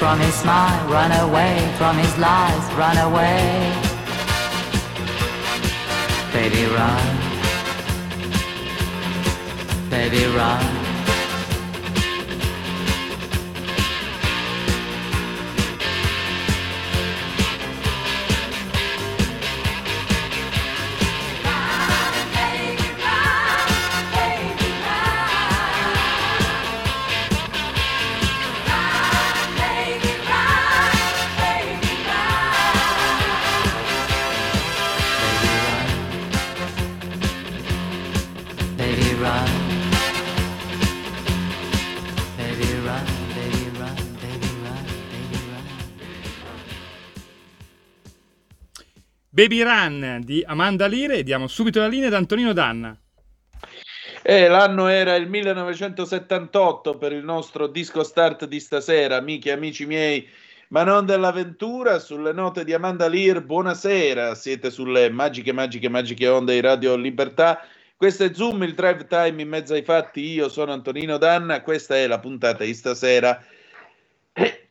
[0.00, 3.70] From his smile, run away from his lies, run away.
[6.32, 7.18] Baby run,
[9.90, 10.79] baby run.
[49.40, 52.94] Baby Run di Amanda Lire e diamo subito la linea ad Antonino Danna.
[54.20, 59.86] Eh, l'anno era il 1978 per il nostro disco start di stasera, amiche e amici
[59.86, 60.28] miei,
[60.68, 61.98] ma non dell'avventura.
[62.00, 67.64] Sulle note di Amanda Lear, buonasera, siete sulle magiche, magiche, magiche onde di Radio Libertà.
[67.96, 70.20] Questo è Zoom, il drive time in mezzo ai fatti.
[70.20, 73.42] Io sono Antonino Danna, questa è la puntata di stasera.
[74.32, 74.68] Eh,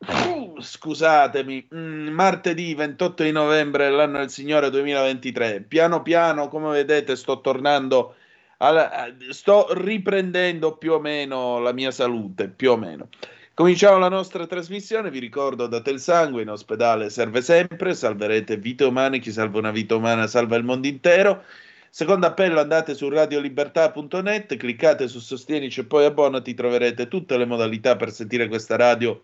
[0.59, 5.61] scusatemi, mm, martedì 28 di novembre dell'anno del Signore 2023.
[5.61, 8.15] Piano piano, come vedete, sto tornando,
[8.57, 13.09] alla, sto riprendendo più o meno la mia salute, più o meno.
[13.53, 18.85] Cominciamo la nostra trasmissione, vi ricordo date il sangue, in ospedale serve sempre, salverete vite
[18.85, 21.43] umane, chi salva una vita umana salva il mondo intero.
[21.89, 27.97] Secondo appello andate su radiolibertà.net, cliccate su Sostienici e poi abbonati, troverete tutte le modalità
[27.97, 29.23] per sentire questa radio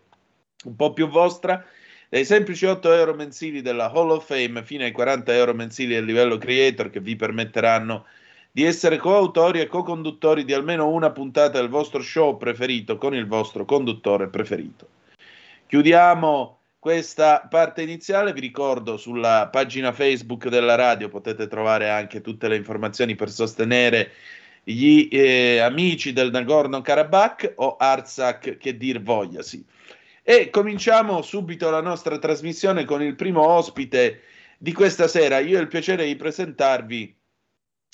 [0.64, 1.64] un po' più vostra,
[2.08, 6.00] dai semplici 8 euro mensili della Hall of Fame fino ai 40 euro mensili a
[6.00, 8.06] livello creator che vi permetteranno
[8.50, 13.26] di essere coautori e co-conduttori di almeno una puntata del vostro show preferito con il
[13.26, 14.88] vostro conduttore preferito.
[15.66, 22.46] Chiudiamo questa parte iniziale, vi ricordo sulla pagina Facebook della radio potete trovare anche tutte
[22.46, 24.12] le informazioni per sostenere
[24.62, 29.64] gli eh, amici del Nagorno-Karabakh o Artsakh che dir vogliasi.
[30.28, 34.22] E cominciamo subito la nostra trasmissione con il primo ospite
[34.58, 35.38] di questa sera.
[35.38, 37.16] Io ho il piacere di presentarvi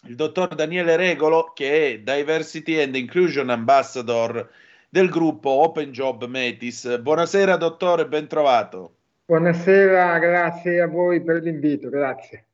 [0.07, 4.49] il dottor Daniele Regolo, che è Diversity and Inclusion Ambassador
[4.89, 7.01] del gruppo Open Job Metis.
[7.01, 8.95] Buonasera dottore, ben trovato.
[9.27, 12.47] Buonasera, grazie a voi per l'invito, grazie.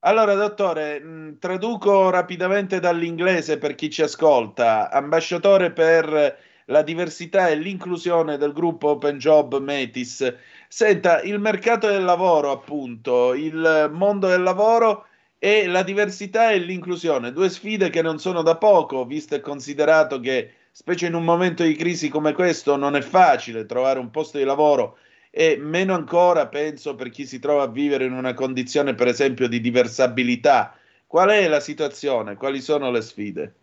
[0.00, 4.90] Allora, dottore, traduco rapidamente dall'inglese per chi ci ascolta.
[4.90, 10.34] Ambasciatore per la diversità e l'inclusione del gruppo Open Job Metis.
[10.68, 15.06] Senta, il mercato del lavoro, appunto, il mondo del lavoro
[15.38, 20.20] e la diversità e l'inclusione, due sfide che non sono da poco, visto e considerato
[20.20, 24.38] che, specie in un momento di crisi come questo, non è facile trovare un posto
[24.38, 24.98] di lavoro
[25.30, 29.48] e meno ancora, penso, per chi si trova a vivere in una condizione, per esempio,
[29.48, 30.76] di diversabilità.
[31.06, 32.36] Qual è la situazione?
[32.36, 33.54] Quali sono le sfide?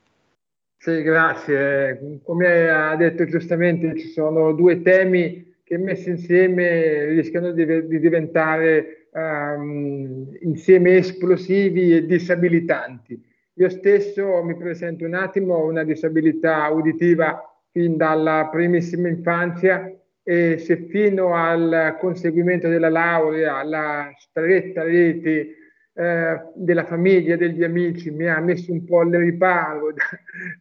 [0.82, 2.22] Sì, grazie.
[2.24, 9.10] Come ha detto giustamente, ci sono due temi che messi insieme rischiano di, di diventare
[9.12, 13.22] um, insieme esplosivi e disabilitanti.
[13.56, 19.94] Io stesso mi presento un attimo, ho una disabilità uditiva fin dalla primissima infanzia
[20.24, 25.56] e se fino al conseguimento della laurea, la stretta rete
[26.00, 30.04] eh, della famiglia, degli amici, mi ha messo un po' al riparo da,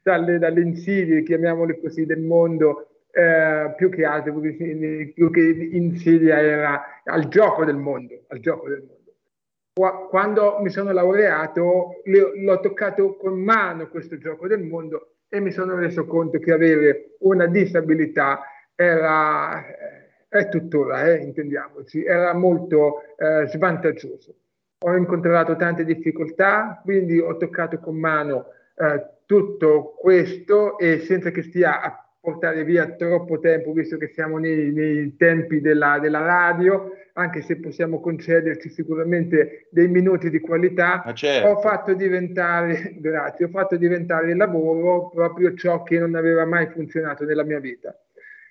[0.03, 7.03] dalle, dalle insidie, chiamiamole così, del mondo, eh, più che altro, più che insidia era
[7.05, 10.09] al gioco del mondo, al gioco del mondo.
[10.09, 15.77] Quando mi sono laureato l'ho toccato con mano questo gioco del mondo e mi sono
[15.77, 18.41] reso conto che avere una disabilità
[18.75, 19.65] era,
[20.29, 24.35] è tuttora, eh, intendiamoci, era molto eh, svantaggioso
[24.81, 28.47] ho incontrato tante difficoltà, quindi ho toccato con mano
[28.77, 34.39] eh, tutto questo e senza che stia a portare via troppo tempo, visto che siamo
[34.39, 41.11] nei, nei tempi della, della, radio, anche se possiamo concederci sicuramente dei minuti di qualità,
[41.15, 41.49] certo.
[41.49, 46.67] ho fatto diventare, grazie, ho fatto diventare il lavoro proprio ciò che non aveva mai
[46.69, 47.97] funzionato nella mia vita.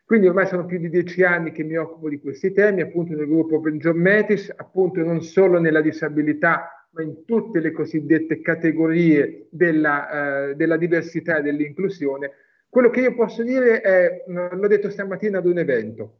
[0.07, 3.27] Quindi ormai sono più di dieci anni che mi occupo di questi temi, appunto nel
[3.27, 9.47] gruppo Open Job Metis, appunto non solo nella disabilità, ma in tutte le cosiddette categorie
[9.49, 12.31] della, eh, della diversità e dell'inclusione.
[12.69, 16.19] Quello che io posso dire è, l'ho detto stamattina ad un evento,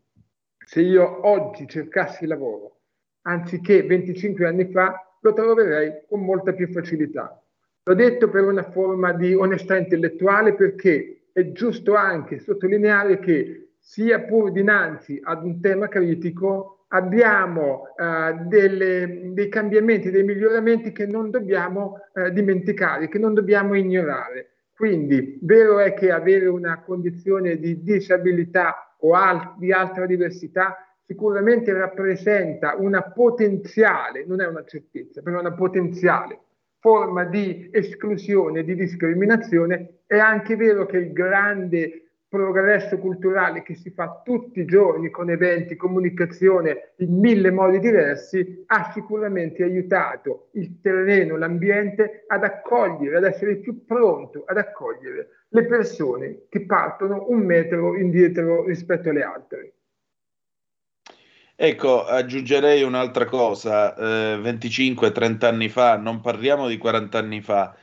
[0.66, 2.80] se io oggi cercassi lavoro,
[3.22, 7.42] anziché 25 anni fa, lo troverei con molta più facilità.
[7.84, 14.20] L'ho detto per una forma di onestà intellettuale perché è giusto anche sottolineare che sia
[14.20, 21.30] pur dinanzi ad un tema critico, abbiamo eh, delle, dei cambiamenti, dei miglioramenti che non
[21.30, 24.50] dobbiamo eh, dimenticare, che non dobbiamo ignorare.
[24.76, 30.76] Quindi, vero è che avere una condizione di disabilità o al- di altra diversità
[31.06, 36.40] sicuramente rappresenta una potenziale, non è una certezza, però una potenziale
[36.80, 40.02] forma di esclusione, di discriminazione.
[40.06, 42.07] È anche vero che il grande
[42.38, 48.64] progresso culturale che si fa tutti i giorni con eventi, comunicazione in mille modi diversi,
[48.68, 55.66] ha sicuramente aiutato il terreno, l'ambiente ad accogliere, ad essere più pronto ad accogliere le
[55.66, 59.72] persone che partono un metro indietro rispetto alle altre.
[61.56, 67.76] Ecco, aggiungerei un'altra cosa, eh, 25-30 anni fa, non parliamo di 40 anni fa,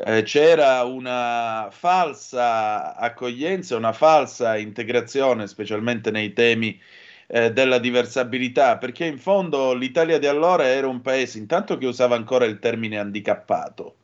[0.00, 6.80] eh, c'era una falsa accoglienza, una falsa integrazione, specialmente nei temi
[7.26, 12.14] eh, della diversabilità, perché in fondo l'Italia di allora era un paese intanto che usava
[12.14, 13.96] ancora il termine handicappato.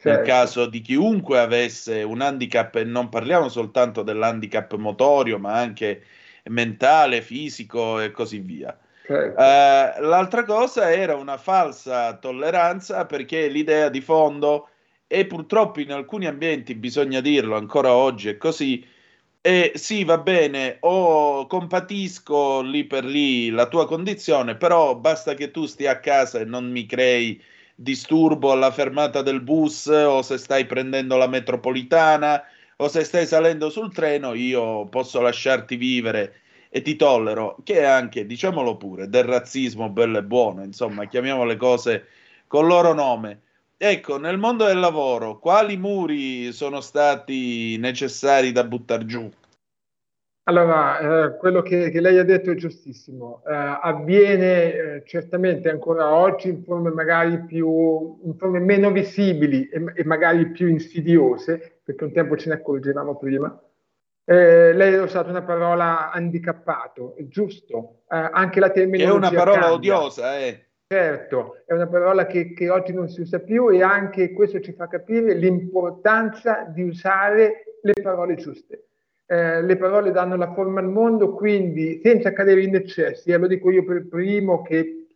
[0.00, 0.08] Certo.
[0.08, 6.04] Nel caso di chiunque avesse un handicap, e non parliamo soltanto dell'handicap motorio, ma anche
[6.44, 8.78] mentale, fisico e così via.
[9.04, 9.38] Certo.
[9.38, 14.69] Eh, l'altra cosa era una falsa tolleranza perché l'idea di fondo
[15.12, 18.86] e purtroppo in alcuni ambienti, bisogna dirlo, ancora oggi è così,
[19.40, 25.50] e sì, va bene, o compatisco lì per lì la tua condizione, però basta che
[25.50, 27.42] tu stia a casa e non mi crei
[27.74, 32.44] disturbo alla fermata del bus o se stai prendendo la metropolitana
[32.76, 36.34] o se stai salendo sul treno, io posso lasciarti vivere
[36.68, 41.44] e ti tollero, che è anche, diciamolo pure, del razzismo bello e buono, insomma, chiamiamo
[41.44, 42.06] le cose
[42.46, 43.40] con loro nome.
[43.82, 49.30] Ecco, nel mondo del lavoro, quali muri sono stati necessari da buttare giù?
[50.44, 53.42] Allora, eh, quello che, che, lei ha detto è giustissimo.
[53.46, 59.82] Eh, avviene eh, certamente ancora oggi in forme magari più, in forme meno visibili e,
[59.94, 63.62] e, magari più insidiose, perché un tempo ce ne accorgevamo prima.
[64.24, 68.02] Eh, lei ha usato una parola handicappato, è giusto.
[68.10, 69.14] Eh, anche la terminologia.
[69.14, 69.74] È una parola cambia.
[69.74, 70.69] odiosa, eh.
[70.92, 74.72] Certo, è una parola che, che oggi non si usa più e anche questo ci
[74.72, 78.86] fa capire l'importanza di usare le parole giuste
[79.30, 83.46] eh, le parole danno la forma al mondo, quindi senza cadere in eccessi, e lo
[83.46, 85.06] dico io per primo che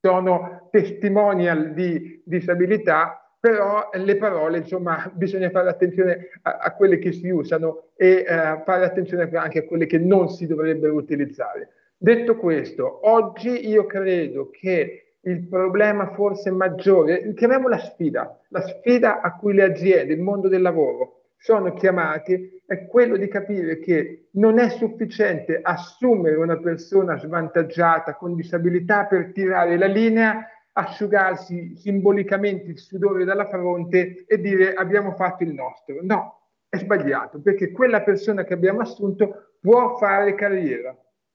[0.00, 7.12] sono testimonial di disabilità, però le parole, insomma, bisogna fare attenzione a, a quelle che
[7.12, 11.68] si usano e eh, fare attenzione anche a quelle che non si dovrebbero utilizzare.
[11.98, 19.36] Detto questo, oggi io credo che il problema forse maggiore, chiamiamola sfida, la sfida a
[19.36, 24.58] cui le aziende, il mondo del lavoro sono chiamati è quello di capire che non
[24.58, 32.78] è sufficiente assumere una persona svantaggiata con disabilità per tirare la linea, asciugarsi simbolicamente il
[32.78, 35.98] sudore dalla fronte e dire abbiamo fatto il nostro.
[36.02, 40.94] No, è sbagliato, perché quella persona che abbiamo assunto può fare carriera.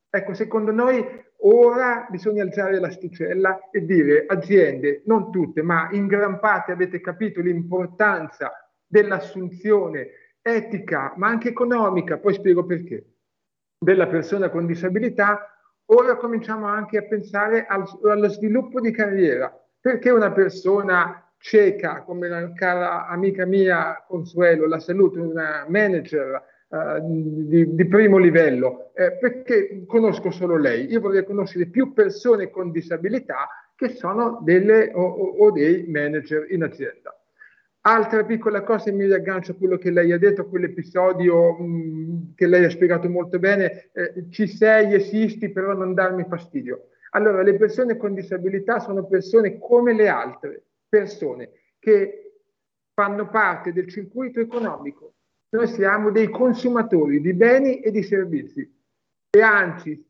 [0.09, 1.03] Ecco, secondo noi
[1.45, 7.41] ora bisogna alzare l'asticella e dire aziende, non tutte, ma in gran parte avete capito
[7.41, 8.51] l'importanza
[8.85, 10.09] dell'assunzione
[10.41, 13.05] etica, ma anche economica, poi spiego perché,
[13.77, 15.47] della persona con disabilità,
[15.85, 19.51] ora cominciamo anche a pensare al, allo sviluppo di carriera.
[19.79, 26.41] Perché una persona cieca, come la cara amica mia Consuelo, la saluto, una manager
[27.01, 30.89] di, di, primo livello, eh, perché conosco solo lei?
[30.91, 36.63] Io vorrei conoscere più persone con disabilità che sono delle o, o dei manager in
[36.63, 37.15] azienda.
[37.81, 42.63] Altra piccola cosa, mi riaggancio a quello che lei ha detto, quell'episodio mh, che lei
[42.63, 46.87] ha spiegato molto bene, eh, ci sei, esisti, però non darmi fastidio.
[47.11, 52.37] Allora, le persone con disabilità sono persone come le altre persone che
[52.93, 55.12] fanno parte del circuito economico.
[55.53, 58.67] Noi siamo dei consumatori di beni e di servizi
[59.29, 60.03] e anzi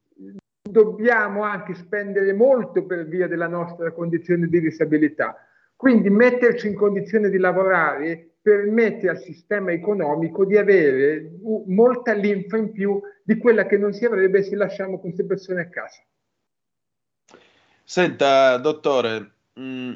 [0.62, 5.35] dobbiamo anche spendere molto per via della nostra condizione di disabilità
[5.83, 11.31] quindi metterci in condizione di lavorare permette al sistema economico di avere
[11.65, 15.67] molta linfa in più di quella che non si avrebbe se lasciamo queste persone a
[15.67, 16.01] casa.
[17.83, 19.93] Senta, dottore, mm,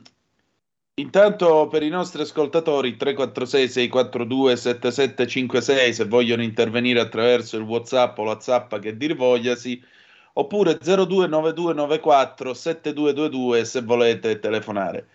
[0.99, 8.23] intanto per i nostri ascoltatori 346 642 7756 se vogliono intervenire attraverso il WhatsApp o
[8.23, 9.81] la zappa che dir vogliasi
[10.33, 15.07] oppure 029294 7222 se volete telefonare.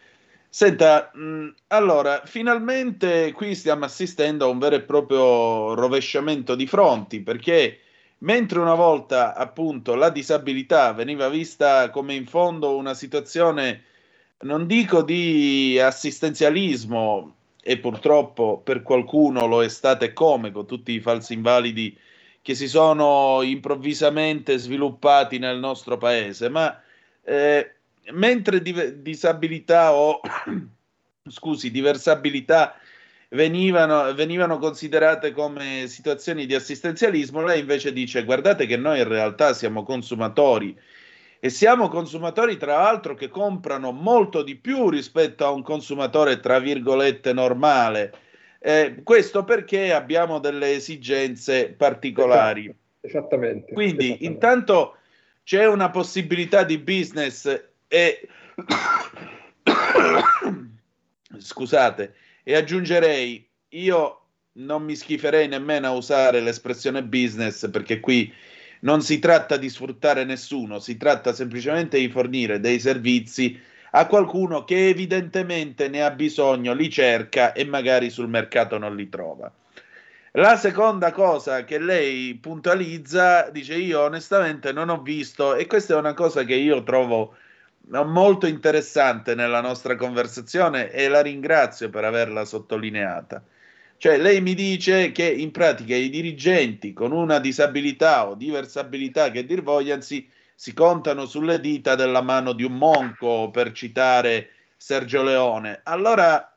[0.48, 6.66] Senta, mh, mm, allora, finalmente qui stiamo assistendo a un vero e proprio rovesciamento di
[6.66, 7.78] fronti, perché
[8.18, 13.84] mentre una volta appunto la disabilità veniva vista come in fondo una situazione,
[14.42, 17.34] non dico di assistenzialismo,
[17.64, 21.96] e purtroppo per qualcuno lo è stato e come, con tutti i falsi invalidi
[22.42, 26.76] che si sono improvvisamente sviluppati nel nostro paese, ma
[27.22, 27.74] eh,
[28.10, 30.20] mentre di- disabilità o
[31.30, 32.74] scusi, diversabilità
[33.28, 39.54] venivano, venivano considerate come situazioni di assistenzialismo, lei invece dice guardate che noi in realtà
[39.54, 40.76] siamo consumatori
[41.44, 46.60] e siamo consumatori tra l'altro che comprano molto di più rispetto a un consumatore tra
[46.60, 48.14] virgolette normale.
[48.60, 52.72] Eh, questo perché abbiamo delle esigenze particolari.
[53.00, 53.72] Esattamente.
[53.72, 54.24] Quindi esattamente.
[54.24, 54.96] intanto
[55.42, 58.28] c'è una possibilità di business e
[61.38, 64.20] scusate, e aggiungerei, io
[64.52, 68.32] non mi schiferei nemmeno a usare l'espressione business perché qui
[68.82, 73.60] non si tratta di sfruttare nessuno, si tratta semplicemente di fornire dei servizi
[73.92, 79.08] a qualcuno che evidentemente ne ha bisogno, li cerca e magari sul mercato non li
[79.08, 79.52] trova.
[80.32, 85.98] La seconda cosa che lei puntualizza, dice io onestamente non ho visto, e questa è
[85.98, 87.36] una cosa che io trovo
[87.90, 93.42] molto interessante nella nostra conversazione e la ringrazio per averla sottolineata.
[94.02, 99.46] Cioè, lei mi dice che in pratica i dirigenti con una disabilità o diversabilità che
[99.46, 105.82] dir vogliansi si contano sulle dita della mano di un monco, per citare Sergio Leone.
[105.84, 106.52] Allora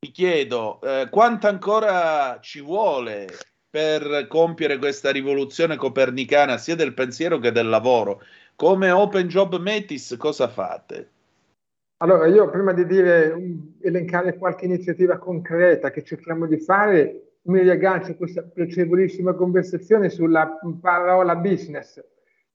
[0.00, 3.28] mi chiedo eh, quanto ancora ci vuole
[3.68, 8.22] per compiere questa rivoluzione copernicana sia del pensiero che del lavoro.
[8.56, 11.10] Come Open Job Metis cosa fate?
[12.04, 13.34] Allora, io prima di dire,
[13.80, 20.58] elencare qualche iniziativa concreta che cerchiamo di fare, mi riaggancio a questa piacevolissima conversazione sulla
[20.82, 21.96] parola business.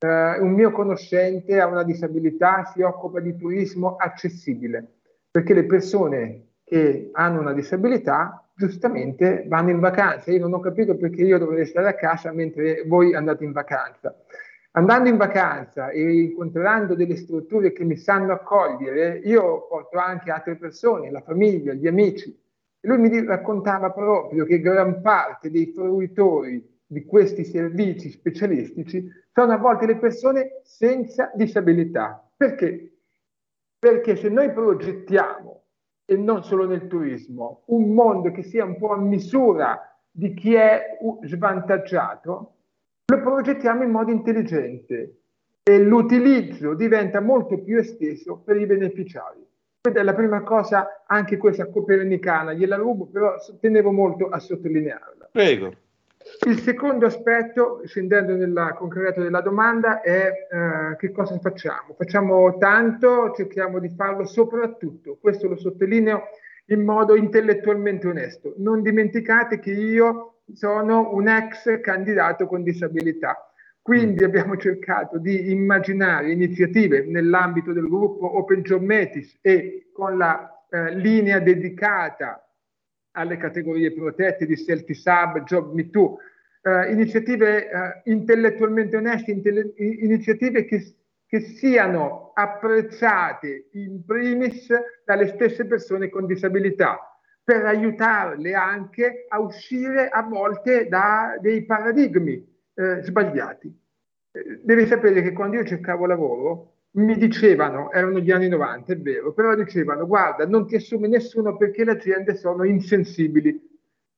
[0.01, 4.85] Uh, un mio conoscente ha una disabilità, si occupa di turismo accessibile,
[5.31, 10.31] perché le persone che hanno una disabilità giustamente vanno in vacanza.
[10.31, 14.15] Io non ho capito perché io dovrei stare a casa mentre voi andate in vacanza.
[14.71, 20.57] Andando in vacanza e incontrando delle strutture che mi sanno accogliere, io porto anche altre
[20.57, 22.29] persone, la famiglia, gli amici.
[22.81, 29.53] E lui mi raccontava proprio che gran parte dei fruitori di questi servizi specialistici sono
[29.53, 32.23] a volte le persone senza disabilità.
[32.37, 32.93] Perché?
[33.77, 35.63] Perché se noi progettiamo
[36.05, 39.79] e non solo nel turismo, un mondo che sia un po' a misura
[40.11, 42.58] di chi è svantaggiato,
[43.09, 45.15] lo progettiamo in modo intelligente
[45.63, 49.45] e l'utilizzo diventa molto più esteso per i beneficiari.
[49.81, 55.29] Questa è la prima cosa, anche questa copernicana, gliela rubo, però tenevo molto a sottolinearla.
[55.31, 55.73] Prego.
[56.45, 61.95] Il secondo aspetto, scendendo nel concreto della domanda, è eh, che cosa facciamo?
[61.97, 66.23] Facciamo tanto, cerchiamo di farlo soprattutto, questo lo sottolineo
[66.67, 68.53] in modo intellettualmente onesto.
[68.57, 73.51] Non dimenticate che io sono un ex candidato con disabilità,
[73.81, 80.65] quindi abbiamo cercato di immaginare iniziative nell'ambito del gruppo Open Job Metis e con la
[80.69, 82.43] eh, linea dedicata
[83.11, 86.17] alle categorie protette di Self-Sub, Job Me Too,
[86.61, 94.67] eh, iniziative eh, intellettualmente oneste, intelle- iniziative che, che siano apprezzate in primis
[95.05, 97.08] dalle stesse persone con disabilità,
[97.49, 103.75] per aiutarle anche a uscire a volte da dei paradigmi eh, sbagliati.
[104.31, 108.97] Eh, devi sapere che quando io cercavo lavoro, mi dicevano, erano gli anni 90, è
[108.99, 113.59] vero, però dicevano guarda, non ti assume nessuno perché le aziende sono insensibili.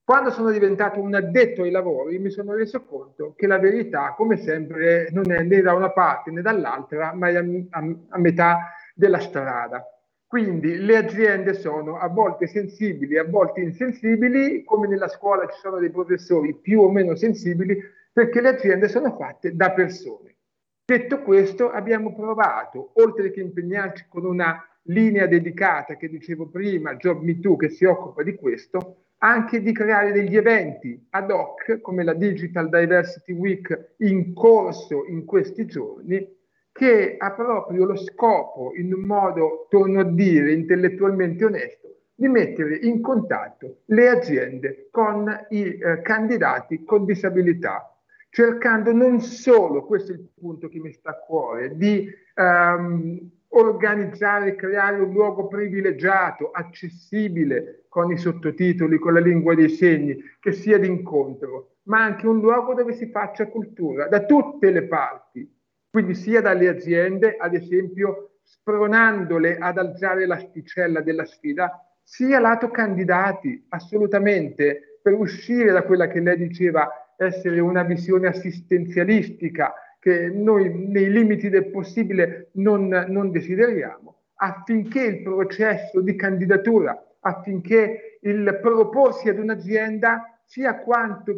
[0.04, 4.36] Quando sono diventato un addetto ai lavori mi sono reso conto che la verità, come
[4.36, 8.74] sempre, non è né da una parte né dall'altra, ma è a, a, a metà
[8.94, 9.86] della strada.
[10.32, 15.78] Quindi le aziende sono a volte sensibili, a volte insensibili, come nella scuola ci sono
[15.78, 17.78] dei professori più o meno sensibili,
[18.14, 20.38] perché le aziende sono fatte da persone.
[20.86, 27.22] Detto questo, abbiamo provato, oltre che impegnarci con una linea dedicata che dicevo prima, Job
[27.24, 32.06] Me Too, che si occupa di questo, anche di creare degli eventi ad hoc come
[32.06, 36.26] la Digital Diversity Week in corso in questi giorni,
[36.72, 42.78] che ha proprio lo scopo, in un modo, torno a dire, intellettualmente onesto, di mettere
[42.78, 47.92] in contatto le aziende con i eh, candidati con disabilità
[48.32, 54.56] cercando non solo, questo è il punto che mi sta a cuore, di um, organizzare,
[54.56, 60.80] creare un luogo privilegiato, accessibile con i sottotitoli, con la lingua dei segni, che sia
[60.80, 65.60] d'incontro, ma anche un luogo dove si faccia cultura da tutte le parti,
[65.92, 73.66] quindi sia dalle aziende, ad esempio, spronandole ad alzare l'asticella della sfida, sia lato candidati,
[73.70, 81.12] assolutamente, per uscire da quella che lei diceva, essere una visione assistenzialistica che noi nei
[81.12, 89.38] limiti del possibile non, non desideriamo, affinché il processo di candidatura, affinché il proporsi ad
[89.38, 90.84] un'azienda sia,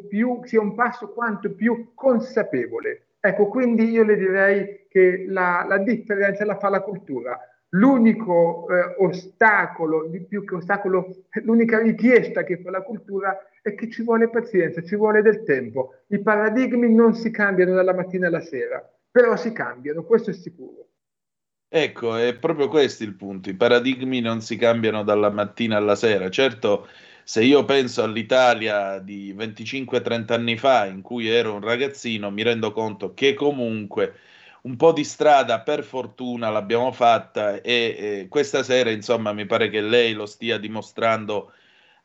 [0.07, 3.07] più, sia un passo quanto più consapevole.
[3.25, 7.39] Ecco, quindi io le direi che la, la differenza la fa la cultura.
[7.69, 13.89] L'unico eh, ostacolo, di più che ostacolo, l'unica richiesta che fa la cultura è che
[13.89, 16.01] ci vuole pazienza, ci vuole del tempo.
[16.07, 20.89] I paradigmi non si cambiano dalla mattina alla sera, però si cambiano, questo è sicuro.
[21.69, 23.49] Ecco, è proprio questo il punto.
[23.49, 26.29] I paradigmi non si cambiano dalla mattina alla sera.
[26.29, 26.88] Certo,
[27.23, 32.71] se io penso all'Italia di 25-30 anni fa, in cui ero un ragazzino, mi rendo
[32.71, 34.15] conto che comunque
[34.63, 39.69] un po' di strada per fortuna l'abbiamo fatta e, e questa sera, insomma, mi pare
[39.69, 41.51] che lei lo stia dimostrando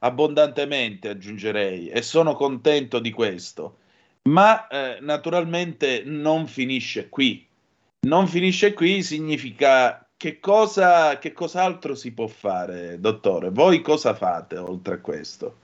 [0.00, 3.78] abbondantemente, aggiungerei, e sono contento di questo.
[4.22, 7.46] Ma eh, naturalmente non finisce qui.
[8.00, 13.50] Non finisce qui significa che cosa, che cos'altro si può fare, dottore?
[13.50, 15.56] Voi cosa fate oltre a questo?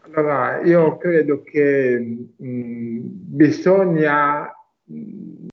[0.00, 1.98] Allora, io credo che
[2.36, 5.46] mh, bisogna mh,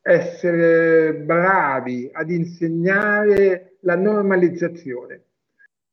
[0.00, 5.22] essere bravi ad insegnare la normalizzazione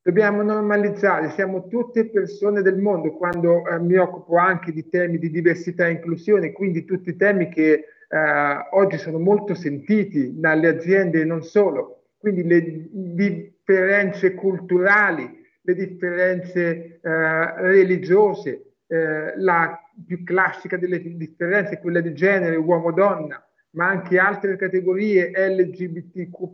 [0.03, 5.31] dobbiamo normalizzare, siamo tutte persone del mondo quando eh, mi occupo anche di temi di
[5.31, 11.25] diversità e inclusione, quindi tutti temi che eh, oggi sono molto sentiti dalle aziende e
[11.25, 12.01] non solo.
[12.23, 15.29] quindi le differenze culturali,
[15.61, 23.87] le differenze eh, religiose, eh, la più classica delle differenze, quella di genere, uomo-donna, ma
[23.87, 26.53] anche altre categorie LGBTQ+,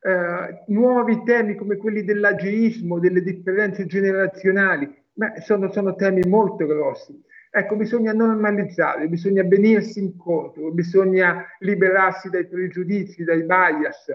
[0.00, 7.18] eh, nuovi temi come quelli dell'ageismo, delle differenze generazionali, ma sono, sono temi molto grossi.
[7.50, 14.14] Ecco, bisogna normalizzare, bisogna venirsi incontro, bisogna liberarsi dai pregiudizi, dai bias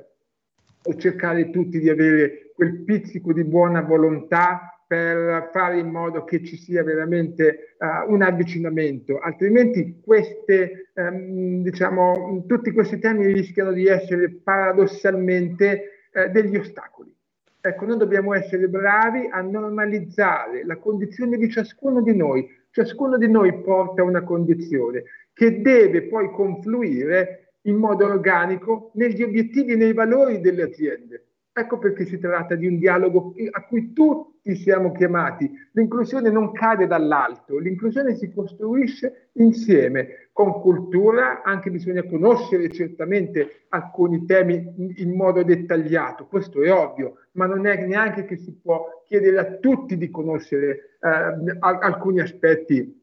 [0.86, 6.44] o cercare tutti di avere quel pizzico di buona volontà per fare in modo che
[6.44, 13.88] ci sia veramente uh, un avvicinamento, altrimenti queste, um, diciamo, tutti questi temi rischiano di
[13.88, 17.12] essere paradossalmente uh, degli ostacoli.
[17.60, 22.48] Ecco, noi dobbiamo essere bravi a normalizzare la condizione di ciascuno di noi.
[22.74, 29.74] Ciascuno di noi porta una condizione che deve poi confluire in modo organico negli obiettivi
[29.74, 31.26] e nei valori delle aziende.
[31.54, 35.48] Ecco perché si tratta di un dialogo a cui tutti siamo chiamati.
[35.74, 44.26] L'inclusione non cade dall'alto, l'inclusione si costruisce insieme, con cultura, anche bisogna conoscere certamente alcuni
[44.26, 49.38] temi in modo dettagliato, questo è ovvio, ma non è neanche che si può chiedere
[49.38, 53.02] a tutti di conoscere eh, alcuni aspetti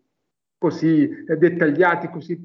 [0.59, 2.39] così eh, dettagliati, così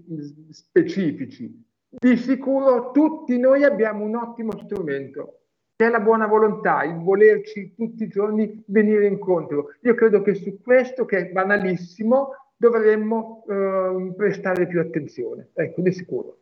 [0.51, 1.63] specifici.
[1.89, 5.39] Di sicuro tutti noi abbiamo un ottimo strumento
[5.75, 9.71] che è la buona volontà, il volerci tutti i giorni venire incontro.
[9.81, 15.91] Io credo che su questo, che è banalissimo, dovremmo eh, prestare più attenzione, ecco, di
[15.91, 16.37] sicuro.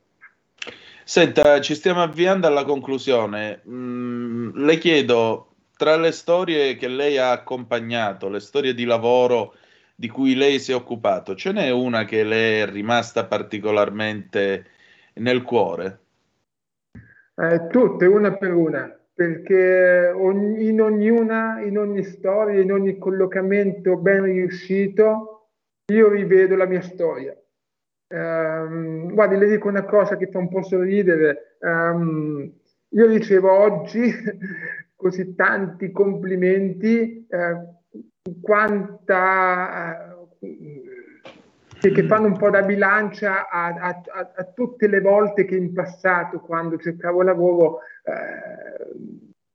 [1.04, 3.62] Senta, ci stiamo avviando alla conclusione.
[3.68, 9.56] Mm, le chiedo, tra le storie che lei ha accompagnato, le storie di lavoro
[9.96, 14.66] di cui lei si è occupato, ce n'è una che le è rimasta particolarmente
[15.16, 16.00] nel cuore?
[17.36, 23.96] Eh, tutte, una per una perché ogni, in ognuna, in ogni storia, in ogni collocamento
[23.98, 25.43] ben riuscito,
[25.92, 27.36] io rivedo la mia storia.
[28.08, 31.58] Um, guardi, le dico una cosa che fa un po' sorridere.
[31.60, 32.54] Um,
[32.90, 34.12] io ricevo oggi
[34.96, 37.58] così tanti complimenti, eh,
[38.42, 45.44] quanta, eh, che fanno un po' da bilancia a, a, a, a, tutte le volte
[45.44, 48.88] che in passato, quando cercavo lavoro, eh,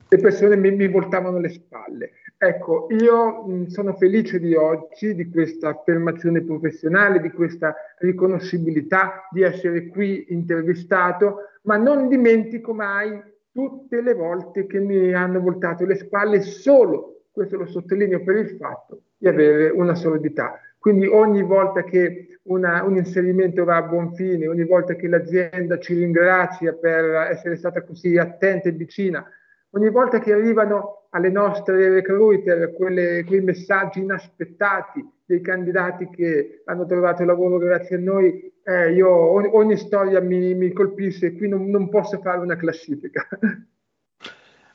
[0.08, 2.10] le persone mi, mi, voltavano le spalle.
[2.40, 9.42] Ecco, io mh, sono felice di oggi, di questa affermazione professionale, di questa riconoscibilità, di
[9.42, 13.20] essere qui intervistato, ma non dimentico mai
[13.50, 18.50] tutte le volte che mi hanno voltato le spalle solo, questo lo sottolineo per il
[18.50, 20.60] fatto di avere una solidità.
[20.78, 25.76] Quindi ogni volta che una, un inserimento va a buon fine, ogni volta che l'azienda
[25.78, 29.28] ci ringrazia per essere stata così attenta e vicina,
[29.70, 36.86] ogni volta che arrivano alle nostre recruiter quelle, quei messaggi inaspettati dei candidati che hanno
[36.86, 41.48] trovato lavoro grazie a noi, eh, io, ogni, ogni, storia mi, mi colpisce e qui
[41.48, 43.26] non, non posso fare una classifica.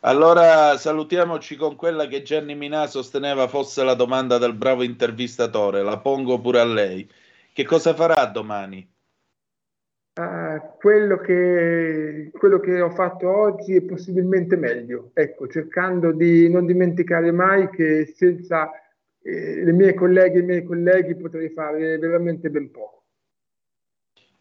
[0.05, 5.97] Allora salutiamoci con quella che Gianni Minà sosteneva fosse la domanda del bravo intervistatore, la
[5.97, 7.09] pongo pure a lei.
[7.53, 8.92] Che cosa farà domani?
[10.15, 16.67] Uh, quello, che, quello, che, ho fatto oggi è possibilmente meglio, ecco, cercando di non
[16.67, 18.69] dimenticare mai che senza
[19.23, 23.05] eh, le mie colleghe e i miei colleghi potrei fare veramente ben poco.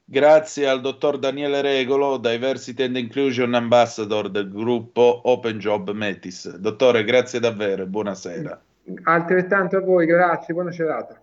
[0.04, 6.54] Grazie al dottor Daniele Regolo, Diversity and Inclusion Ambassador del gruppo Open Job Metis.
[6.56, 8.62] Dottore, grazie davvero e buonasera.
[9.04, 11.21] Altrettanto a voi, grazie, buona serata.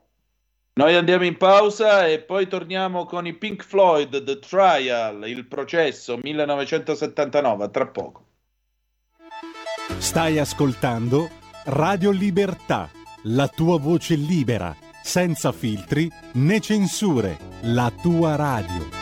[0.73, 6.17] Noi andiamo in pausa e poi torniamo con i Pink Floyd, The Trial, il processo
[6.21, 8.25] 1979, tra poco.
[9.97, 11.29] Stai ascoltando
[11.65, 12.89] Radio Libertà,
[13.23, 18.98] la tua voce libera senza filtri né censure, la tua radio.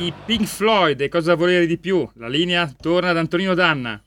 [0.00, 2.08] I Pink Floyd e cosa volere di più?
[2.14, 4.00] La linea torna ad Antonino Danna.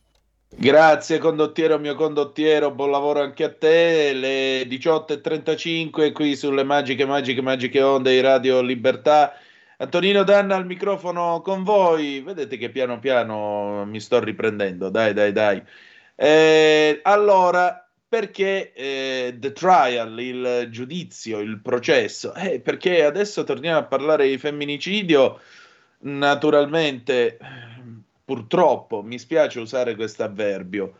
[0.47, 7.41] Grazie condottiero mio condottiero, buon lavoro anche a te, le 18.35 qui sulle magiche, magiche,
[7.41, 9.33] magiche onde di Radio Libertà.
[9.79, 15.33] Antonino Danna al microfono con voi, vedete che piano piano mi sto riprendendo, dai dai
[15.33, 15.61] dai.
[16.15, 22.33] Eh, allora, perché eh, the trial, il giudizio, il processo?
[22.33, 25.39] Eh, perché adesso torniamo a parlare di femminicidio,
[26.01, 27.37] naturalmente
[28.23, 30.95] purtroppo, mi spiace usare questo avverbio,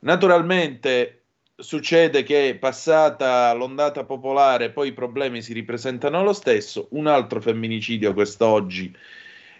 [0.00, 1.22] naturalmente
[1.56, 8.12] succede che passata l'ondata popolare poi i problemi si ripresentano lo stesso, un altro femminicidio
[8.12, 8.94] quest'oggi.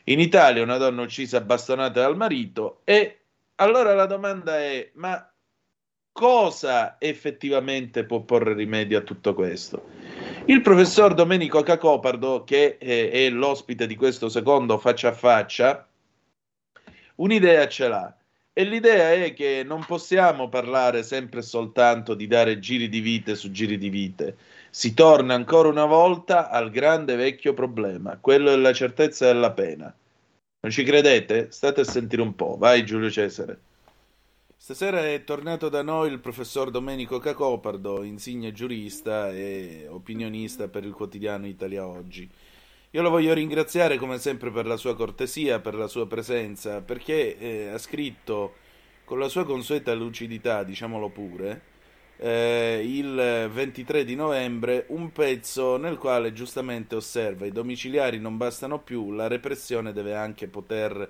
[0.04, 3.18] In Italia, una donna uccisa a bastonate dal marito e
[3.56, 5.28] allora la domanda è ma
[6.12, 9.84] cosa effettivamente può porre rimedio a tutto questo?
[10.48, 15.88] Il professor Domenico Cacopardo, che eh, è l'ospite di questo secondo faccia a faccia,
[17.16, 18.16] un'idea ce l'ha.
[18.52, 23.34] E l'idea è che non possiamo parlare sempre e soltanto di dare giri di vite
[23.34, 24.36] su giri di vite.
[24.70, 29.92] Si torna ancora una volta al grande vecchio problema, quello della certezza della pena.
[30.60, 31.50] Non ci credete?
[31.50, 32.56] State a sentire un po'.
[32.56, 33.58] Vai Giulio Cesare.
[34.66, 40.92] Stasera è tornato da noi il professor Domenico Cacopardo, insigne giurista e opinionista per il
[40.92, 42.28] quotidiano Italia Oggi.
[42.90, 47.38] Io lo voglio ringraziare come sempre per la sua cortesia, per la sua presenza, perché
[47.38, 48.54] eh, ha scritto
[49.04, 51.62] con la sua consueta lucidità, diciamolo pure,
[52.16, 58.80] eh, il 23 di novembre un pezzo nel quale giustamente osserva i domiciliari non bastano
[58.80, 61.08] più, la repressione deve anche poter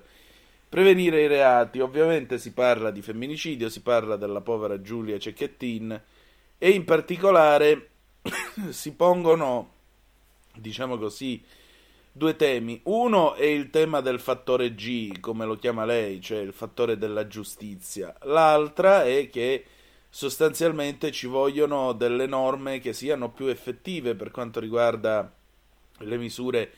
[0.69, 1.79] prevenire i reati.
[1.79, 6.01] Ovviamente si parla di femminicidio, si parla della povera Giulia Cecchettin
[6.57, 7.89] e in particolare
[8.69, 9.71] si pongono,
[10.55, 11.43] diciamo così,
[12.11, 12.81] due temi.
[12.83, 17.27] Uno è il tema del fattore G, come lo chiama lei, cioè il fattore della
[17.27, 18.15] giustizia.
[18.23, 19.65] L'altra è che
[20.09, 25.31] sostanzialmente ci vogliono delle norme che siano più effettive per quanto riguarda
[25.99, 26.71] le misure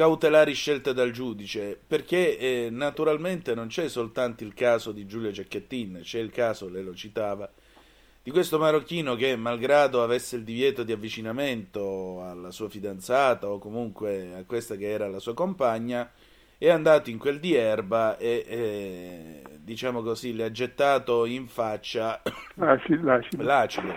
[0.00, 6.00] cautelari scelte dal giudice, perché eh, naturalmente non c'è soltanto il caso di Giulia Cecchettin,
[6.02, 7.46] c'è il caso, lei lo citava,
[8.22, 14.36] di questo marocchino che, malgrado avesse il divieto di avvicinamento alla sua fidanzata o comunque
[14.36, 16.10] a questa che era la sua compagna,
[16.56, 22.22] è andato in quel di Erba e, e diciamo così, le ha gettato in faccia
[22.56, 23.42] l'acido.
[23.42, 23.94] l'acido.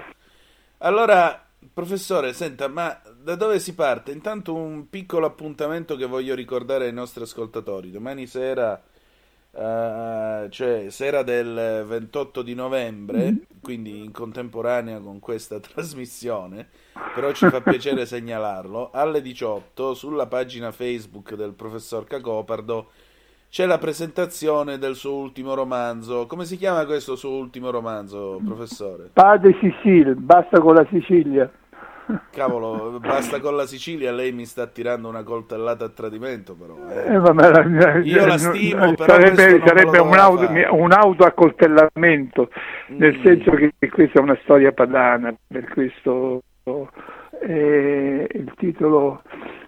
[0.80, 4.12] Allora, professore, senta, ma da dove si parte?
[4.12, 7.92] Intanto un piccolo appuntamento che voglio ricordare ai nostri ascoltatori.
[7.92, 8.82] Domani sera
[9.56, 13.36] Uh, cioè sera del 28 di novembre, mm-hmm.
[13.62, 16.70] quindi in contemporanea con questa trasmissione,
[17.14, 22.90] però ci fa piacere segnalarlo, alle 18 sulla pagina Facebook del professor Cacopardo
[23.48, 26.26] c'è la presentazione del suo ultimo romanzo.
[26.26, 29.12] Come si chiama questo suo ultimo romanzo, professore?
[29.14, 31.52] Padre Sicilia, basta con la Sicilia.
[32.32, 36.76] Cavolo, basta con la Sicilia, lei mi sta tirando una coltellata a tradimento, però.
[36.90, 37.14] Eh.
[37.14, 42.50] Eh, vabbè, Io la stimo, eh, però sarebbe, sarebbe un, auto, un autoaccoltellamento,
[42.88, 43.24] nel Mm.
[43.24, 46.42] senso che questa è una storia padana, per questo
[47.42, 49.22] eh, il titolo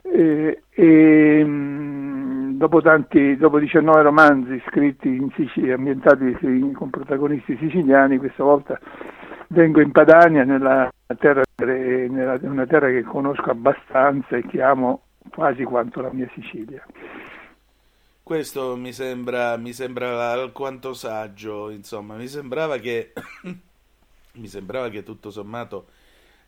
[0.04, 6.38] eh, mh, dopo, tanti, dopo 19 romanzi scritti in Sicilia, ambientati
[6.74, 8.80] con protagonisti siciliani, questa volta
[9.50, 15.64] vengo in Padania, nella terra, nella, una terra che conosco abbastanza e che amo quasi
[15.64, 16.86] quanto la mia Sicilia.
[18.22, 23.14] Questo mi sembra, mi sembra alquanto saggio, insomma, mi sembrava che
[24.34, 25.88] mi sembrava che tutto sommato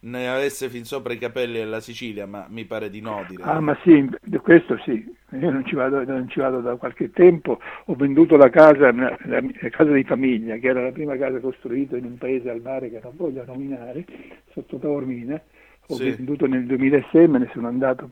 [0.02, 3.46] ne avesse fin sopra i capelli della Sicilia, ma mi pare di no, direi.
[3.46, 4.08] Ah, ma sì,
[4.42, 8.50] questo sì, io non ci vado, non ci vado da qualche tempo, ho venduto la
[8.50, 12.50] casa, la, la casa di famiglia, che era la prima casa costruita in un paese
[12.50, 14.06] al mare che non voglio nominare,
[14.52, 15.42] sotto Taormina,
[15.88, 16.12] ho Sì.
[16.16, 18.10] venduto nel 2006, me ne sono andato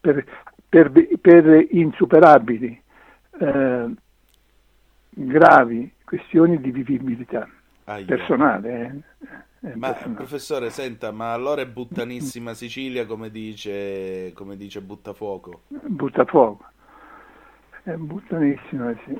[0.00, 0.24] per,
[0.68, 2.82] per, per insuperabili,
[3.40, 3.86] eh,
[5.10, 7.48] gravi questioni di vivibilità
[7.86, 8.04] Aia.
[8.04, 9.02] personale.
[9.20, 15.64] eh, eh, Ma professore, senta, ma allora è buttanissima Sicilia come dice, come dice Buttafuoco?
[15.68, 16.64] Buttafuoco.
[17.82, 19.14] È buttanissima, sì.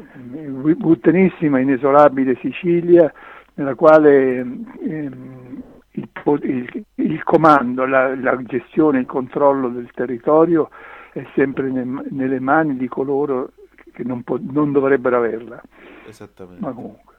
[0.74, 3.12] buttanissima, inesorabile Sicilia,
[3.54, 6.08] nella quale ehm, il,
[6.42, 10.70] il- il comando, la, la gestione, il controllo del territorio
[11.12, 13.52] è sempre ne- nelle mani di coloro
[13.92, 15.60] che non, po- non dovrebbero averla.
[16.02, 16.62] Esattamente.
[16.62, 17.13] Ma comunque.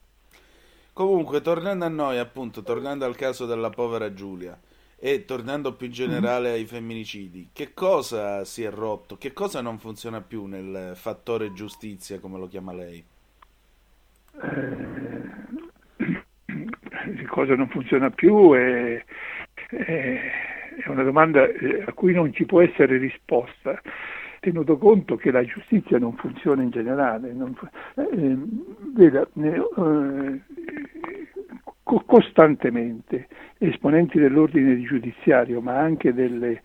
[0.96, 4.60] Comunque, tornando a noi, appunto, tornando al caso della povera Giulia
[4.98, 9.16] e tornando più in generale ai femminicidi, che cosa si è rotto?
[9.18, 13.06] Che cosa non funziona più nel fattore giustizia, come lo chiama lei?
[14.42, 15.26] Eh,
[17.28, 19.04] cosa non funziona più è,
[19.70, 20.32] è-
[20.84, 21.44] è una domanda
[21.86, 23.80] a cui non ci può essere risposta,
[24.46, 27.34] tenuto conto che la giustizia non funziona in generale.
[27.34, 27.56] non
[27.96, 28.38] eh,
[28.94, 30.42] veda, ne- eh,
[31.82, 33.28] co- costantemente
[33.58, 36.62] esponenti dell'ordine giudiziario, ma anche delle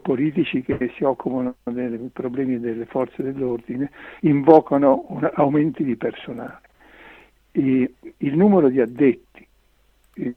[0.00, 3.90] politici che si occupano dei problemi delle forze dell'ordine,
[4.20, 6.60] invocano un- aumenti di personale
[7.52, 9.46] e il numero di addetti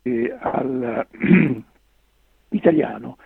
[0.02, 1.08] eh, al
[2.50, 3.18] italiano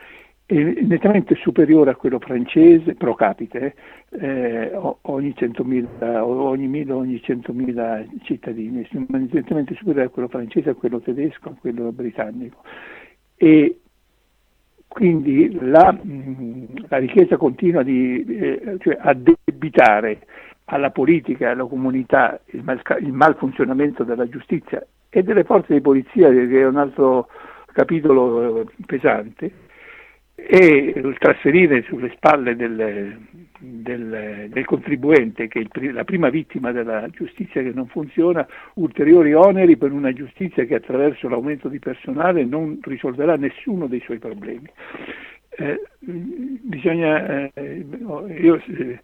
[0.50, 3.76] nettamente superiore a quello francese pro capite
[4.12, 4.72] eh,
[5.02, 10.74] ogni 100.000 o ogni 1000 ogni 100.000 cittadini è nettamente superiore a quello francese a
[10.74, 12.62] quello tedesco a quello britannico.
[13.36, 13.80] E
[14.88, 15.96] quindi la,
[16.88, 20.22] la richiesta continua di eh, cioè addebitare
[20.66, 26.30] alla politica alla comunità il, malca- il malfunzionamento della giustizia e delle forze di polizia,
[26.30, 27.28] che è un altro
[27.74, 29.52] capitolo eh, pesante,
[30.40, 33.18] e trasferire sulle spalle del,
[33.58, 39.78] del- del contribuente, che è la prima vittima della giustizia che non funziona, ulteriori oneri
[39.78, 44.70] per una giustizia che attraverso l'aumento di personale non risolverà nessuno dei suoi problemi.
[45.60, 47.84] Eh, bisogna, eh,
[48.40, 49.00] io, eh,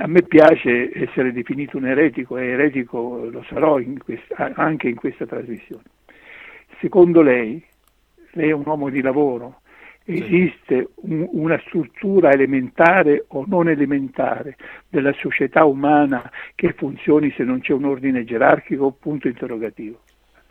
[0.00, 4.96] a me piace essere definito un eretico e eretico lo sarò in questa- anche in
[4.96, 5.84] questa trasmissione.
[6.78, 7.64] Secondo lei
[8.34, 9.60] lei è un uomo di lavoro,
[10.04, 14.56] esiste un, una struttura elementare o non elementare
[14.88, 18.90] della società umana che funzioni se non c'è un ordine gerarchico?
[18.92, 20.00] Punto interrogativo.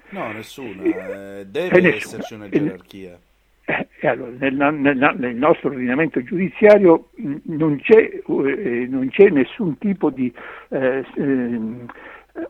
[0.10, 1.96] No, nessuna, eh, deve nessuna.
[1.96, 3.20] esserci una gerarchia.
[3.66, 9.30] Eh, e allora, nel, nel- nel nostro ordinamento giudiziario mh, non c'è, eh, non c'è
[9.30, 10.32] nessun tipo di
[10.70, 11.86] eh, ehm,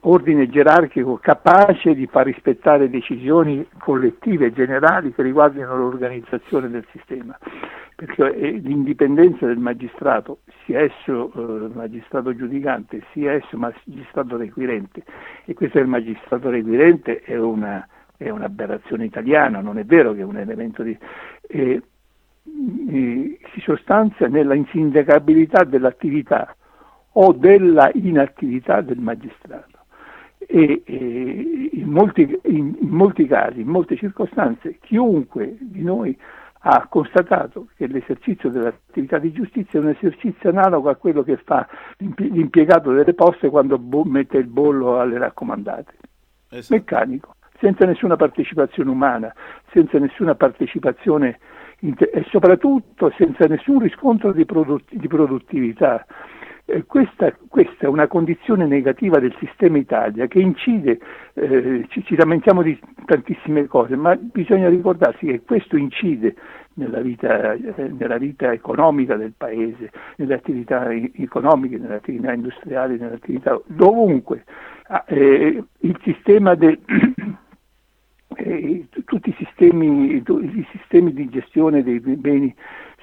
[0.02, 7.38] ordine gerarchico capace di far rispettare decisioni collettive e generali che riguardino l'organizzazione del sistema,
[7.96, 15.04] perché eh, l'indipendenza del magistrato, sia esso eh, magistrato giudicante, sia esso magistrato requirente,
[15.46, 20.24] e questo del magistrato requirente è una è un'aberrazione italiana, non è vero che è
[20.24, 20.98] un elemento di...
[21.48, 21.82] eh,
[22.46, 26.56] si sostanzia nella insindacabilità dell'attività
[27.14, 29.73] o della inattività del magistrato.
[30.48, 36.18] E, eh, in, molti, in- in molti casi, in molte circostanze, chiunque di noi
[36.66, 41.68] ha constatato che l'esercizio dell'attività di giustizia è un esercizio analogo a quello che fa
[41.98, 45.94] l'impie- l'impiegato delle poste quando bo- mette il bollo alle raccomandate
[46.50, 46.74] Esatto.
[46.76, 49.34] meccanico, senza nessuna partecipazione umana,
[49.74, 51.40] senza nessuna partecipazione
[51.80, 56.06] inte- e soprattutto senza nessun riscontro di, produ- di produttività.
[56.66, 60.98] Eh, questa, questa è una condizione negativa del sistema Italia che incide,
[61.34, 66.36] eh, ci, ci lamentiamo di tantissime cose, ma bisogna ricordarsi che questo incide
[66.76, 73.16] nella vita, eh, nella vita economica del paese, nelle attività economiche, nelle attività industriali, nelle
[73.16, 74.46] attività dovunque.
[74.88, 76.80] Ah, eh, il sistema del,
[78.38, 82.56] eh, tutti i sistemi, i sistemi di gestione dei beni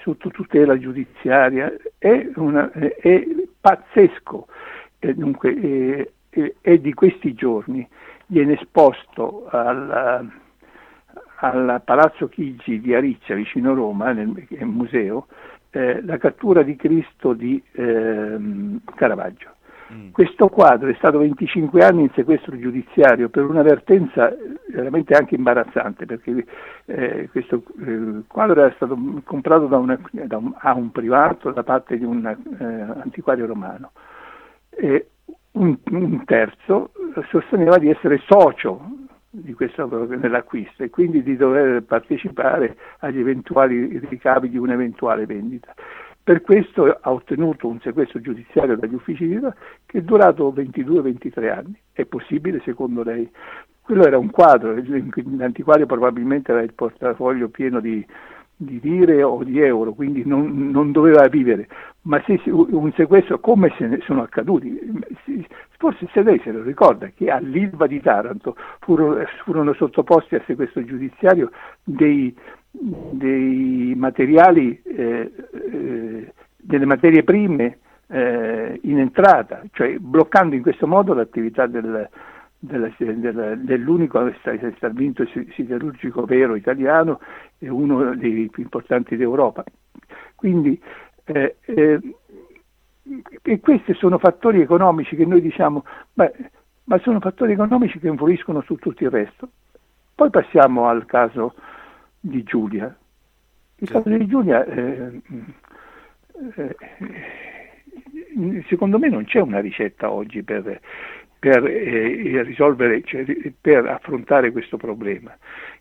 [0.02, 3.26] sotto tutela giudiziaria è, una- eh, è
[3.60, 4.46] pazzesco.
[4.98, 7.86] Eh, dunque, eh, eh, è di questi giorni
[8.26, 10.30] viene esposto al,
[11.36, 15.26] al Palazzo Chigi di Ariccia, vicino Roma, nel un museo,
[15.70, 19.54] eh, la cattura di Cristo di ehm, Caravaggio.
[19.92, 20.10] Mm.
[20.10, 24.32] Questo quadro è stato 25 anni in sequestro giudiziario per un'avvertenza
[24.68, 26.44] veramente anche imbarazzante, perché
[26.84, 31.64] eh, questo eh, quadro era stato comprato da, una- da un, a un privato da
[31.64, 32.64] parte di un eh,
[33.02, 33.90] antiquario romano.
[34.70, 35.08] E
[35.52, 36.92] un, un terzo
[37.28, 38.80] sosteneva di essere socio
[39.54, 39.86] questo,
[40.16, 45.74] nell'acquisto e quindi di dover partecipare agli eventuali ricavi di un'eventuale vendita.
[46.22, 49.38] Per questo ha ottenuto un sequestro giudiziario dagli uffici di
[49.86, 51.74] che è durato 22-23 anni.
[51.92, 53.28] È possibile secondo lei?
[53.80, 58.06] Quello era un quadro, l'antiquario probabilmente aveva il portafoglio pieno di,
[58.62, 61.66] di lire o di euro, quindi non, non doveva vivere.
[62.02, 64.78] Ma se un sequestro, come se ne sono accaduti?
[65.78, 70.84] Forse se lei se lo ricorda che all'Ilva di Taranto furono, furono sottoposti a sequestro
[70.84, 71.50] giudiziario
[71.82, 72.36] dei,
[72.70, 75.32] dei materiali, eh,
[75.80, 77.78] eh, delle materie prime
[78.08, 82.08] eh, in entrata, cioè bloccando in questo modo l'attività del,
[82.58, 84.32] della- della- dell'unico
[84.76, 85.24] stabilimento
[85.54, 87.20] siderurgico vero italiano
[87.58, 89.64] e uno dei più importanti d'Europa.
[90.34, 90.80] Quindi
[91.24, 92.00] eh, eh,
[93.42, 96.30] e questi sono fattori economici che noi diciamo, ma,
[96.84, 99.48] ma sono fattori economici che influiscono su tutto il resto.
[100.14, 101.54] Poi passiamo al caso
[102.20, 102.94] di Giulia.
[103.76, 103.92] Il Sì.
[103.94, 105.20] caso di Giulia, eh,
[108.68, 110.80] secondo me non c'è una ricetta oggi per,
[111.38, 113.24] per, eh, risolvere, cioè,
[113.60, 115.36] per affrontare questo problema.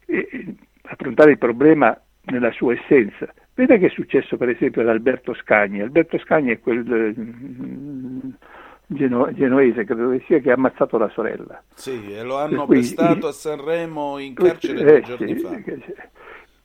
[0.06, 3.32] Eh, eh, affrontare il problema nella sua essenza.
[3.54, 5.82] Veda che è successo per esempio ad Alberto Scagni.
[5.82, 7.14] Alberto Scagni è quel eh,
[8.88, 11.62] geno- genoese, credo che sia, che ha ammazzato la sorella.
[11.74, 15.62] Sì, e lo hanno pestato a Sanremo in carcere Eh, due giorni sì, fa.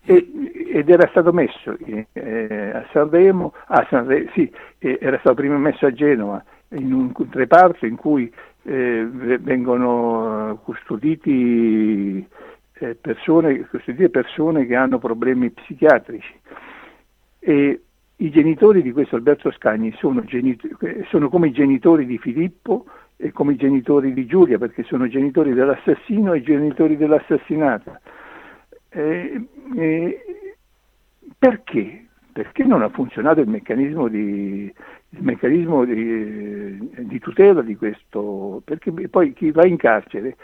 [0.04, 5.92] Ed era stato messo eh, a Sanremo, a Sanre- sì, era stato prima messo a
[5.92, 8.30] Genova in un reparto in cui
[8.64, 9.06] eh,
[9.40, 12.26] vengono custoditi
[12.74, 16.34] eh, persone, custodite persone che hanno problemi psichiatrici
[17.38, 17.80] e
[18.16, 20.68] i genitori di questo Alberto Scagni sono, genito-
[21.08, 22.86] sono come i genitori di Filippo
[23.16, 28.00] e come i genitori di Giulia perché sono genitori dell'assassino e genitori dell'assassinata.
[28.96, 30.24] Eh, eh,
[31.36, 32.06] perché?
[32.32, 34.72] Perché non ha funzionato il meccanismo di,
[35.10, 38.62] il meccanismo di, di tutela di questo?
[38.64, 40.36] Perché poi chi va in carcere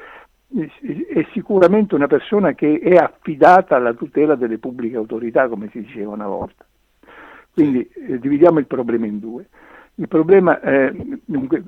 [0.53, 6.13] è sicuramente una persona che è affidata alla tutela delle pubbliche autorità, come si diceva
[6.13, 6.67] una volta.
[7.53, 9.49] Quindi eh, dividiamo il problema in due.
[9.95, 10.93] Il problema, eh,
[11.25, 11.63] dunque,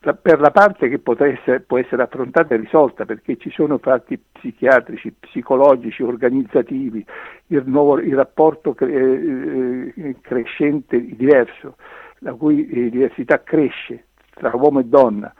[0.00, 5.12] per la parte che essere, può essere affrontata e risolta, perché ci sono fatti psichiatrici,
[5.18, 7.04] psicologici, organizzativi,
[7.48, 11.76] il, nuovo, il rapporto cre, eh, eh crescente diverso,
[12.20, 15.34] la cui eh, diversità cresce tra uomo e donna,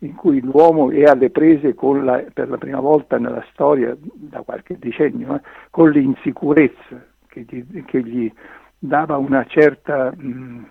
[0.00, 4.78] in cui l'uomo è alle prese la, per la prima volta nella storia, da qualche
[4.78, 5.40] decennio, eh,
[5.70, 8.32] con l'insicurezza che gli, che gli,
[8.78, 10.68] dava una certa mh,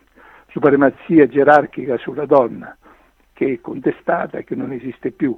[0.48, 2.78] supremazia gerarchica sulla donna,
[3.34, 5.38] che è contestata che non esiste più.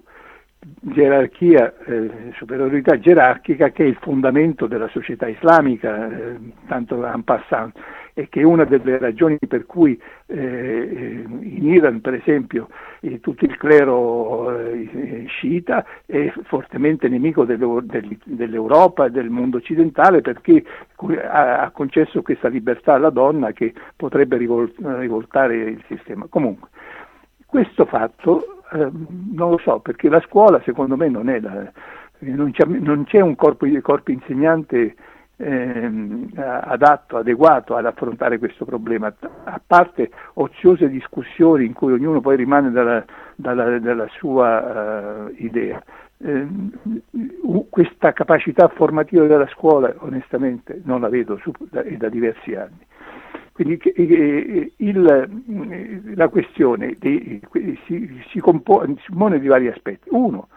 [0.79, 7.77] Gerarchia, eh, superiorità gerarchica che è il fondamento della società islamica, eh, tanto en passant
[8.17, 12.69] e che è una delle ragioni per cui eh, in Iran, per esempio,
[13.01, 20.63] eh, tutto il clero eh, sciita è fortemente nemico dell'Europa e del mondo occidentale perché
[21.29, 26.25] ha, concesso questa libertà alla donna che potrebbe rivol- rivoltare il sistema.
[26.29, 26.69] Comunque,
[27.45, 28.89] questo fatto eh,
[29.31, 31.71] non lo so perché la scuola secondo me non è la,
[32.19, 34.95] non, c'è, non c'è un corpo, corpo insegnante
[35.37, 42.37] ehm, adatto, adeguato ad affrontare questo problema, a parte oziose discussioni in cui ognuno poi
[42.37, 43.03] rimane dalla,
[43.35, 45.81] dalla, dalla sua uh, idea.
[46.17, 46.47] Eh,
[47.69, 52.85] questa capacità formativa della scuola onestamente non la vedo su, da, da diversi anni.
[53.56, 57.39] Quindi eh, il, la questione di,
[57.86, 60.10] si, si, compone, si pone di vari aspetti.
[60.12, 60.49] Uno,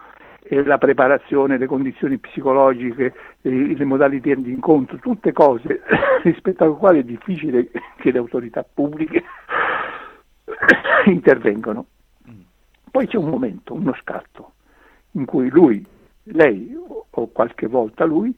[0.49, 5.79] la preparazione, le condizioni psicologiche, le modalità di incontro, tutte cose
[6.23, 7.69] rispetto alle quali è difficile
[7.99, 9.23] che le autorità pubbliche
[11.05, 11.85] intervengano.
[12.91, 14.51] Poi c'è un momento, uno scatto,
[15.11, 15.85] in cui lui,
[16.23, 16.75] lei
[17.11, 18.35] o qualche volta lui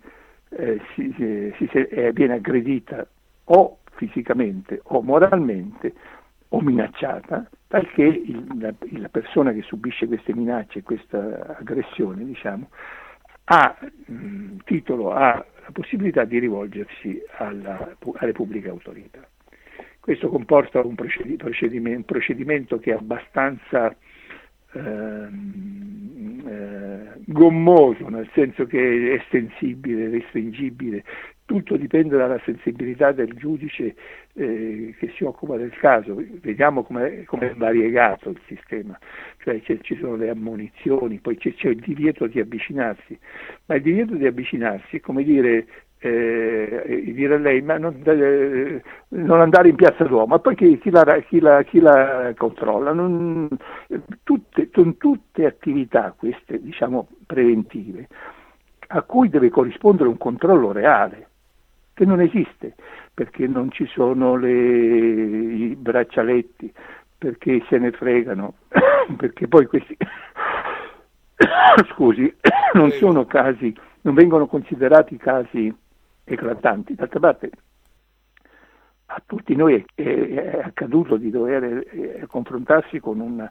[0.49, 3.07] eh, si, si, si, viene aggredita
[3.45, 5.93] o fisicamente o moralmente
[6.49, 12.69] o minacciata perché il, la, la, persona che subisce queste minacce, questa aggressione, diciamo,
[13.45, 13.77] ha
[14.07, 19.25] mh, titolo, ha la possibilità di rivolgersi alla, alle pubbliche autorità.
[19.99, 23.95] Questo comporta un procedimento, procedimento che è abbastanza
[24.73, 31.03] ehm, eh, gommoso, nel senso che è sensibile, restringibile,
[31.51, 33.93] tutto dipende dalla sensibilità del giudice
[34.35, 36.15] eh, che si occupa del caso.
[36.41, 38.97] Vediamo come è variegato il sistema,
[39.39, 43.19] cioè ci sono le ammonizioni, poi c'è, c'è, il divieto di avvicinarsi,
[43.65, 45.65] ma il divieto di avvicinarsi è come dire,
[45.99, 50.77] eh, dire a lei ma non, eh, non, andare in piazza Duomo, e poi chi,
[50.77, 52.93] chi, la, chi, la, chi la, controlla?
[52.93, 53.49] Non,
[54.23, 58.07] tutte, sono tutte attività queste diciamo preventive
[58.93, 61.30] a cui deve corrispondere un controllo reale
[62.01, 62.73] che non esiste,
[63.13, 66.73] perché non ci sono le, i braccialetti,
[67.15, 68.55] perché se ne fregano,
[69.17, 69.95] perché poi questi,
[71.93, 72.33] scusi,
[72.73, 73.71] non sono casi,
[74.01, 75.71] non vengono considerati casi
[76.23, 76.95] eclatanti.
[76.95, 77.51] D'altra parte
[79.05, 83.47] a tutti noi è, è, accaduto di dover eh, confrontarsi con una,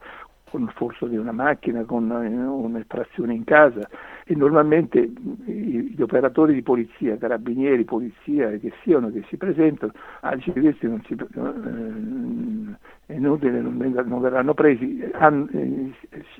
[0.50, 3.88] con il furto di una macchina, con un'estrazione in casa.
[4.24, 5.12] E normalmente
[5.44, 11.14] gli operatori di polizia, carabinieri, polizia che siano che si presentano, ah, questi non si,
[11.14, 13.76] eh, inutile, non,
[14.06, 15.92] non verranno presi, hanno, eh,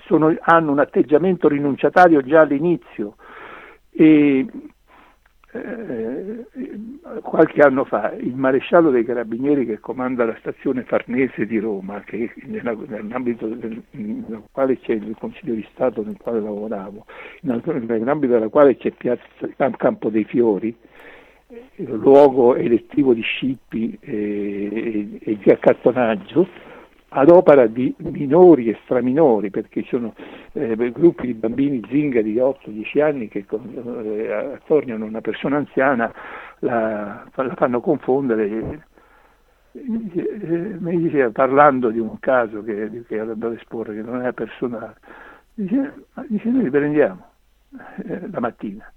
[0.07, 3.17] sono, hanno un atteggiamento rinunciatario già all'inizio.
[3.93, 4.47] E
[5.53, 6.47] eh,
[7.23, 12.33] qualche anno fa il maresciallo dei carabinieri che comanda la stazione Farnese di Roma, che
[12.45, 17.05] nella, nell'ambito del, nel quale c'è il Consiglio di Stato nel quale lavoravo,
[17.43, 19.25] nell'ambito della quale c'è piazza,
[19.77, 20.75] Campo dei Fiori,
[21.77, 26.47] luogo elettivo di scippi e, e, e di accattonaggio,
[27.13, 30.15] ad opera di minori e straminori, perché ci sono
[30.53, 36.13] eh, gruppi di bambini zingari di 8-10 anni che eh, attorniano una persona anziana,
[36.61, 38.87] la, la fanno confondere.
[39.73, 44.97] Mi diceva, parlando di un caso che, che da esporre, che non è personale,
[45.55, 47.25] dice, dice noi li prendiamo
[48.05, 48.93] eh, la mattina.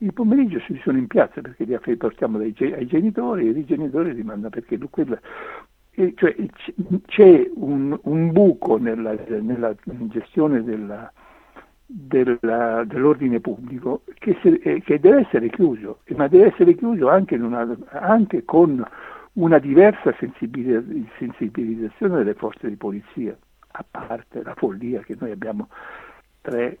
[0.00, 4.14] Il pomeriggio si sono in piazza perché li portiamo dai, ai genitori e i genitori
[4.14, 5.18] li mandano perché quella,
[6.14, 6.36] cioè,
[7.06, 11.12] c'è un, un buco nella, nella, gestione della,
[11.86, 17.34] della, dell'ordine pubblico che, se, eh, che, deve essere chiuso, ma deve essere chiuso anche,
[17.34, 18.86] una, anche con
[19.34, 23.36] una diversa sensibilizzazione delle forze di polizia,
[23.72, 25.68] a parte la follia che noi abbiamo
[26.40, 26.78] tre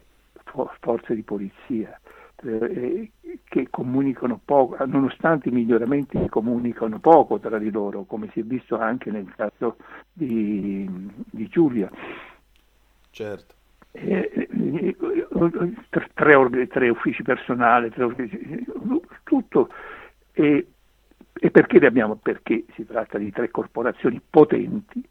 [0.80, 2.00] forze di polizia
[2.44, 3.10] eh,
[3.44, 8.78] che comunicano poco, nonostante i miglioramenti comunicano poco tra di loro, come si è visto
[8.78, 9.76] anche nel caso
[10.12, 10.88] di,
[11.30, 11.90] di Giulia.
[13.10, 13.54] Certo.
[13.90, 14.96] Eh, eh,
[16.14, 18.64] tre, tre, uffici personali, tre uffici,
[19.24, 19.70] tutto.
[20.32, 20.66] E,
[21.32, 22.16] e perché li abbiamo?
[22.16, 25.02] Perché si tratta di tre corporazioni potenti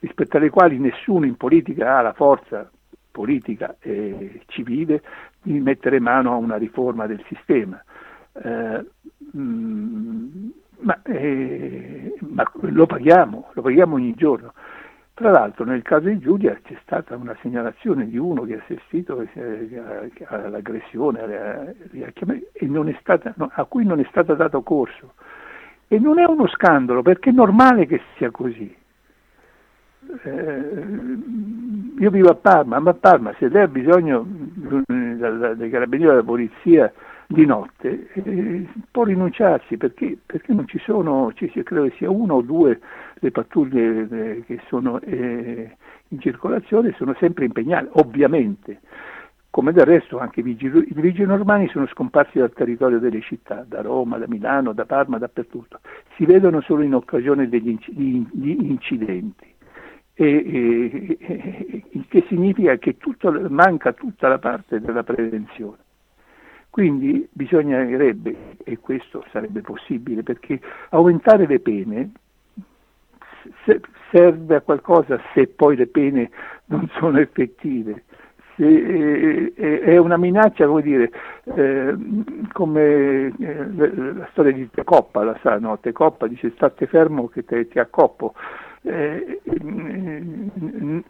[0.00, 2.70] rispetto alle quali nessuno in politica ha la forza
[3.18, 5.02] politica e civile
[5.42, 7.82] di mettere mano a una riforma del sistema.
[8.32, 8.84] Eh,
[9.36, 10.48] mm,
[10.82, 14.52] ma, eh, ma, lo paghiamo, lo paghiamo ogni giorno.
[15.14, 19.26] Tra l'altro nel caso di Giulia c'è stata una segnalazione di uno che ha assistito
[20.28, 21.74] all'aggressione
[23.00, 25.14] stata, no, a cui non è stato dato corso.
[25.88, 28.72] E non è uno scandalo perché è normale che sia così.
[30.22, 34.26] Eh, io vivo a Parma, ma a Parma se lei ha bisogno
[34.86, 36.92] dei carabinieri della polizia
[37.26, 42.32] di notte eh, può rinunciarsi perché, perché, non ci sono, ci, credo che sia una
[42.34, 42.80] o due
[43.16, 48.80] le pattuglie eh, che sono in circolazione, sono sempre impegnate, ovviamente,
[49.50, 54.16] come del resto anche i vigili, i sono scomparsi dal territorio delle città, da Roma,
[54.16, 55.80] da Milano, da Parma, dappertutto,
[56.16, 57.76] si vedono solo in occasione degli
[58.32, 59.56] incidenti.
[60.20, 61.16] E,
[61.92, 65.76] il che significa che tutto, manca tutta la parte della prevenzione.
[66.70, 72.10] Quindi bisognerebbe, e questo sarebbe possibile, perché aumentare le pene
[74.10, 76.30] serve a qualcosa se poi le pene
[76.64, 78.02] non sono effettive.
[78.58, 81.12] È una minaccia, come dire,
[81.44, 81.96] eh,
[82.52, 85.78] come eh, la storia di Tecoppa, la sa, no?
[85.78, 88.34] Tecoppa dice state fermo che te, ti accoppo.
[88.82, 89.40] Eh,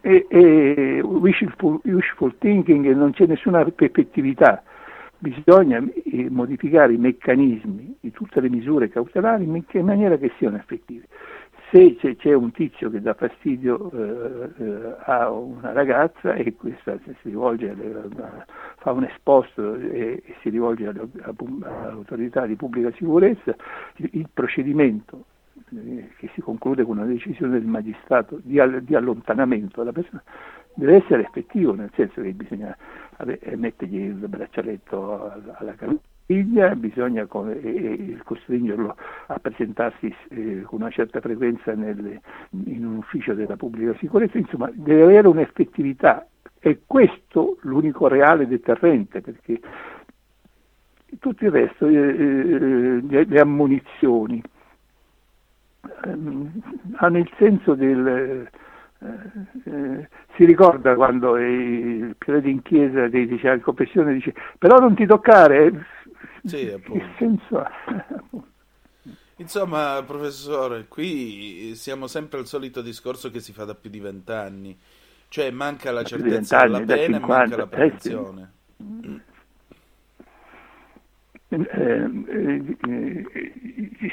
[0.01, 4.63] e, e wishful, wishful thinking non c'è nessuna effettività
[5.19, 5.83] bisogna
[6.29, 11.05] modificare i meccanismi di tutte le misure cautelari in maniera che siano effettive.
[11.71, 17.13] Se c'è, un tizio che dà fastidio eh, eh, a una ragazza e questa si
[17.23, 18.09] rivolge alle,
[18.77, 23.55] fa un esposto e, e si rivolge alle, all'autorità di pubblica sicurezza,
[23.97, 25.25] il, procedimento
[25.75, 30.23] eh, che si conclude con una decisione del magistrato di, di allontanamento della persona
[30.73, 32.75] deve essere effettivo, nel senso che bisogna
[33.55, 35.75] mettergli il braccialetto alla
[36.29, 38.95] caviglia, bisogna costringerlo
[39.27, 42.19] a presentarsi eh, con una certa frequenza in
[42.85, 46.27] un ufficio della pubblica sicurezza, insomma deve avere un'effettività.
[46.59, 49.59] E questo l'unico reale deterrente perché
[51.17, 54.43] tutto il resto, eh, eh, le, ammonizioni,
[56.03, 56.51] ehm,
[56.97, 58.47] hanno il senso del
[59.01, 65.05] eh, si ricorda quando il prete in chiesa dice al confessione dice però non ti
[65.05, 65.85] toccare
[66.43, 66.73] sì,
[67.17, 67.71] senso ha?
[69.39, 74.77] Insomma, professore, qui siamo sempre al solito discorso che si fa da più di vent'anni,
[75.29, 78.51] cioè manca la certezza della pena e manca la prevenzione.
[81.47, 83.25] Eh, eh, eh,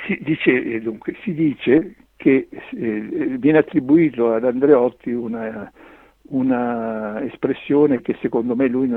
[0.07, 5.71] si, dice, dunque, si dice che eh, viene attribuito ad Andreotti una,
[6.29, 8.89] una, espressione che secondo me lui,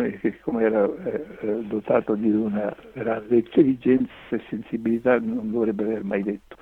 [0.41, 6.55] come era eh, dotato di una grande intelligenza e sensibilità, non dovrebbe aver mai detto.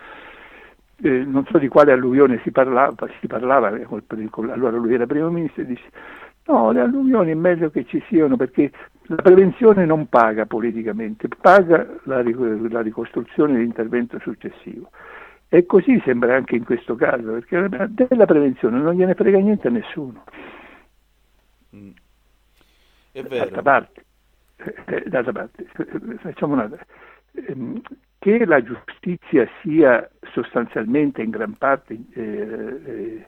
[1.02, 5.62] Eh, non so di quale alluvione si parlava, si parlava allora lui era primo ministro
[5.62, 5.90] e disse
[6.48, 8.72] no, le alluvioni è meglio che ci siano perché
[9.04, 14.90] la prevenzione non paga politicamente, paga la, la ricostruzione e l'intervento successivo.
[15.50, 19.72] E così sembra anche in questo caso, perché della prevenzione non gliene frega niente a
[19.72, 20.24] nessuno.
[23.18, 23.50] È vero.
[23.50, 24.06] D'altra parte,
[24.86, 25.66] eh, d'altra parte.
[26.20, 26.70] Facciamo una...
[27.48, 27.82] Ehm,
[28.20, 33.28] che la giustizia sia sostanzialmente in gran parte eh, eh,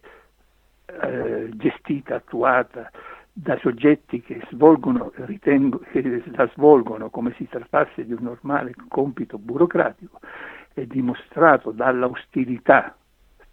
[0.85, 2.91] eh, gestita, attuata
[3.31, 9.37] da soggetti che, svolgono, ritengo, che la svolgono come si trattasse di un normale compito
[9.37, 10.19] burocratico,
[10.73, 12.95] è dimostrato dall'ostilità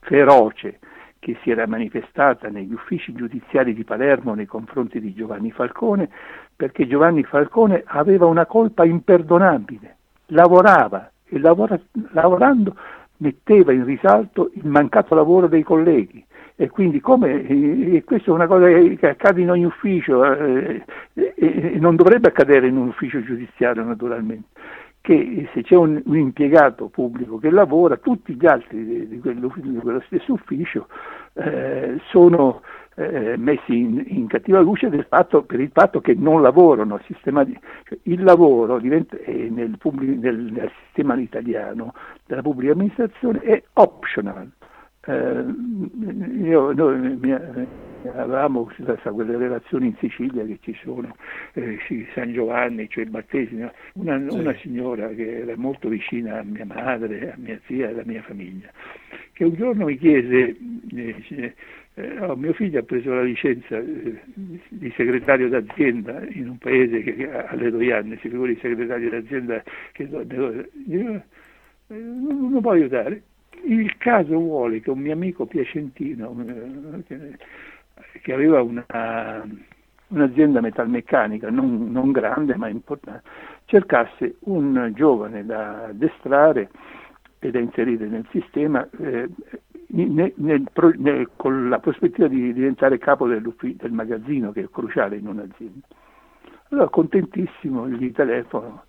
[0.00, 0.80] feroce
[1.18, 6.08] che si era manifestata negli uffici giudiziari di Palermo nei confronti di Giovanni Falcone,
[6.54, 9.96] perché Giovanni Falcone aveva una colpa imperdonabile,
[10.26, 11.78] lavorava e lavora,
[12.12, 12.76] lavorando
[13.18, 16.24] metteva in risalto il mancato lavoro dei colleghi.
[16.58, 21.76] E quindi come e questa è una cosa che accade in ogni ufficio eh, e
[21.78, 24.48] non dovrebbe accadere in un ufficio giudiziario naturalmente
[25.06, 29.54] che se c'è un, un, impiegato pubblico che lavora, tutti gli altri di, di, quello,
[29.54, 30.88] di quello, stesso ufficio
[31.34, 32.62] eh, sono
[32.96, 36.98] eh, messi in, in, cattiva luce fatto, per il fatto che non lavorano.
[36.98, 41.94] Cioè, il lavoro diventa, eh, nel, pubblico, nel, nel, sistema italiano
[42.26, 44.50] della pubblica amministrazione è optional.
[45.06, 45.44] Eh,
[46.42, 47.40] io, noi, mia,
[48.08, 48.70] avevamo
[49.12, 51.16] quelle relazioni in Sicilia che ci sono,
[51.54, 51.78] eh,
[52.14, 54.38] San Giovanni, cioè il battesimo, una, sì.
[54.38, 58.22] una, signora che era molto vicina a mia madre, a mia zia e alla mia
[58.22, 58.70] famiglia,
[59.32, 60.56] che un giorno mi chiese,
[60.94, 61.54] eh,
[61.98, 64.20] eh, oh, mio figlio ha preso la licenza eh,
[64.68, 69.62] di segretario d'azienda in un paese che, che alle Doianne, si figura il segretario d'azienda
[69.92, 71.22] che io,
[71.88, 73.22] eh, non lo può aiutare.
[73.64, 77.38] Il caso vuole che un mio amico piacentino, eh,
[78.22, 79.44] che aveva una,
[80.08, 83.22] un'azienda metalmeccanica non, non, grande ma importante,
[83.64, 86.70] cercasse un giovane da addestrare
[87.38, 89.28] e da inserire nel sistema eh,
[89.88, 90.64] nel, nel,
[90.96, 93.54] nel, con la prospettiva di diventare capo del
[93.90, 95.86] magazzino che è cruciale in un'azienda.
[96.70, 98.84] Allora contentissimo gli telefono,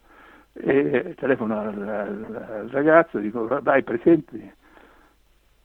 [0.54, 4.56] e telefono al, al, al ragazzo, dico vai presente,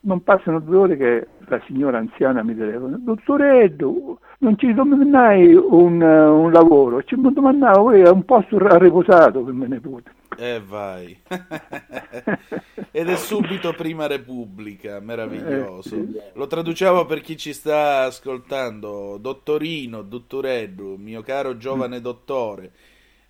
[0.02, 5.54] non passano due ore che la signora anziana mi telefona, dottore Edo, non ci domandai
[5.54, 10.10] un, un lavoro, ci domandavo un posto riposato per me nipote.
[10.36, 11.16] E eh vai.
[12.90, 15.94] Ed è subito Prima Repubblica, meraviglioso.
[15.96, 19.18] Eh, Lo traduciamo per chi ci sta ascoltando.
[19.18, 22.72] Dottorino, dottoreddu, mio caro giovane dottore.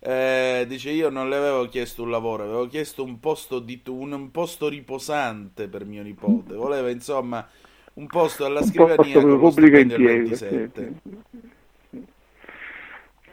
[0.05, 4.11] Eh, dice io non le avevo chiesto un lavoro, avevo chiesto un posto, di, un,
[4.11, 6.55] un posto riposante per mio nipote.
[6.55, 7.47] Voleva insomma
[7.93, 10.93] un posto alla scrivania con lo stipendio del 27.
[11.03, 12.03] Sì, sì.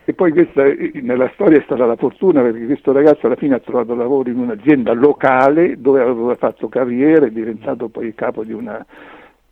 [0.04, 0.62] E poi questa
[1.02, 4.38] nella storia è stata la fortuna perché questo ragazzo alla fine ha trovato lavoro in
[4.38, 8.84] un'azienda locale dove aveva fatto carriera, è diventato poi il capo di una,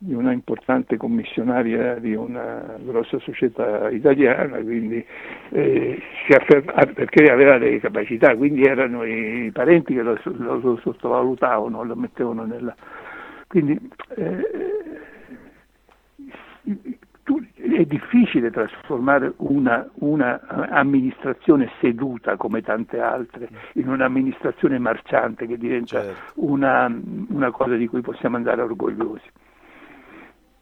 [0.00, 5.04] di una importante commissionaria di una grossa società italiana, quindi,
[5.50, 11.82] eh, afferma, perché aveva le capacità, quindi erano i parenti che lo, lo, lo sottovalutavano,
[11.82, 12.74] lo mettevano nella...
[13.48, 13.76] Quindi,
[14.16, 14.76] eh,
[17.78, 20.40] è difficile trasformare una, una,
[20.70, 26.32] amministrazione seduta come tante altre in un'amministrazione marciante che diventa certo.
[26.36, 26.90] una,
[27.28, 29.30] una cosa di cui possiamo andare orgogliosi.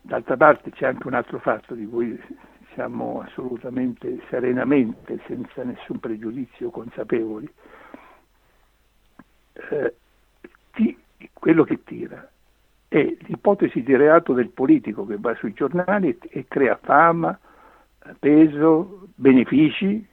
[0.07, 2.17] D'altra parte c'è anche un altro fatto di cui
[2.75, 7.53] siamo assolutamente serenamente, senza nessun pregiudizio, consapevoli.
[9.53, 9.95] Eh,
[10.75, 10.97] ti,
[11.33, 12.31] quello che tira
[12.87, 17.37] è l'ipotesi di reato del politico che va sui giornali e crea fama,
[18.21, 20.07] peso, benefici.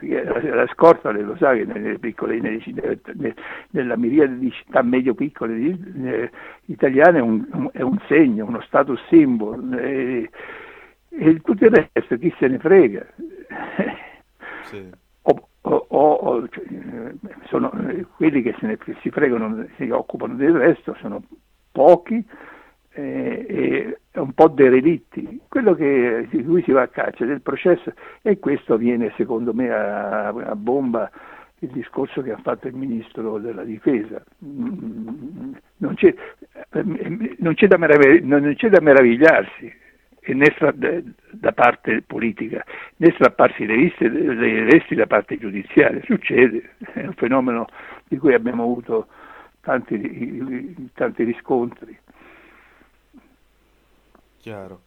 [0.00, 2.40] La scorta lo sa che nelle piccole,
[3.70, 6.30] nella miriade di città medio piccole eh,
[6.66, 10.30] italiane è un, è un, segno, uno status symbol e,
[11.10, 13.06] e, tutto il resto chi se ne frega.
[14.64, 14.88] Sì.
[15.22, 16.64] O, o, o, cioè,
[17.48, 17.72] sono,
[18.14, 21.20] quelli che, ne, che si fregano, si occupano del resto sono
[21.72, 22.24] pochi
[23.00, 25.40] eh, e un po' derelitti.
[25.48, 27.92] Quello che, di cui si va a caccia del processo
[28.22, 31.10] e questo avviene secondo me a, a bomba
[31.62, 34.22] il discorso che ha fatto il ministro della difesa.
[34.38, 36.14] Non c'è,
[37.38, 39.78] non c'è, da, meravigli- non c'è da, meravigliarsi
[40.26, 42.64] né fra, da parte politica
[42.96, 46.00] né strapparsi le, viste, le vesti da parte giudiziaria.
[46.04, 47.66] Succede, è un fenomeno
[48.08, 49.08] di cui abbiamo avuto
[49.60, 51.98] tanti, tanti riscontri.
[54.40, 54.84] Chiaro.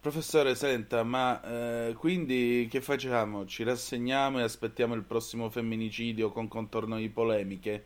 [0.00, 3.46] Professore, senta, ma eh, quindi che facciamo?
[3.46, 7.84] Ci rassegniamo e aspettiamo il prossimo femminicidio con contorno di polemiche?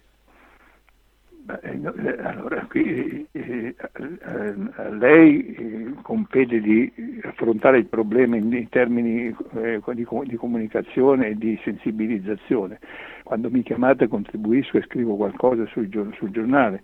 [1.42, 6.92] Beh, eh, allora, qui eh, eh, lei compete di
[7.22, 12.80] affrontare il problema in, in termini eh, di, di, comunicazione e di sensibilizzazione.
[13.24, 16.82] Quando mi chiamate contribuisco e scrivo qualcosa sul, sul giornale,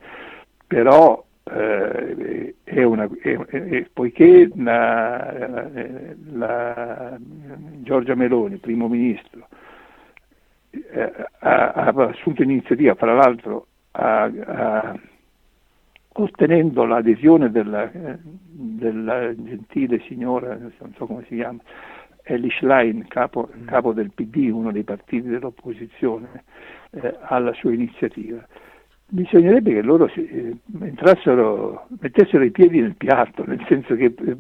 [0.66, 5.68] però eh, è una, è, è, poiché la,
[6.32, 7.16] la,
[7.82, 9.47] Giorgia Meloni, primo ministro,
[10.70, 14.99] eh, ha, ha assunto iniziativa, fra l'altro a, a,
[16.14, 21.61] ottenendo l'adesione della, della, gentile signora, non so come si chiama,
[22.24, 23.66] Ellie Schlein, capo, mm.
[23.66, 26.42] capo del PD, uno dei partiti dell'opposizione,
[26.90, 28.44] eh, alla sua iniziativa
[29.09, 34.36] bisognerebbe che loro si, eh, entrassero, mettessero i piedi nel piatto, nel senso che eh,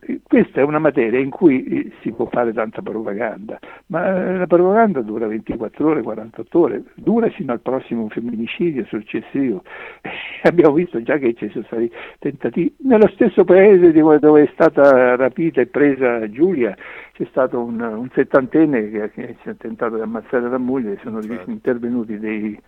[0.00, 4.36] eh, questa è una materia in cui eh, si può fare tanta propaganda, ma eh,
[4.38, 9.62] la propaganda dura 24 ore, 48 ore, dura fino al prossimo femminicidio successivo.
[10.42, 12.74] abbiamo visto già che ci sono stati tentativi.
[12.78, 16.74] Nello stesso paese dove è stata rapita e presa Giulia
[17.12, 21.22] c'è stato un, un settantenne che, che si è tentato di ammazzare la moglie, sono
[21.22, 21.50] certo.
[21.50, 22.60] intervenuti dei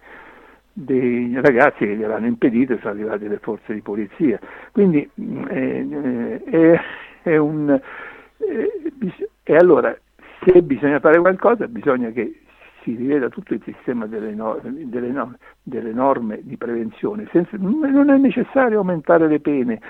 [0.79, 4.39] dei ragazzi che gliel'hanno impedito e sono arrivate le forze di polizia.
[4.72, 6.81] Quindi mm, eh, eh,
[7.22, 9.97] è un, eh, bis- e allora
[10.45, 12.43] se bisogna fare qualcosa bisogna che
[12.87, 17.28] si riveda tutto il sistema delle, no- delle, no- delle norme di prevenzione.
[17.32, 19.80] Senza, non è necessario aumentare le pene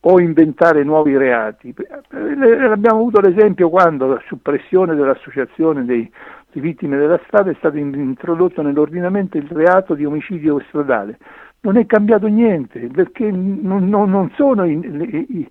[0.00, 1.74] o inventare nuovi reati.
[2.08, 6.10] Abbiamo avuto l'esempio quando la suppressione dell'associazione dei,
[6.50, 11.18] di vittime della strada è stato introdotto nell'ordinamento il reato di omicidio stradale.
[11.60, 15.46] Non è cambiato niente perché non, non, non, sono, i,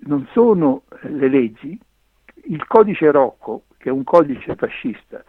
[0.00, 1.78] non sono le leggi.
[2.46, 5.24] Il codice Rocco, che è un codice fascista,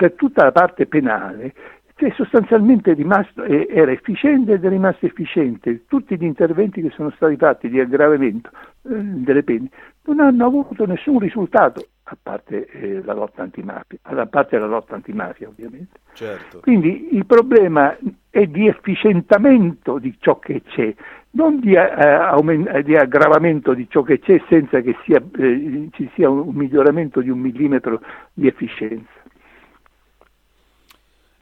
[0.00, 1.52] per tutta la parte penale
[1.94, 5.84] che sostanzialmente rimasto, era efficiente ed è rimasto efficiente.
[5.86, 9.68] Tutti gli interventi che sono stati fatti di aggravamento eh, delle pene
[10.06, 14.94] non hanno avuto nessun risultato, a parte, eh, la, lotta antimafia, a parte la lotta
[14.94, 16.00] antimafia ovviamente.
[16.14, 16.60] Certo.
[16.60, 17.94] Quindi il problema
[18.30, 20.94] è di efficientamento di ciò che c'è,
[21.32, 26.10] non di, eh, aument- di aggravamento di ciò che c'è senza che sia, eh, ci
[26.14, 28.00] sia un miglioramento di un millimetro
[28.32, 29.19] di efficienza.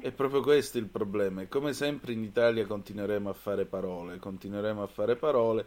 [0.00, 1.44] È proprio questo il problema.
[1.46, 5.66] Come sempre in Italia continueremo a fare parole, continueremo a fare parole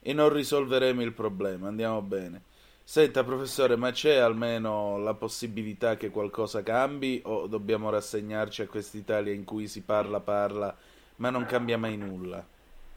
[0.00, 1.66] e non risolveremo il problema.
[1.66, 2.42] Andiamo bene.
[2.84, 9.32] Senta, professore, ma c'è almeno la possibilità che qualcosa cambi o dobbiamo rassegnarci a quest'Italia
[9.32, 10.76] in cui si parla, parla,
[11.16, 12.46] ma non cambia mai nulla?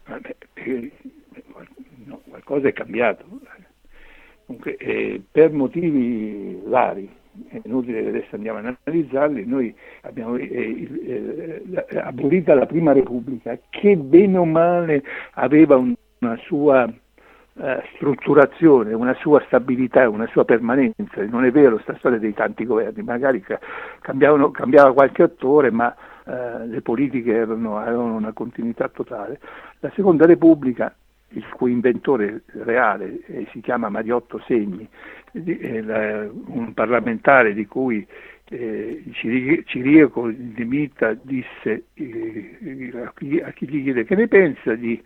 [0.06, 0.36] Vabbè,
[2.04, 3.24] no, qualcosa è cambiato.
[4.46, 7.10] Comunque, eh, per motivi vari,
[7.48, 13.58] è inutile che adesso andiamo a analizzarli, noi abbiamo eh, eh, abolita la prima Repubblica
[13.68, 16.86] che bene o male aveva una sua
[17.58, 22.64] eh, strutturazione, una sua stabilità, una sua permanenza, non è vero sta storia dei tanti
[22.64, 23.42] governi, magari
[24.00, 25.94] cambiava qualche attore ma
[26.26, 29.40] eh, le politiche erano, avevano una continuità totale.
[29.80, 30.94] La seconda Repubblica
[31.30, 34.88] il cui inventore reale eh, si chiama Mariotto Segni,
[35.36, 38.06] un parlamentare di cui
[38.48, 39.02] eh,
[39.64, 45.02] Ciriaco De Mita disse eh, a, chi, gli chiede che ne pensa di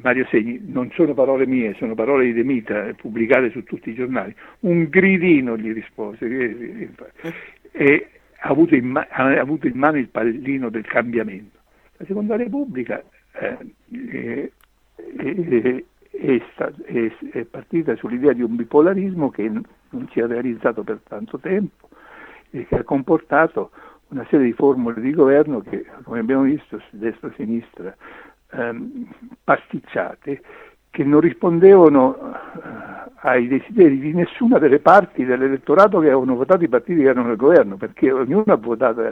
[0.00, 3.90] Mario Segni, non sono parole mie, sono parole di De Mita eh, pubblicate su tutti
[3.90, 6.88] i giornali, un gridino gli rispose
[7.72, 8.08] e
[8.44, 11.58] ha avuto, in, ha avuto in mano il pallino del cambiamento.
[11.98, 13.02] La seconda Repubblica
[13.32, 14.52] eh,
[16.12, 21.88] è, partita sull'idea di un bipolarismo che non si è realizzato per tanto tempo
[22.50, 23.70] e che ha comportato
[24.08, 27.96] una serie di formule di governo che, come abbiamo visto, destra-sinistra,
[28.50, 29.08] ehm,
[29.42, 30.42] pasticciate,
[30.92, 36.68] che non rispondevano eh, ai desideri di nessuna delle parti dell'elettorato che avevano votato i
[36.68, 39.02] partiti che erano nel governo, perché ognuno ha votato,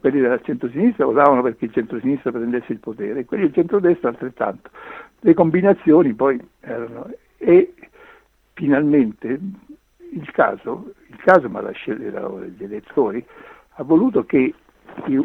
[0.00, 4.70] quelli del centro-sinistra votavano perché il centro-sinistra prendesse il potere e quelli del centro-destra altrettanto.
[5.20, 7.10] Le combinazioni poi erano...
[7.38, 7.74] e
[8.52, 9.40] finalmente
[10.12, 13.26] il caso, il caso ma la scelta degli elettori,
[13.76, 14.54] ha voluto che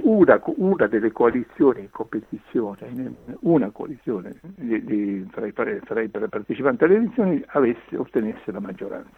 [0.03, 6.83] una, una, delle coalizioni in competizione, una coalizione di, di, tra, i, tra, i, partecipanti
[6.83, 9.15] alle elezioni avesse, ottenesse la maggioranza.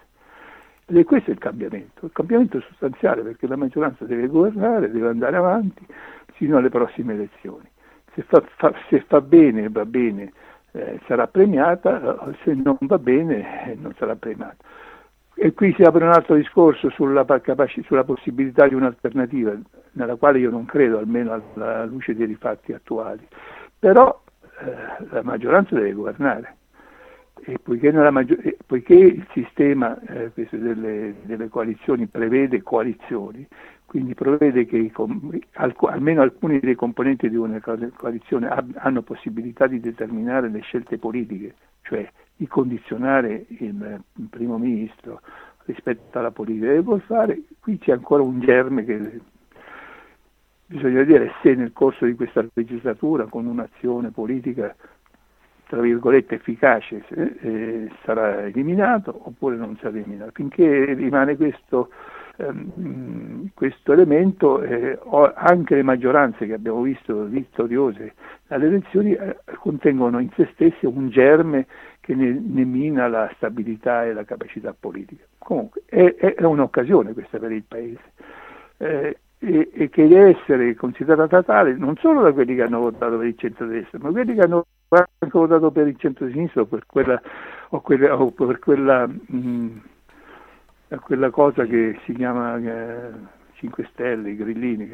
[0.86, 5.38] Questo è il cambiamento, il cambiamento è sostanziale perché la maggioranza deve governare, deve andare
[5.38, 5.86] avanti
[6.34, 7.70] fino alle prossime elezioni.
[8.14, 10.34] Se fa, fa, se fa bene, va bene,
[10.74, 14.58] eh, sarà premiata, se non va bene eh, non sarà premiata.
[15.44, 17.26] E qui si apre un altro discorso sulla,
[17.82, 19.52] sulla possibilità di un'alternativa,
[19.94, 23.28] nella quale io non credo, almeno alla luce dei rifatti attuali.
[23.80, 24.22] Però
[24.60, 26.58] eh, la maggioranza deve governare.
[27.44, 33.44] E poiché, maggior- poiché il sistema eh, delle, delle, coalizioni prevede coalizioni,
[33.88, 37.60] quindi prevede che com- alc- almeno alcuni dei componenti di una
[37.96, 42.08] coalizione ab- hanno possibilità di determinare le scelte politiche, cioè
[42.42, 45.22] di condizionare il primo ministro
[45.66, 49.20] rispetto alla politica che vuol fare, qui c'è ancora un germe che
[50.66, 54.76] bisogna vedere se nel corso di questa legislatura con un'azione politica
[55.68, 60.32] tra virgolette efficace eh, sarà eliminato oppure non sarà eliminato.
[60.34, 61.92] Finché rimane questo
[62.38, 64.98] ehm, questo elemento eh,
[65.36, 68.16] anche le maggioranze che abbiamo visto vittoriose
[68.48, 71.68] alle elezioni eh, contengono in se stesse un germe
[72.02, 75.24] che ne, ne, mina la stabilità e la capacità politica.
[75.38, 78.12] Comunque è, è un'occasione questa per il Paese
[78.78, 83.18] eh, e, e, che deve essere considerata tale non solo da quelli che hanno votato
[83.18, 87.22] per il centro-destra, ma quelli che hanno anche votato per il centro-sinistra o per quella,
[87.70, 89.82] o quella, o per quella mh,
[90.90, 93.12] a quella cosa che si chiama eh,
[93.54, 94.90] 5 Stelle, i grillini.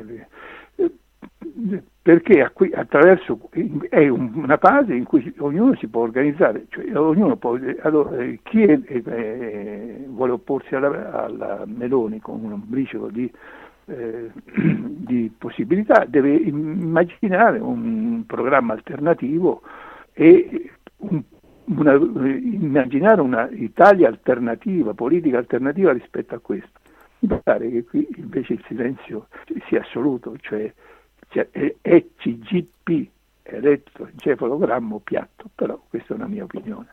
[2.02, 3.50] Perché attraverso
[3.90, 8.80] è una fase in cui ognuno si può organizzare, cioè ognuno può, allora, chi è,
[8.86, 13.30] eh, vuole opporsi alla, alla, Meloni con un briciolo di,
[13.86, 19.64] eh, di possibilità deve immaginare un programma alternativo
[20.14, 21.22] e un,
[21.66, 26.80] una, immaginare un'Italia alternativa, politica alternativa rispetto a questo.
[27.20, 29.28] Mi pare che qui invece il silenzio
[29.68, 30.72] sia assoluto, cioè
[31.30, 33.10] ECGP,
[33.44, 36.90] elettroencefalogrammo piatto, però questa è una mia opinione.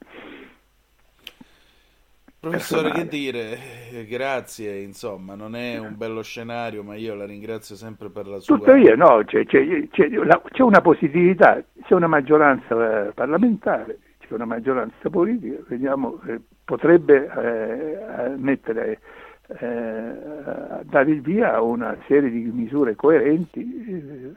[2.44, 3.58] Professore, che dire,
[4.06, 8.58] grazie, insomma, non è un bello scenario, ma io la ringrazio sempre per la sua...
[8.58, 14.44] Tuttavia, no, c'è, c'è, c'è, c'è una positività, c'è una maggioranza eh, parlamentare, c'è una
[14.44, 19.00] maggioranza politica, vediamo, eh, potrebbe eh, mettere
[19.46, 24.34] eh, dare il via a una serie di misure coerenti.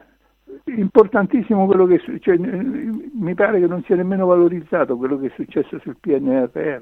[0.66, 5.80] Importantissimo quello che cioè, mi pare che non sia nemmeno valorizzato quello che è successo
[5.80, 6.82] sul PNRR,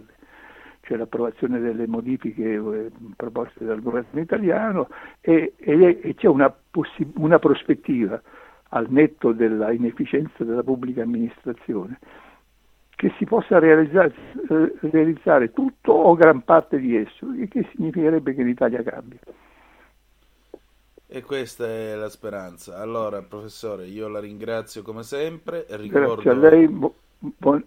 [0.82, 4.88] cioè l'approvazione delle modifiche eh, proposte dal governo italiano
[5.22, 8.22] e, e, e c'è una, possi- una prospettiva
[8.70, 12.00] al netto della inefficienza della pubblica amministrazione
[12.96, 14.14] che si possa realizzare,
[14.50, 19.20] eh, realizzare tutto o gran parte di esso, il che significherebbe che l'Italia cambia.
[21.08, 22.78] E questa è la speranza.
[22.80, 25.66] Allora, professore, io la ringrazio come sempre.
[25.70, 26.22] Ricordo...
[26.22, 26.68] Grazie a lei.
[26.68, 27.66] buon...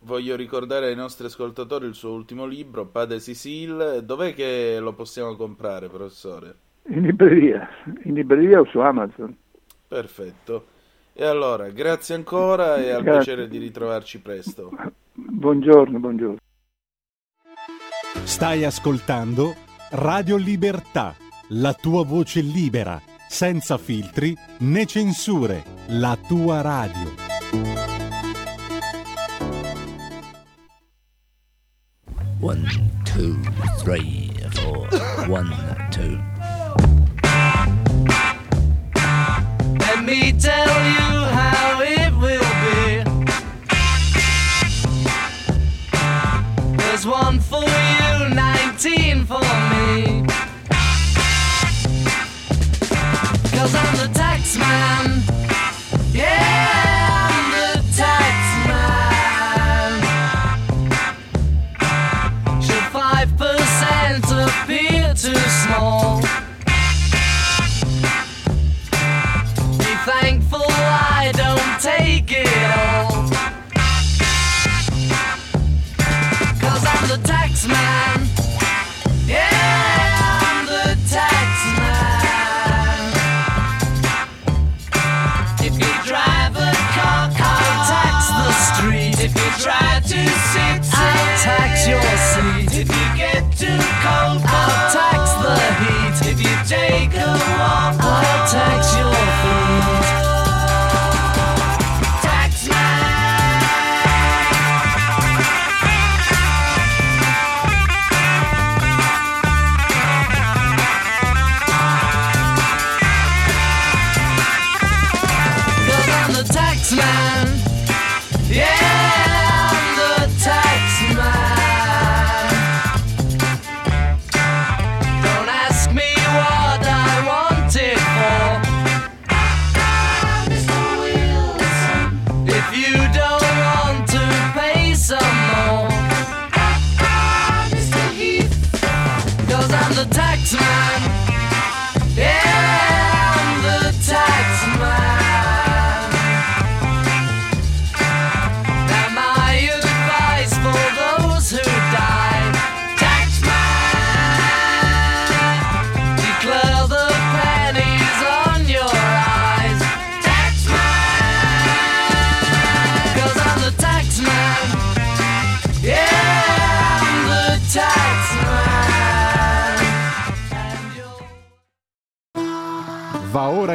[0.00, 4.02] Voglio ricordare ai nostri ascoltatori il suo ultimo libro, Pade Sisil.
[4.04, 6.54] Dov'è che lo possiamo comprare, professore?
[6.88, 7.68] In libreria,
[8.04, 9.36] in libreria o su Amazon.
[9.88, 10.66] Perfetto.
[11.18, 13.22] E allora, grazie ancora e al grazie.
[13.22, 14.70] piacere di ritrovarci presto.
[15.14, 16.36] Buongiorno, buongiorno.
[18.24, 19.54] Stai ascoltando
[19.92, 21.14] Radio Libertà,
[21.50, 27.14] la tua voce libera, senza filtri né censure, la tua radio.
[32.40, 32.68] One,
[33.04, 33.38] two,
[33.82, 34.86] three, four.
[35.30, 35.48] One,
[35.90, 36.20] two.
[39.78, 41.05] Let me tell you
[47.06, 50.26] One for you, 19 for me.
[53.52, 55.05] Cause I'm the tax man.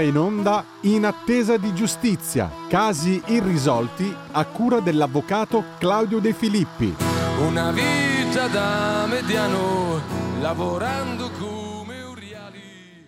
[0.02, 6.96] In onda In attesa di giustizia, casi irrisolti a cura dell'avvocato Claudio De Filippi.
[7.40, 10.02] Una vita da mediano,
[10.40, 13.08] lavorando come un reali.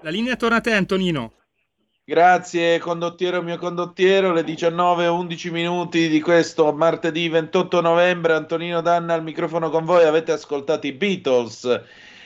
[0.00, 1.32] La linea torna a te, Antonino.
[2.04, 8.80] Grazie condottiero mio condottiero, le 19 e 11 minuti di questo martedì 28 novembre, Antonino
[8.80, 11.80] Danna al microfono con voi, avete ascoltato i Beatles,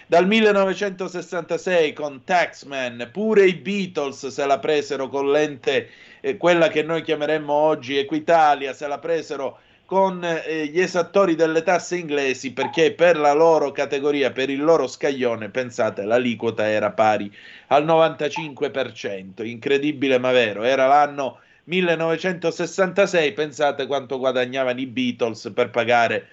[0.09, 5.91] Dal 1966 con Taxman, pure i Beatles se la presero con l'ente,
[6.21, 11.65] eh, quella che noi chiameremmo oggi Equitalia, se la presero con eh, gli esattori delle
[11.65, 17.29] tasse inglesi perché per la loro categoria, per il loro scaglione, pensate, l'aliquota era pari
[17.69, 26.29] al 95%, incredibile ma vero, era l'anno 1966, pensate quanto guadagnavano i Beatles per pagare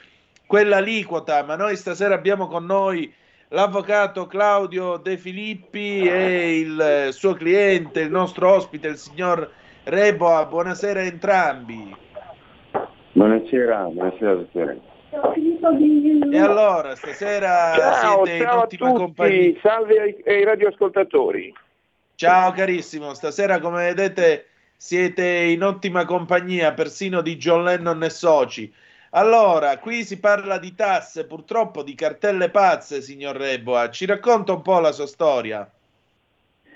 [0.46, 3.12] quell'aliquota, ma noi stasera abbiamo con noi
[3.54, 9.50] l'avvocato Claudio De Filippi e il suo cliente, il nostro ospite, il signor
[9.84, 10.46] Reboa.
[10.46, 11.96] Buonasera a entrambi.
[13.12, 14.82] Buonasera, buonasera dottore.
[16.32, 19.54] E allora, stasera Ciao, siete in ciao a ottima compagnia.
[19.62, 21.54] salve ai, ai radioascoltatori.
[22.16, 28.74] Ciao carissimo, stasera come vedete siete in ottima compagnia, persino di John Lennon e soci.
[29.16, 33.92] Allora, qui si parla di tasse, purtroppo di cartelle pazze, signor Reboa.
[33.92, 35.72] Ci racconta un po' la sua storia?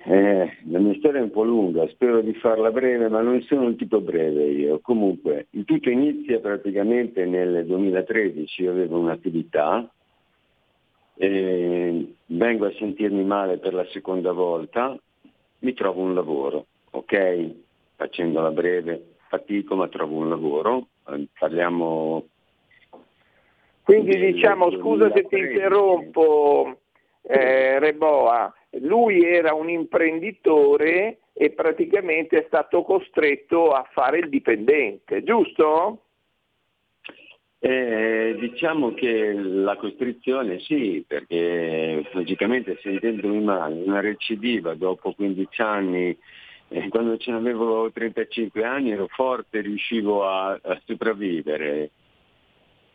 [0.06, 3.64] Eh, la mia storia è un po' lunga, spero di farla breve, ma non sono
[3.64, 4.80] un tipo breve io.
[4.82, 9.90] Comunque, il tutto inizia praticamente nel 2013, io avevo un'attività,
[11.16, 14.96] eh, vengo a sentirmi male per la seconda volta,
[15.60, 17.50] mi trovo un lavoro, ok?
[17.96, 22.26] Facendola breve, fatico ma trovo un lavoro, eh, parliamo...
[23.84, 25.54] Quindi del diciamo, scusa se ti 2013.
[25.54, 26.78] interrompo,
[27.22, 35.24] eh, Reboa, lui era un imprenditore e praticamente è stato costretto a fare il dipendente,
[35.24, 36.02] giusto?
[37.60, 46.18] Eh, diciamo che la costrizione sì, perché logicamente sentendomi male, una recidiva dopo 15 anni,
[46.70, 51.92] eh, quando ce n'avevo 35 anni ero forte, riuscivo a, a sopravvivere.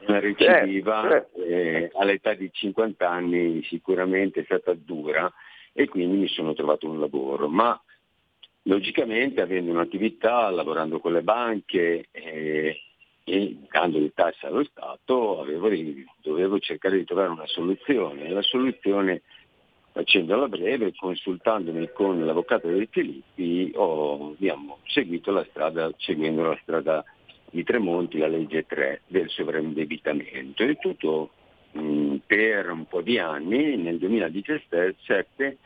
[0.06, 5.32] Una recidiva Certo, eh, all'età di 50 anni sicuramente è stata dura
[5.72, 7.80] e quindi mi sono trovato un lavoro, ma
[8.62, 12.80] logicamente avendo un'attività, lavorando con le banche, eh,
[13.24, 15.68] e dando le tasse allo Stato avevo
[16.20, 18.28] dovevo cercare di trovare una soluzione.
[18.28, 19.22] La soluzione,
[19.92, 27.04] facendola breve, consultandomi con l'avvocato dei Filippi, ho abbiamo seguito la strada, seguendo la strada
[27.50, 30.64] di Tremonti, la legge 3 del sovraindebitamento.
[30.64, 31.30] E tutto
[31.72, 35.58] mh, per un po' di anni, nel 2017,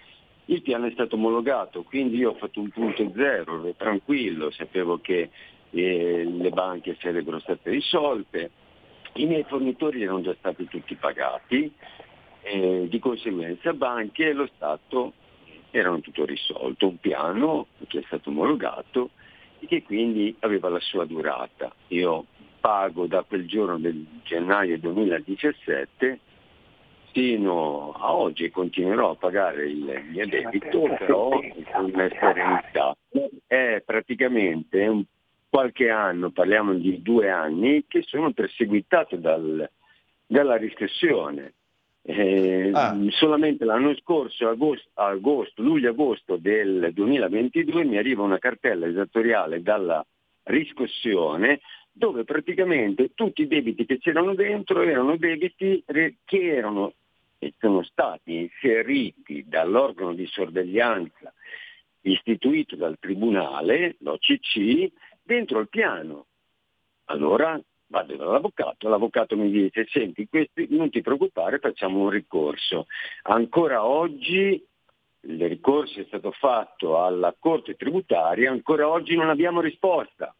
[0.46, 4.98] il piano è stato omologato, quindi io ho fatto un punto zero, ero tranquillo, sapevo
[5.00, 5.30] che
[5.70, 8.50] eh, le banche sarebbero state risolte,
[9.14, 11.72] i miei fornitori erano già stati tutti pagati,
[12.46, 15.14] eh, di conseguenza banche e lo Stato
[15.70, 19.10] erano tutto risolto, un piano che è stato omologato
[19.58, 21.74] e che quindi aveva la sua durata.
[21.88, 22.26] Io
[22.60, 26.20] pago da quel giorno del gennaio 2017
[27.12, 32.96] fino a oggi e continuerò a pagare il mio debito, però con serenità.
[33.46, 35.04] È praticamente un
[35.48, 39.68] qualche anno, parliamo di due anni, che sono perseguitato dal-
[40.26, 41.54] dalla riscossione.
[42.08, 42.96] Eh, Ah.
[43.08, 50.04] Solamente l'anno scorso, agosto, agosto, luglio-agosto del 2022, mi arriva una cartella esattoriale dalla
[50.44, 51.60] riscossione
[51.90, 56.92] dove praticamente tutti i debiti che c'erano dentro erano debiti che erano
[57.38, 61.32] e sono stati inseriti dall'organo di sorveglianza
[62.02, 64.92] istituito dal tribunale, l'OCC,
[65.22, 66.26] dentro il piano.
[67.06, 72.86] Allora vado dall'avvocato, l'avvocato mi dice, senti, questi, non ti preoccupare, facciamo un ricorso.
[73.22, 74.64] Ancora oggi
[75.20, 80.34] il ricorso è stato fatto alla Corte tributaria, ancora oggi non abbiamo risposta.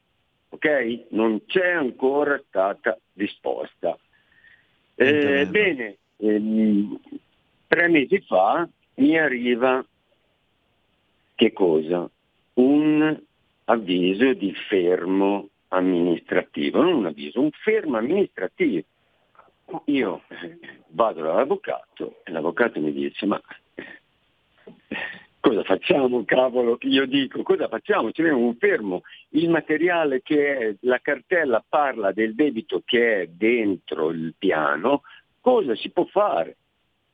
[0.48, 1.06] Ok?
[1.10, 3.98] Non c'è ancora stata risposta.
[4.94, 6.98] Eh, bene, ehm,
[7.66, 9.84] tre mesi fa mi arriva
[11.34, 12.08] che cosa?
[12.54, 13.22] Un
[13.64, 18.84] avviso di fermo amministrativo, non un avviso, un fermo amministrativo.
[19.86, 23.40] Io eh, vado dall'avvocato e l'avvocato mi dice ma
[25.40, 26.76] cosa facciamo cavolo?
[26.82, 28.10] Io dico cosa facciamo?
[28.10, 34.10] C'è un fermo, il materiale che è, la cartella parla del debito che è dentro
[34.10, 35.02] il piano,
[35.40, 36.56] cosa si può fare?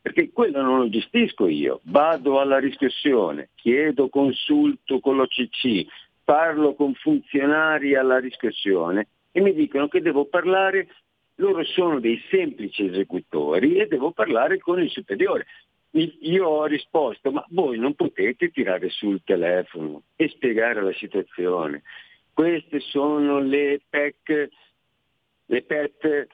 [0.01, 5.87] Perché quello non lo gestisco io, vado alla riscossione, chiedo consulto con l'OCC,
[6.32, 10.88] parlo con funzionari alla riscossione e mi dicono che devo parlare,
[11.34, 15.44] loro sono dei semplici esecutori e devo parlare con il superiore.
[15.90, 21.82] Io ho risposto, ma voi non potete tirare sul telefono e spiegare la situazione.
[22.32, 24.48] Queste sono le PEC,
[25.44, 26.26] le PET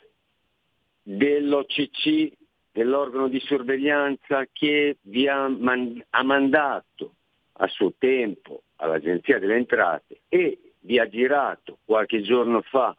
[1.02, 2.32] dell'OCC
[2.70, 7.14] è l'organo di sorveglianza che vi ha, man- ha mandato
[7.60, 12.96] a suo tempo all'Agenzia delle Entrate e vi ha girato qualche giorno fa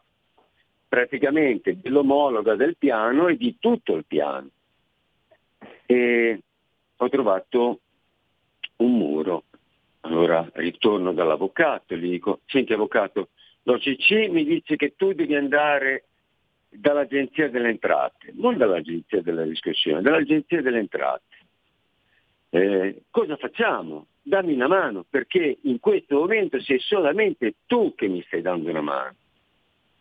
[0.88, 4.48] praticamente dell'omologa del piano e di tutto il piano.
[5.86, 6.40] E
[6.96, 7.80] ho trovato
[8.76, 9.44] un muro.
[10.00, 13.28] Allora ritorno dall'avvocato e gli dico, senti avvocato,
[13.62, 16.04] l'OCC mi dice che tu devi andare
[16.68, 21.36] dall'Agenzia delle Entrate, non dall'Agenzia della Riscossione, dall'Agenzia delle Entrate.
[22.50, 24.06] Eh, cosa facciamo?
[24.22, 28.82] Dammi una mano, perché in questo momento sei solamente tu che mi stai dando una
[28.82, 29.14] mano,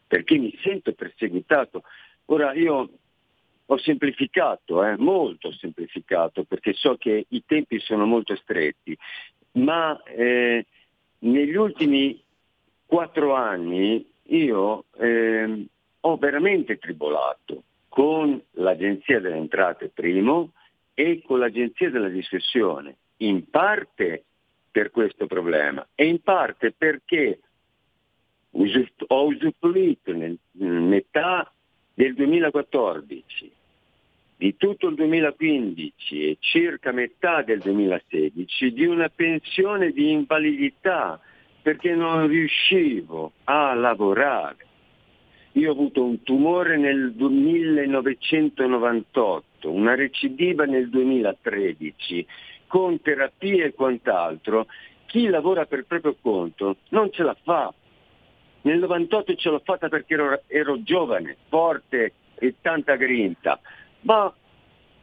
[0.07, 1.83] perché mi sento perseguitato.
[2.25, 2.89] Ora io
[3.65, 8.97] ho semplificato, eh, molto semplificato, perché so che i tempi sono molto stretti,
[9.53, 10.65] ma eh,
[11.19, 12.21] negli ultimi
[12.85, 15.65] quattro anni io eh,
[16.01, 20.53] ho veramente tribolato con l'Agenzia delle Entrate primo
[20.93, 24.23] e con l'Agenzia della Discussione, in parte
[24.71, 27.39] per questo problema e in parte perché
[28.51, 31.51] ho usufruito nel metà
[31.93, 33.57] del 2014
[34.39, 41.19] di tutto il 2015 e circa metà del 2016 di una pensione di invalidità
[41.61, 44.65] perché non riuscivo a lavorare.
[45.53, 52.25] Io ho avuto un tumore nel 1998, una recidiva nel 2013,
[52.69, 54.67] con terapie e quant'altro.
[55.07, 57.73] Chi lavora per proprio conto non ce la fa.
[58.61, 63.59] Nel 98 ce l'ho fatta perché ero, ero giovane, forte e tanta grinta
[64.01, 64.33] ma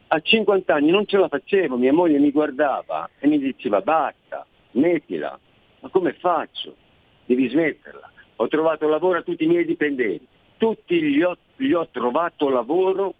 [0.09, 4.45] a 50 anni non ce la facevo, mia moglie mi guardava e mi diceva basta,
[4.71, 5.37] smettila.
[5.81, 6.75] Ma come faccio?
[7.25, 8.11] Devi smetterla.
[8.37, 10.25] Ho trovato lavoro a tutti i miei dipendenti,
[10.57, 13.13] tutti gli ho, gli ho trovato lavoro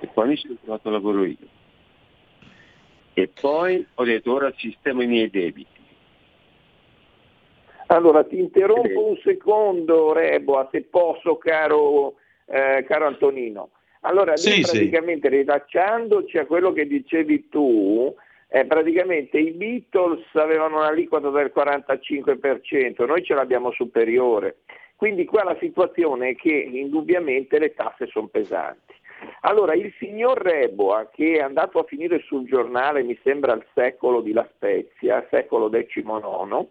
[0.00, 1.56] e poi mi sono trovato lavoro io.
[3.20, 5.76] E poi ho detto ora sistemo i miei debiti.
[7.88, 12.14] Allora ti interrompo un secondo, Reboa, se posso, caro,
[12.46, 13.70] eh, caro Antonino.
[14.02, 14.70] Allora, lì Sì, sì.
[14.70, 18.14] praticamente rilacciandoci a quello che dicevi tu,
[18.50, 24.58] eh, praticamente i Beatles avevano un'aliquota del 45%, noi ce l'abbiamo superiore.
[24.94, 28.94] Quindi qua la situazione è che indubbiamente le tasse sono pesanti.
[29.42, 34.20] Allora, il signor Reboa, che è andato a finire sul giornale, mi sembra al secolo
[34.20, 36.66] di La Spezia, secolo XIX,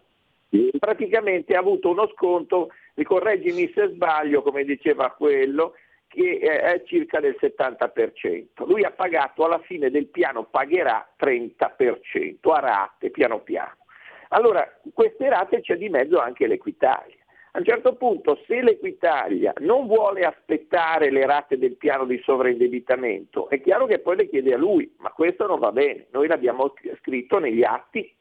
[0.78, 5.74] praticamente ha avuto uno sconto, mi correggimi se sbaglio, come diceva quello,
[6.08, 8.66] che è circa del 70%.
[8.66, 13.76] Lui ha pagato alla fine del piano, pagherà 30% a rate, piano piano.
[14.28, 17.17] Allora, queste rate c'è di mezzo anche l'Equitalia.
[17.58, 23.48] A un certo punto, se l'Equitalia non vuole aspettare le rate del piano di sovraindebitamento,
[23.48, 26.06] è chiaro che poi le chiede a lui, ma questo non va bene.
[26.12, 28.14] Noi l'abbiamo scritto negli atti,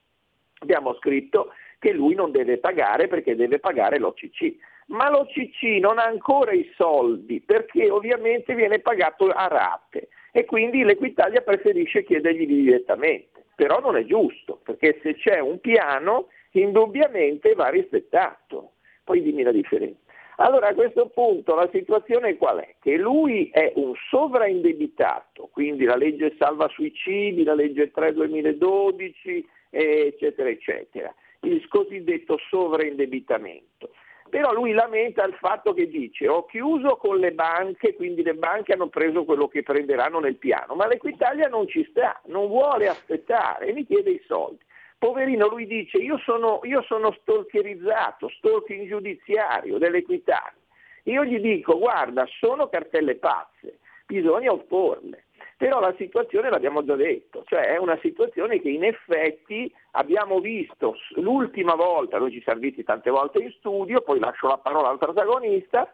[0.61, 4.55] abbiamo scritto che lui non deve pagare perché deve pagare l'OCC.
[4.87, 10.83] Ma l'OCC non ha ancora i soldi perché ovviamente viene pagato a rate e quindi
[10.83, 13.45] l'Equitalia preferisce chiedergli direttamente.
[13.53, 18.71] Però non è giusto perché se c'è un piano indubbiamente va rispettato.
[19.07, 20.01] Poi dimmi la differenza.
[20.35, 22.75] Allora a questo punto la situazione qual è?
[22.81, 30.49] Che lui è un sovraindebitato, quindi la legge salva suicidi, la legge 3 2012, eccetera,
[30.49, 33.91] eccetera, il cosiddetto sovraindebitamento.
[34.29, 38.73] Però lui lamenta il fatto che dice ho chiuso con le banche, quindi le banche
[38.73, 43.67] hanno preso quello che prenderanno nel piano, ma l'Equitalia non ci sta, non vuole aspettare
[43.67, 44.65] e mi chiede i soldi.
[44.97, 50.53] Poverino, lui dice io sono, io sono stalkerizzato, stalking giudiziario dell'Equitalia.
[51.03, 55.25] Io gli dico guarda, sono cartelle pazze, bisogna opporle.
[55.55, 60.95] Però la situazione l'abbiamo già detto, cioè è una situazione che in effetti abbiamo visto
[61.15, 64.99] l'ultima volta, noi ci siamo visti tante volte in studio, poi lascio la parola al
[64.99, 65.91] protagonista,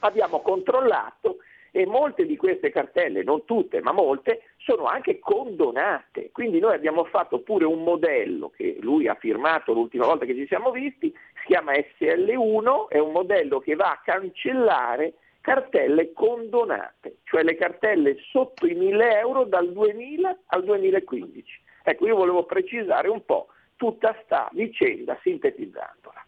[0.00, 1.38] abbiamo controllato
[1.74, 6.30] e molte di queste cartelle, non tutte, ma molte, sono anche condonate.
[6.30, 10.46] Quindi noi abbiamo fatto pure un modello che lui ha firmato l'ultima volta che ci
[10.46, 17.42] siamo visti, si chiama SL1, è un modello che va a cancellare cartelle condonate, cioè
[17.42, 21.60] le cartelle sotto i 1000 euro dal 2000 al 2015.
[21.84, 26.24] Ecco, io volevo precisare un po' tutta sta vicenda sintetizzandola.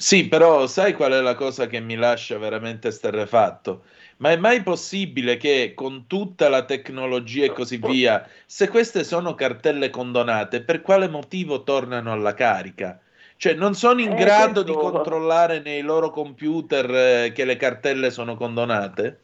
[0.00, 3.84] Sì, però sai qual è la cosa che mi lascia veramente esterrefatto?
[4.16, 9.34] Ma è mai possibile che con tutta la tecnologia e così via, se queste sono
[9.34, 12.98] cartelle condonate, per quale motivo tornano alla carica?
[13.36, 16.90] Cioè, non sono in Eh, grado di controllare nei loro computer
[17.26, 19.20] eh, che le cartelle sono condonate?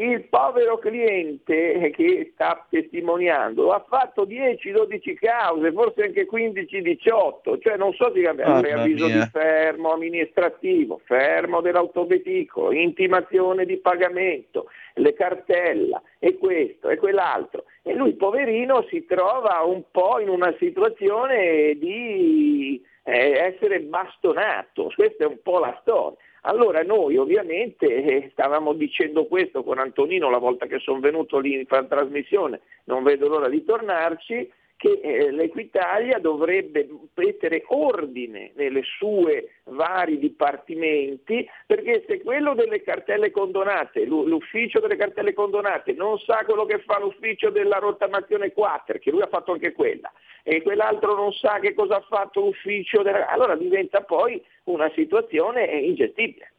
[0.00, 7.92] Il povero cliente che sta testimoniando ha fatto 10-12 cause, forse anche 15-18, cioè non
[7.92, 8.20] so se
[8.60, 9.22] preavviso mia.
[9.22, 17.64] di fermo amministrativo, fermo dell'autoveicolo, intimazione di pagamento, le cartella e questo e quell'altro.
[17.82, 25.24] E lui poverino si trova un po' in una situazione di eh, essere bastonato, questa
[25.24, 26.16] è un po' la storia.
[26.42, 31.54] Allora noi ovviamente eh, stavamo dicendo questo con Antonino la volta che sono venuto lì
[31.54, 34.50] in trasmissione, non vedo l'ora di tornarci,
[34.80, 43.30] che eh, l'Equitalia dovrebbe mettere ordine nelle sue vari dipartimenti, perché se quello delle cartelle
[43.30, 48.98] condonate, l'u- l'ufficio delle cartelle condonate non sa quello che fa l'ufficio della rottamazione 4,
[48.98, 50.10] che lui ha fatto anche quella,
[50.42, 53.28] e quell'altro non sa che cosa ha fatto l'ufficio della...
[53.28, 56.52] allora diventa poi una situazione ingestibile.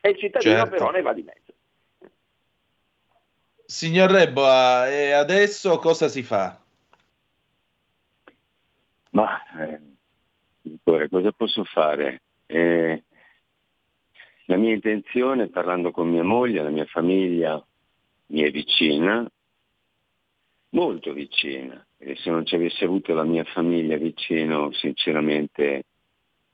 [0.00, 0.70] E il cittadino Certo.
[0.70, 1.52] però ne va di mezzo.
[3.64, 6.65] Signor Reboa, e adesso cosa si fa?
[9.16, 12.20] Ma eh, cosa posso fare?
[12.44, 13.02] Eh,
[14.44, 17.64] la mia intenzione, parlando con mia moglie, la mia famiglia
[18.26, 19.26] mi è vicina,
[20.70, 25.84] molto vicina, e se non ci avessi avuto la mia famiglia vicino, sinceramente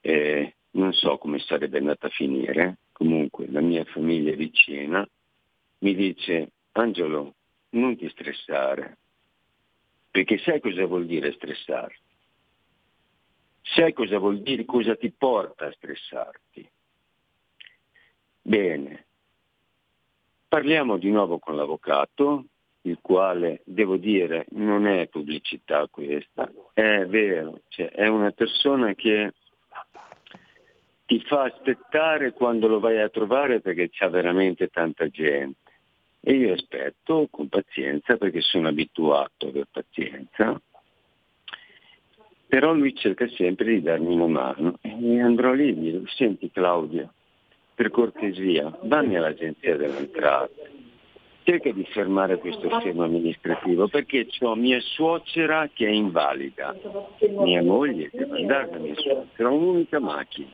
[0.01, 2.76] eh, non so come sarebbe andata a finire.
[2.93, 5.05] Comunque la mia famiglia vicina
[5.78, 7.34] mi dice, Angelo,
[7.70, 8.98] non ti stressare,
[10.12, 12.01] perché sai cosa vuol dire stressarti?
[13.74, 16.68] Sai cosa vuol dire, cosa ti porta a stressarti?
[18.42, 19.06] Bene,
[20.46, 22.44] parliamo di nuovo con l'avvocato,
[22.82, 29.32] il quale, devo dire, non è pubblicità questa, è vero, cioè, è una persona che
[31.06, 35.60] ti fa aspettare quando lo vai a trovare perché c'ha veramente tanta gente.
[36.20, 40.60] E io aspetto con pazienza perché sono abituato a avere pazienza
[42.52, 47.10] però lui cerca sempre di darmi una mano e andrò lì e dirò, senti Claudio,
[47.74, 50.70] per cortesia, dammi all'agenzia delle entrate,
[51.44, 56.76] cerca di fermare questo fermo amministrativo perché ho mia suocera che è invalida,
[57.42, 60.50] mia moglie deve andare da mia suocera, un'unica macchina.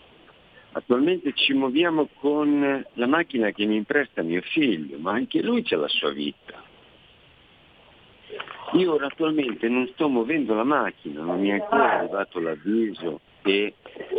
[0.70, 5.76] Attualmente ci muoviamo con la macchina che mi impresta mio figlio, ma anche lui c'ha
[5.76, 6.62] la sua vita.
[8.72, 13.74] Io attualmente non sto muovendo la macchina, non mi è ancora arrivato l'avviso che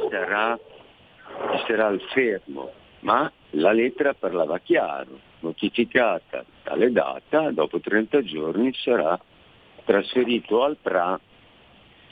[0.09, 0.59] sarà,
[1.67, 2.71] sarà il fermo,
[3.01, 9.19] ma la lettera parlava chiaro, notificata tale data, dopo 30 giorni sarà
[9.85, 11.19] trasferito al PRA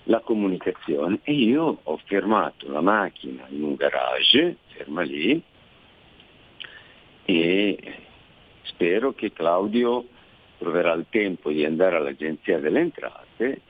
[0.04, 5.42] la comunicazione e io ho fermato la macchina in un garage, ferma lì,
[7.26, 7.78] e
[8.64, 10.06] spero che Claudio
[10.58, 13.62] troverà il tempo di andare all'Agenzia delle Entrate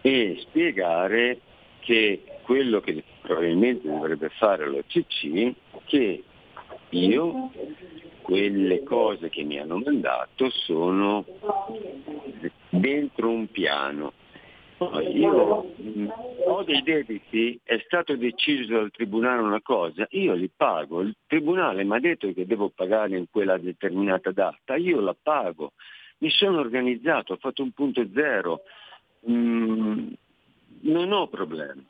[0.00, 1.40] e spiegare
[1.80, 6.22] che quello che probabilmente dovrebbe fare l'OCC, che
[6.90, 7.50] io
[8.22, 11.24] quelle cose che mi hanno mandato sono
[12.70, 14.12] dentro un piano.
[15.12, 15.72] Io
[16.44, 21.82] ho dei debiti, è stato deciso dal Tribunale una cosa, io li pago, il Tribunale
[21.82, 25.72] mi ha detto che devo pagare in quella determinata data, io la pago,
[26.18, 28.62] mi sono organizzato, ho fatto un punto zero,
[29.28, 30.12] Mm,
[30.82, 31.84] non ho problemi.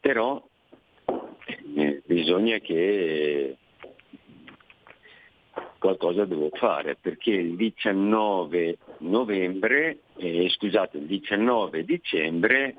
[0.00, 0.46] Però
[1.74, 3.56] eh, bisogna che
[5.78, 12.76] qualcosa devo fare perché il 19 novembre, eh, scusate, il 19 dicembre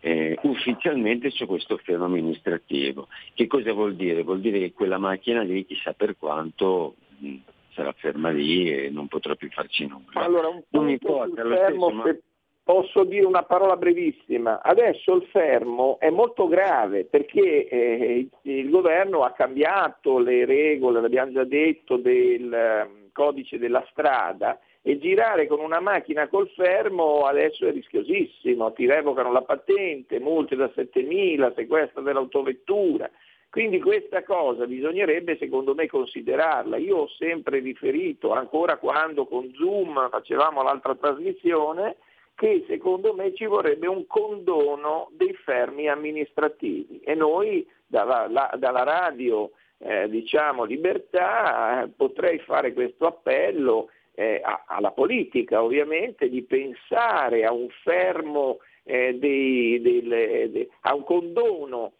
[0.00, 3.06] eh, ufficialmente c'è questo fermo amministrativo.
[3.32, 4.24] Che cosa vuol dire?
[4.24, 7.36] Vuol dire che quella macchina lì chissà per quanto mh,
[7.76, 10.24] sarà ferma lì e non potrà più farci nulla.
[10.24, 12.16] Allora, un punto importa, fermo, stesso, ma-
[12.64, 14.60] posso dire una parola brevissima.
[14.62, 21.32] Adesso il fermo è molto grave perché eh, il governo ha cambiato le regole, l'abbiamo
[21.32, 27.66] già detto, del eh, codice della strada e girare con una macchina col fermo adesso
[27.66, 33.10] è rischiosissimo, ti revocano la patente, multe da 7.000, sequestro dell'autovettura.
[33.56, 36.76] Quindi questa cosa bisognerebbe secondo me considerarla.
[36.76, 41.96] Io ho sempre riferito, ancora quando con Zoom facevamo l'altra trasmissione,
[42.34, 48.82] che secondo me ci vorrebbe un condono dei fermi amministrativi e noi dalla, la- dalla
[48.82, 56.42] radio eh, diciamo Libertà eh, potrei fare questo appello eh, a- alla politica ovviamente di
[56.42, 61.92] pensare a un fermo, eh, dei- del- de- a un condono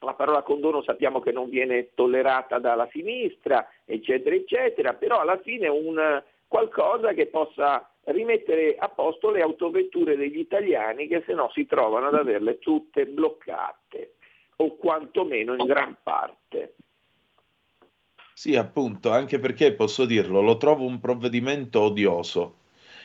[0.00, 5.68] la parola condono sappiamo che non viene tollerata dalla sinistra, eccetera, eccetera, però alla fine
[5.68, 11.66] un qualcosa che possa rimettere a posto le autovetture degli italiani che se no si
[11.66, 14.14] trovano ad averle tutte bloccate
[14.56, 16.74] o quantomeno in gran parte.
[18.32, 22.56] Sì, appunto, anche perché posso dirlo, lo trovo un provvedimento odioso.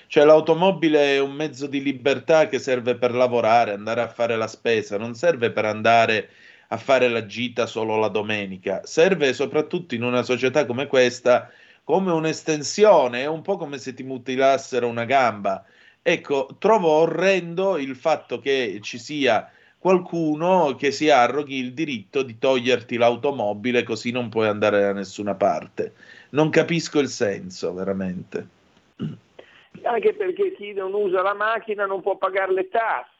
[0.07, 4.47] Cioè l'automobile è un mezzo di libertà che serve per lavorare, andare a fare la
[4.47, 6.30] spesa, non serve per andare
[6.67, 11.51] a fare la gita solo la domenica, serve soprattutto in una società come questa
[11.85, 15.63] come un'estensione, è un po' come se ti mutilassero una gamba.
[16.01, 22.39] Ecco, trovo orrendo il fatto che ci sia qualcuno che si arroghi il diritto di
[22.39, 25.93] toglierti l'automobile così non puoi andare da nessuna parte.
[26.31, 28.47] Non capisco il senso, veramente.
[29.83, 33.14] Anche perché chi non usa la macchina non può pagare le tasse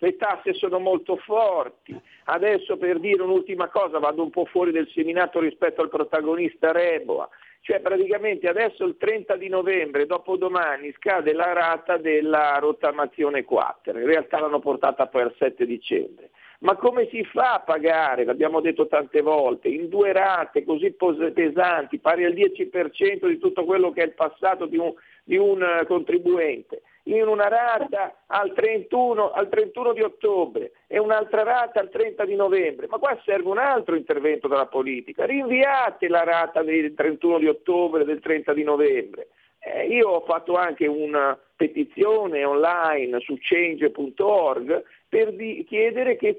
[0.00, 1.98] le tasse sono molto forti.
[2.24, 7.28] Adesso per dire un'ultima cosa, vado un po' fuori del seminato rispetto al protagonista Reboa,
[7.60, 14.06] cioè praticamente adesso il 30 di novembre, dopodomani, scade la rata della rottamazione 4, in
[14.06, 16.30] realtà l'hanno portata poi al 7 dicembre.
[16.60, 20.94] Ma come si fa a pagare, l'abbiamo detto tante volte, in due rate così
[21.32, 24.92] pesanti, pari al 10% di tutto quello che è il passato di un,
[25.24, 26.82] di un eh, contribuente?
[27.04, 32.34] In una rata al 31, al 31 di ottobre e un'altra rata al 30 di
[32.34, 32.86] novembre.
[32.88, 35.24] Ma qua serve un altro intervento della politica.
[35.24, 39.28] Rinviate la rata del 31 di ottobre e del 30 di novembre.
[39.62, 46.36] Eh, io ho fatto anche una petizione online su change.org per di- chiedere che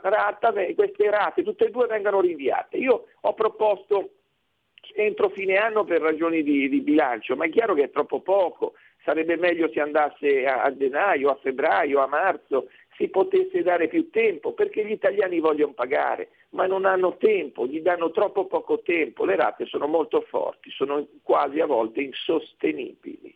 [0.00, 2.76] rata, queste rate, tutte e due, vengano rinviate.
[2.78, 4.10] Io ho proposto
[4.94, 8.72] entro fine anno per ragioni di, di bilancio, ma è chiaro che è troppo poco
[9.08, 12.68] sarebbe meglio se andasse a, a gennaio, a febbraio, a marzo,
[12.98, 17.80] si potesse dare più tempo, perché gli italiani vogliono pagare, ma non hanno tempo, gli
[17.80, 23.34] danno troppo poco tempo, le rate sono molto forti, sono quasi a volte insostenibili.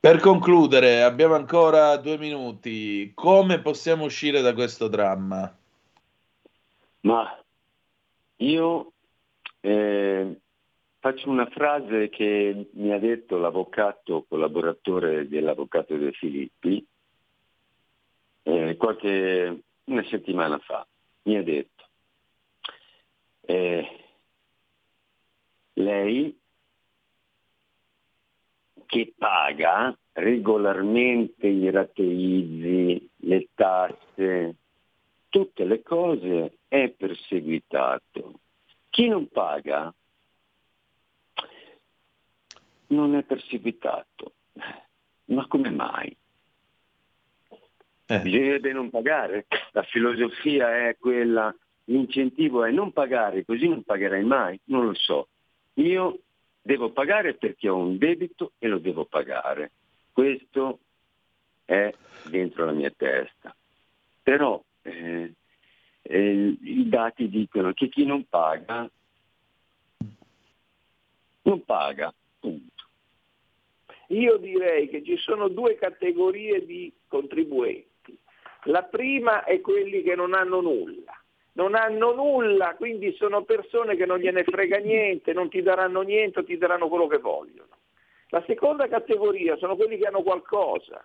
[0.00, 3.12] Per concludere, abbiamo ancora due minuti.
[3.14, 5.54] Come possiamo uscire da questo dramma?
[7.00, 7.38] Ma
[8.36, 8.92] io
[9.60, 10.36] eh,
[11.02, 16.86] Faccio una frase che mi ha detto l'avvocato collaboratore dell'avvocato De Filippi
[18.42, 20.86] eh, qualche una settimana fa.
[21.22, 21.84] Mi ha detto,
[23.46, 24.04] eh,
[25.72, 26.38] lei
[28.84, 34.56] che paga regolarmente i rateizzi, le tasse,
[35.30, 38.40] tutte le cose, è perseguitato.
[38.90, 39.94] Chi non paga
[42.90, 44.32] non è perseguitato.
[45.26, 46.16] Ma come mai?
[48.06, 48.20] Eh.
[48.20, 49.46] Bisognerebbe non pagare.
[49.72, 51.54] La filosofia è quella,
[51.84, 54.58] l'incentivo è non pagare, così non pagherai mai.
[54.64, 55.28] Non lo so.
[55.74, 56.18] Io
[56.60, 59.70] devo pagare perché ho un debito e lo devo pagare.
[60.12, 60.80] Questo
[61.64, 61.92] è
[62.28, 63.54] dentro la mia testa.
[64.22, 65.32] Però eh,
[66.02, 68.90] eh, i dati dicono che chi non paga
[71.42, 72.79] non paga, punto.
[74.10, 78.18] Io direi che ci sono due categorie di contribuenti.
[78.64, 81.14] La prima è quelli che non hanno nulla.
[81.52, 86.44] Non hanno nulla, quindi sono persone che non gliene frega niente, non ti daranno niente,
[86.44, 87.68] ti daranno quello che vogliono.
[88.28, 91.04] La seconda categoria sono quelli che hanno qualcosa.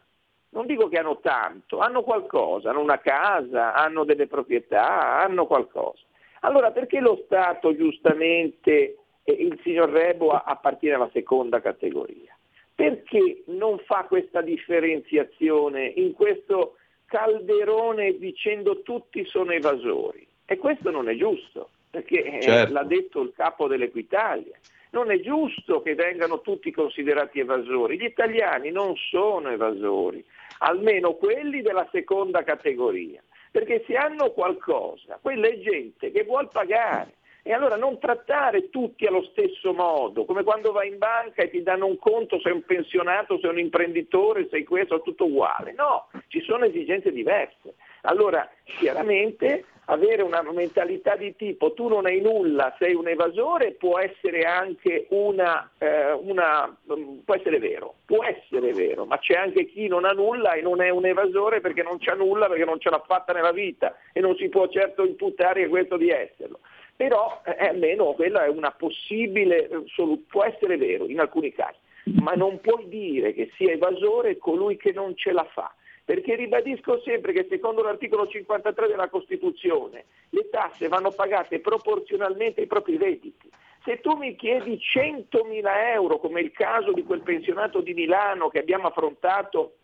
[0.50, 6.02] Non dico che hanno tanto, hanno qualcosa, hanno una casa, hanno delle proprietà, hanno qualcosa.
[6.42, 12.35] Allora perché lo Stato giustamente, il signor Rebo appartiene alla seconda categoria?
[12.76, 16.76] Perché non fa questa differenziazione in questo
[17.06, 20.28] calderone dicendo tutti sono evasori?
[20.46, 22.74] E questo non è giusto, perché eh, certo.
[22.74, 24.58] l'ha detto il capo dell'Equitalia.
[24.92, 27.98] Non è giusto che vengano tutti considerati evasori.
[27.98, 30.24] Gli italiani non sono evasori,
[30.60, 33.22] almeno quelli della seconda categoria,
[33.52, 37.16] perché se hanno qualcosa, quella è gente che vuole pagare
[37.48, 41.62] e allora non trattare tutti allo stesso modo, come quando vai in banca e ti
[41.62, 45.72] danno un conto, sei un pensionato, sei un imprenditore, sei questo, tutto uguale.
[45.78, 47.76] No, ci sono esigenze diverse.
[48.02, 54.00] Allora, chiaramente avere una mentalità di tipo tu non hai nulla, sei un evasore, può
[54.00, 56.76] essere anche una, eh, una,
[57.24, 60.82] può essere vero, può essere vero, ma c'è anche chi non ha nulla e non
[60.82, 64.20] è un evasore perché non c'ha nulla, perché non ce l'ha fatta nella vita e
[64.20, 66.60] non si può certo imputare questo di esserlo
[66.96, 71.78] però eh, almeno quella è una possibile, eh, può essere vero in alcuni casi,
[72.22, 75.74] ma non puoi dire che sia evasore colui che non ce la fa.
[76.06, 82.68] perché ribadisco sempre che secondo l'articolo 53 della Costituzione le tasse vanno pagate proporzionalmente ai
[82.68, 83.50] propri redditi.
[83.84, 85.64] Se tu mi chiedi 100.000
[85.94, 89.78] euro, come il caso di quel pensionato di Milano che abbiamo affrontato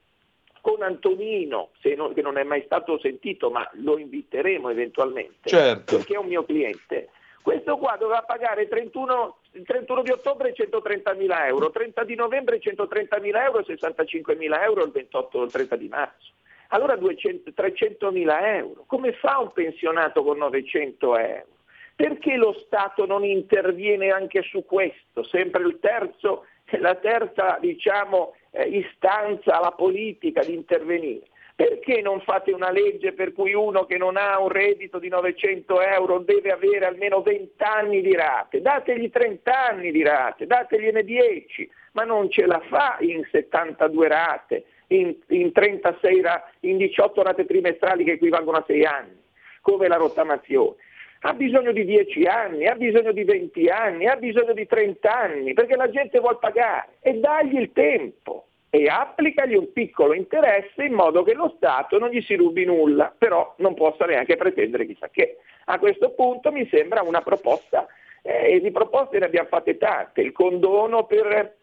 [0.62, 5.98] con Antonino, non, che non è mai stato sentito, ma lo inviteremo eventualmente, certo.
[5.98, 7.10] perché è un mio cliente,
[7.42, 13.44] questo qua doveva pagare 31, il 31 di ottobre 130.000 euro, 30 di novembre 130.000
[13.44, 16.32] euro e 65.000 euro il 28 o il 30 di marzo.
[16.68, 18.84] Allora 200, 300.000 euro.
[18.86, 21.48] Come fa un pensionato con 900 euro?
[21.96, 25.24] Perché lo Stato non interviene anche su questo?
[25.24, 26.46] Sempre il terzo,
[26.80, 31.28] la terza diciamo, eh, istanza alla politica di intervenire.
[31.56, 35.82] Perché non fate una legge per cui uno che non ha un reddito di 900
[35.82, 38.62] euro deve avere almeno 20 anni di rate?
[38.62, 44.66] Dategli 30 anni di rate, dategliene 10, ma non ce la fa in 72 rate,
[44.88, 46.24] in, in, 36
[46.62, 49.22] in 18 rate trimestrali che equivalgono a 6 anni,
[49.62, 50.76] come la rottamazione.
[51.24, 55.54] Ha bisogno di 10 anni, ha bisogno di 20 anni, ha bisogno di 30 anni,
[55.54, 56.94] perché la gente vuole pagare.
[57.02, 58.48] E dagli il tempo.
[58.72, 63.14] E applicagli un piccolo interesse in modo che lo Stato non gli si rubi nulla,
[63.16, 65.38] però non possa neanche pretendere chissà che.
[65.66, 67.86] A questo punto mi sembra una proposta,
[68.24, 71.58] eh, e di proposte ne abbiamo fatte tante, il condono per,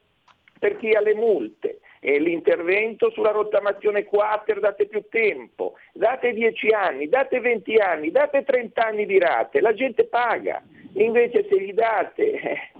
[0.58, 6.68] per chi ha le multe, eh, l'intervento sulla rottamazione quater, date più tempo, date 10
[6.70, 10.62] anni, date 20 anni, date 30 anni di rate, la gente paga,
[10.94, 12.70] invece se gli date eh,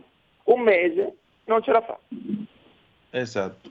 [0.44, 1.98] un mese non ce la fa.
[3.10, 3.70] Esatto.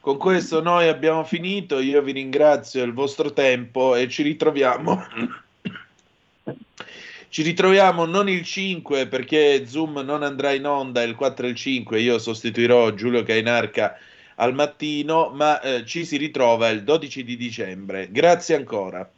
[0.00, 5.02] Con questo noi abbiamo finito, io vi ringrazio del vostro tempo e ci ritroviamo.
[7.30, 11.54] Ci ritroviamo non il 5 perché Zoom non andrà in onda il 4 e il
[11.54, 13.98] 5, io sostituirò Giulio Cainarca
[14.38, 18.08] al mattino, ma eh, ci si ritrova il 12 di dicembre.
[18.10, 19.08] Grazie ancora.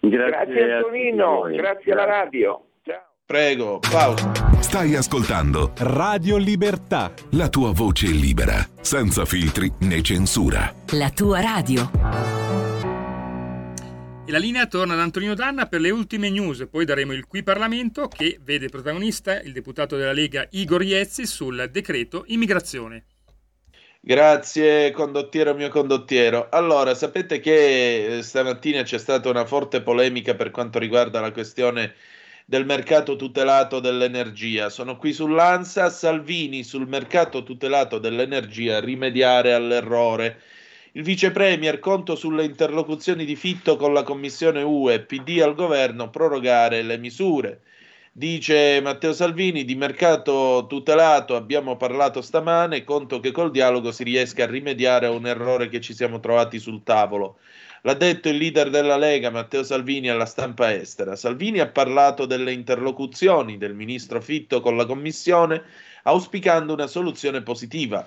[0.00, 2.64] Grazie, grazie Antonino, grazie alla radio.
[2.82, 3.02] Ciao.
[3.26, 4.32] Prego, pausa.
[4.60, 7.12] Stai ascoltando Radio Libertà.
[7.32, 10.72] La tua voce libera, senza filtri né censura.
[10.92, 11.90] La tua radio.
[14.26, 17.42] E la linea torna ad Antonino Danna per le ultime news, poi daremo il qui
[17.42, 23.04] Parlamento che vede protagonista il deputato della Lega Igor Iezzi sul decreto immigrazione.
[24.02, 26.48] Grazie condottiero mio condottiero.
[26.50, 31.94] Allora, sapete che eh, stamattina c'è stata una forte polemica per quanto riguarda la questione
[32.46, 34.68] del mercato tutelato dell'energia.
[34.70, 40.40] Sono qui sull'ANSA, Salvini sul mercato tutelato dell'energia, rimediare all'errore.
[40.92, 46.10] Il vice premier conto sulle interlocuzioni di Fitto con la Commissione UE, PD al governo,
[46.10, 47.60] prorogare le misure.
[48.12, 54.42] Dice Matteo Salvini, di mercato tutelato abbiamo parlato stamane, conto che col dialogo si riesca
[54.42, 57.38] a rimediare a un errore che ci siamo trovati sul tavolo.
[57.82, 61.14] L'ha detto il leader della Lega, Matteo Salvini, alla stampa estera.
[61.14, 65.62] Salvini ha parlato delle interlocuzioni del ministro Fitto con la Commissione,
[66.02, 68.04] auspicando una soluzione positiva.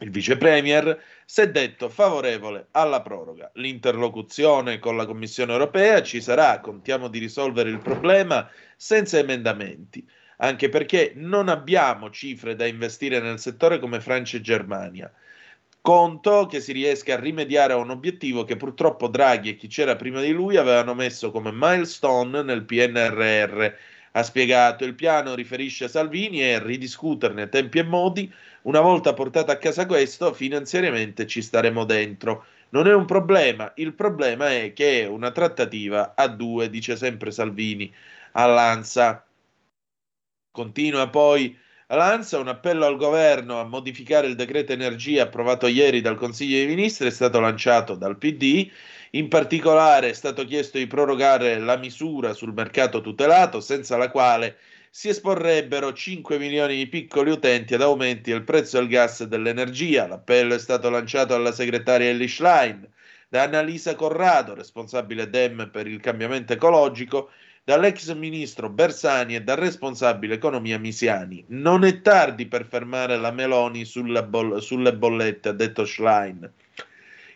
[0.00, 3.50] Il vice premier si è detto favorevole alla proroga.
[3.54, 10.06] L'interlocuzione con la Commissione europea ci sarà, contiamo di risolvere il problema senza emendamenti,
[10.38, 15.12] anche perché non abbiamo cifre da investire nel settore come Francia e Germania
[15.80, 19.96] conto che si riesca a rimediare a un obiettivo che purtroppo Draghi e chi c'era
[19.96, 23.72] prima di lui avevano messo come milestone nel PNRR.
[24.12, 28.32] Ha spiegato il piano, riferisce Salvini, e ridiscuterne tempi e modi.
[28.62, 32.44] Una volta portato a casa questo, finanziariamente ci staremo dentro.
[32.70, 37.30] Non è un problema, il problema è che è una trattativa a due, dice sempre
[37.30, 37.92] Salvini
[38.32, 39.24] all'ANSA.
[40.52, 41.56] Continua poi
[41.92, 46.68] All'ANSA un appello al governo a modificare il decreto energia approvato ieri dal Consiglio dei
[46.68, 48.70] Ministri è stato lanciato dal PD.
[49.12, 54.58] In particolare è stato chiesto di prorogare la misura sul mercato tutelato, senza la quale
[54.92, 60.08] si esporrebbero 5 milioni di piccoli utenti ad aumenti del prezzo del gas e dell'energia.
[60.08, 62.88] L'appello è stato lanciato alla segretaria Ellie Schlein,
[63.28, 67.30] da Annalisa Corrado, responsabile DEM per il cambiamento ecologico,
[67.62, 71.44] dall'ex ministro Bersani e dal responsabile economia Misiani.
[71.48, 73.88] Non è tardi per fermare la Meloni
[74.26, 76.50] boll- sulle bollette, ha detto Schlein.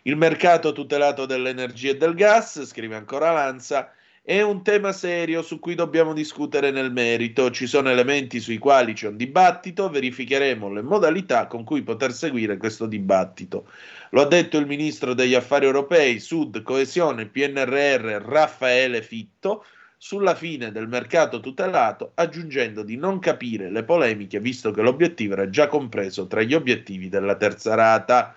[0.01, 3.94] Il mercato tutelato dell'energia e del gas, scrive ancora Lanza,
[4.25, 7.51] è un tema serio su cui dobbiamo discutere nel merito.
[7.51, 12.57] Ci sono elementi sui quali c'è un dibattito, verificheremo le modalità con cui poter seguire
[12.57, 13.69] questo dibattito.
[14.09, 19.63] Lo ha detto il ministro degli affari europei, Sud, Coesione, PNRR, Raffaele Fitto,
[19.95, 25.51] sulla fine del mercato tutelato, aggiungendo di non capire le polemiche, visto che l'obiettivo era
[25.51, 28.35] già compreso tra gli obiettivi della terza rata.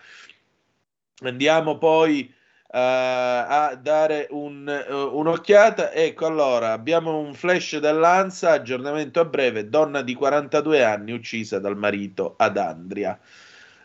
[1.22, 2.30] Andiamo poi
[2.70, 5.92] a dare un, eh, un'occhiata.
[5.92, 11.76] Ecco, allora, abbiamo un flash dell'ANSA, aggiornamento a breve, donna di 42 anni uccisa dal
[11.76, 13.18] marito ad Andria.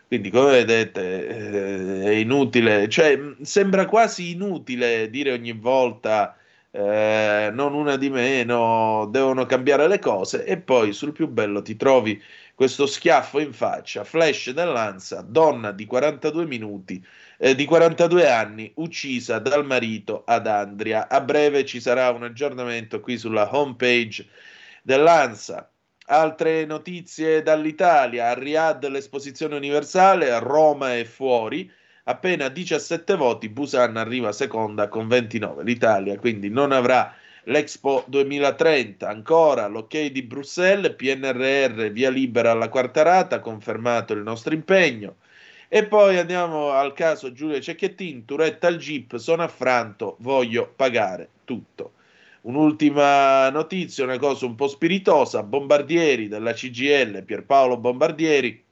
[0.06, 6.36] Quindi, come vedete, eh, è inutile, cioè sembra quasi inutile dire ogni volta
[6.70, 11.76] eh, non una di meno, devono cambiare le cose e poi sul più bello ti
[11.76, 12.20] trovi
[12.54, 17.04] questo schiaffo in faccia, flash dell'ANSA, donna di 42 minuti,
[17.38, 21.08] eh, di 42 anni, uccisa dal marito ad Andria.
[21.08, 24.26] A breve ci sarà un aggiornamento qui sulla homepage
[24.82, 25.68] dell'ANSA.
[26.06, 31.70] Altre notizie dall'Italia, a Riyadh l'esposizione universale, a Roma è fuori,
[32.04, 39.66] appena 17 voti, Busan arriva seconda con 29, l'Italia quindi non avrà l'Expo 2030, ancora
[39.66, 45.16] l'ok di Bruxelles, PNRR via libera alla quarta rata, confermato il nostro impegno.
[45.68, 51.92] E poi andiamo al caso Giulia Cecchettin, Turetta al Jeep, sono affranto, voglio pagare tutto.
[52.42, 58.62] Un'ultima notizia, una cosa un po' spiritosa, Bombardieri della CGL, Pierpaolo Bombardieri,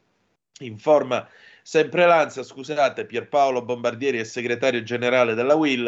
[0.60, 1.26] informa
[1.62, 5.86] sempre l'Ansa, scusate, Pierpaolo Bombardieri è segretario generale della WIL,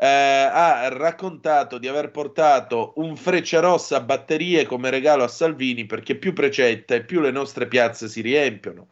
[0.00, 6.14] eh, ha raccontato di aver portato un Frecciarossa a batterie come regalo a Salvini perché
[6.14, 8.88] più precetta e più le nostre piazze si riempiono.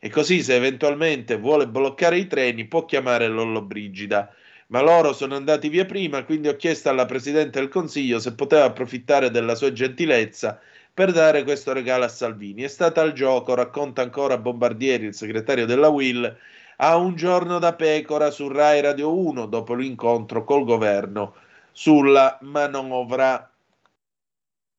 [0.00, 4.34] E così se eventualmente vuole bloccare i treni può chiamare Lollobrigida
[4.70, 8.64] ma loro sono andati via prima, quindi ho chiesto alla Presidente del Consiglio se poteva
[8.64, 10.60] approfittare della sua gentilezza
[10.94, 12.62] per dare questo regalo a Salvini.
[12.62, 16.36] È stata al gioco, racconta ancora Bombardieri, il segretario della Will,
[16.76, 21.34] a un giorno da pecora su Rai Radio 1 dopo l'incontro col governo
[21.72, 23.49] sulla manovra.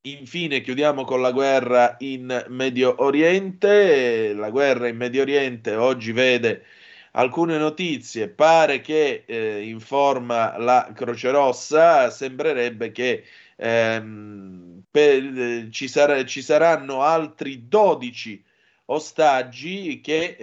[0.04, 4.34] Infine chiudiamo con la guerra in Medio Oriente.
[4.34, 6.66] La guerra in Medio Oriente oggi vede
[7.12, 8.28] alcune notizie.
[8.28, 13.26] Pare che, eh, informa la Croce Rossa, sembrerebbe che
[13.56, 18.44] ehm, per, ci, sarà, ci, saranno altri 12
[18.86, 20.36] ostaggi che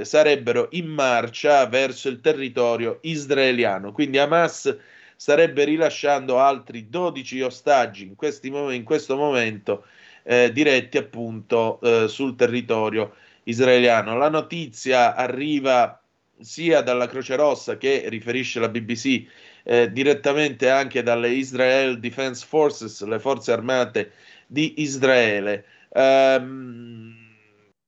[0.00, 3.92] eh, sarebbero in marcia verso il territorio israeliano.
[3.92, 4.76] Quindi Hamas
[5.16, 9.84] starebbe rilasciando altri 12 ostaggi in, questi, in questo momento
[10.22, 13.14] eh, diretti appunto eh, sul territorio
[13.44, 14.16] israeliano.
[14.16, 16.00] La notizia arriva
[16.40, 19.24] sia dalla Croce Rossa che riferisce la BBC
[19.62, 24.12] eh, direttamente anche dalle Israel Defense Forces, le forze armate
[24.46, 25.64] di Israele.
[25.90, 27.23] Um,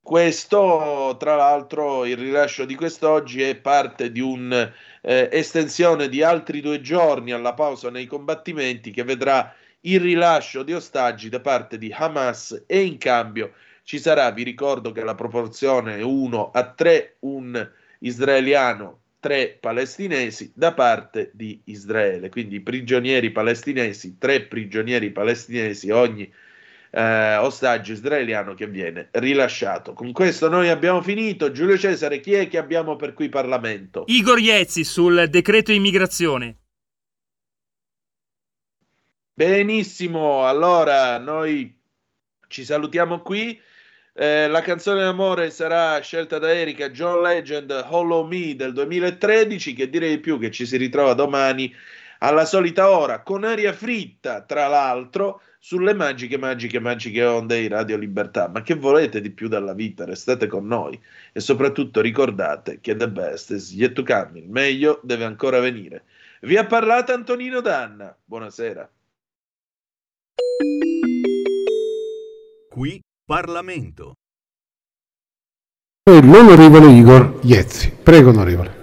[0.06, 6.80] questo, tra l'altro, il rilascio di quest'oggi è parte di un'estensione eh, di altri due
[6.80, 12.66] giorni alla pausa nei combattimenti che vedrà il rilascio di ostaggi da parte di Hamas
[12.68, 17.68] e in cambio ci sarà, vi ricordo che la proporzione è 1 a 3, un
[17.98, 22.28] israeliano, 3 palestinesi da parte di Israele.
[22.28, 26.32] Quindi prigionieri palestinesi, 3 prigionieri palestinesi ogni
[26.90, 29.92] eh, ostaggio israeliano che viene rilasciato.
[29.92, 31.50] Con questo noi abbiamo finito.
[31.50, 34.04] Giulio Cesare, chi è che abbiamo per qui Parlamento?
[34.06, 36.56] Igor Iezzi sul decreto immigrazione.
[39.34, 41.78] Benissimo, allora noi
[42.48, 43.60] ci salutiamo qui.
[44.14, 49.90] Eh, la canzone d'amore sarà scelta da Erika John Legend Hollow Me del 2013, che
[49.90, 51.70] direi di più che ci si ritrova domani
[52.18, 57.96] alla solita ora, con aria fritta, tra l'altro, sulle magiche, magiche, magiche onde di Radio
[57.96, 58.48] Libertà.
[58.48, 60.04] Ma che volete di più dalla vita?
[60.04, 61.00] Restate con noi
[61.32, 66.04] e soprattutto ricordate che the best is yet to come, il meglio deve ancora venire.
[66.42, 68.16] Vi ha parlato Antonino Danna.
[68.24, 68.88] Buonasera.
[72.68, 74.12] Qui Parlamento.
[76.08, 77.90] L'onorevole Igor Iezzi.
[77.90, 78.75] Prego, onorevole.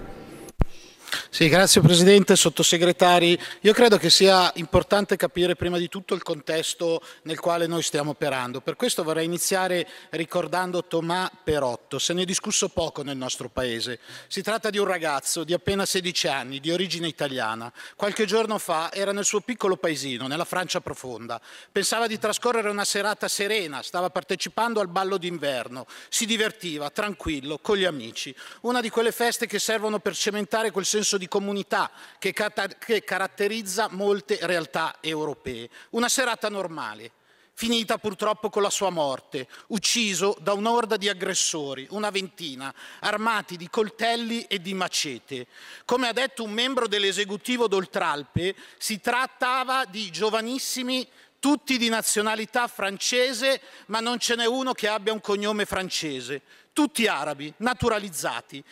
[1.33, 3.35] Sì, grazie Presidente, sottosegretari.
[3.61, 8.11] Io credo che sia importante capire prima di tutto il contesto nel quale noi stiamo
[8.11, 8.61] operando.
[8.61, 11.97] Per questo vorrei iniziare ricordando Tomà Perotto.
[11.97, 13.97] Se ne è discusso poco nel nostro Paese.
[14.27, 17.73] Si tratta di un ragazzo di appena 16 anni, di origine italiana.
[17.95, 21.41] Qualche giorno fa era nel suo piccolo paesino, nella Francia profonda.
[21.71, 27.77] Pensava di trascorrere una serata serena, stava partecipando al ballo d'inverno, si divertiva, tranquillo, con
[27.77, 28.35] gli amici.
[28.61, 31.89] Una di quelle feste che servono per cementare quel senso di di comunità
[32.19, 32.33] che,
[32.79, 35.69] che caratterizza molte realtà europee.
[35.91, 37.11] Una serata normale,
[37.53, 43.69] finita purtroppo con la sua morte, ucciso da un'orda di aggressori, una ventina, armati di
[43.69, 45.47] coltelli e di macete.
[45.85, 51.07] Come ha detto un membro dell'esecutivo d'Oltralpe, si trattava di giovanissimi
[51.39, 56.41] tutti di nazionalità francese, ma non ce n'è uno che abbia un cognome francese,
[56.73, 58.63] tutti arabi, naturalizzati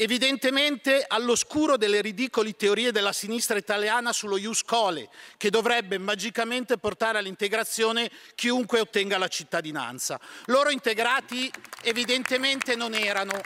[0.00, 7.18] evidentemente all'oscuro delle ridicoli teorie della sinistra italiana sullo ius cole, che dovrebbe magicamente portare
[7.18, 10.18] all'integrazione chiunque ottenga la cittadinanza.
[10.46, 11.52] Loro integrati
[11.82, 13.38] evidentemente non erano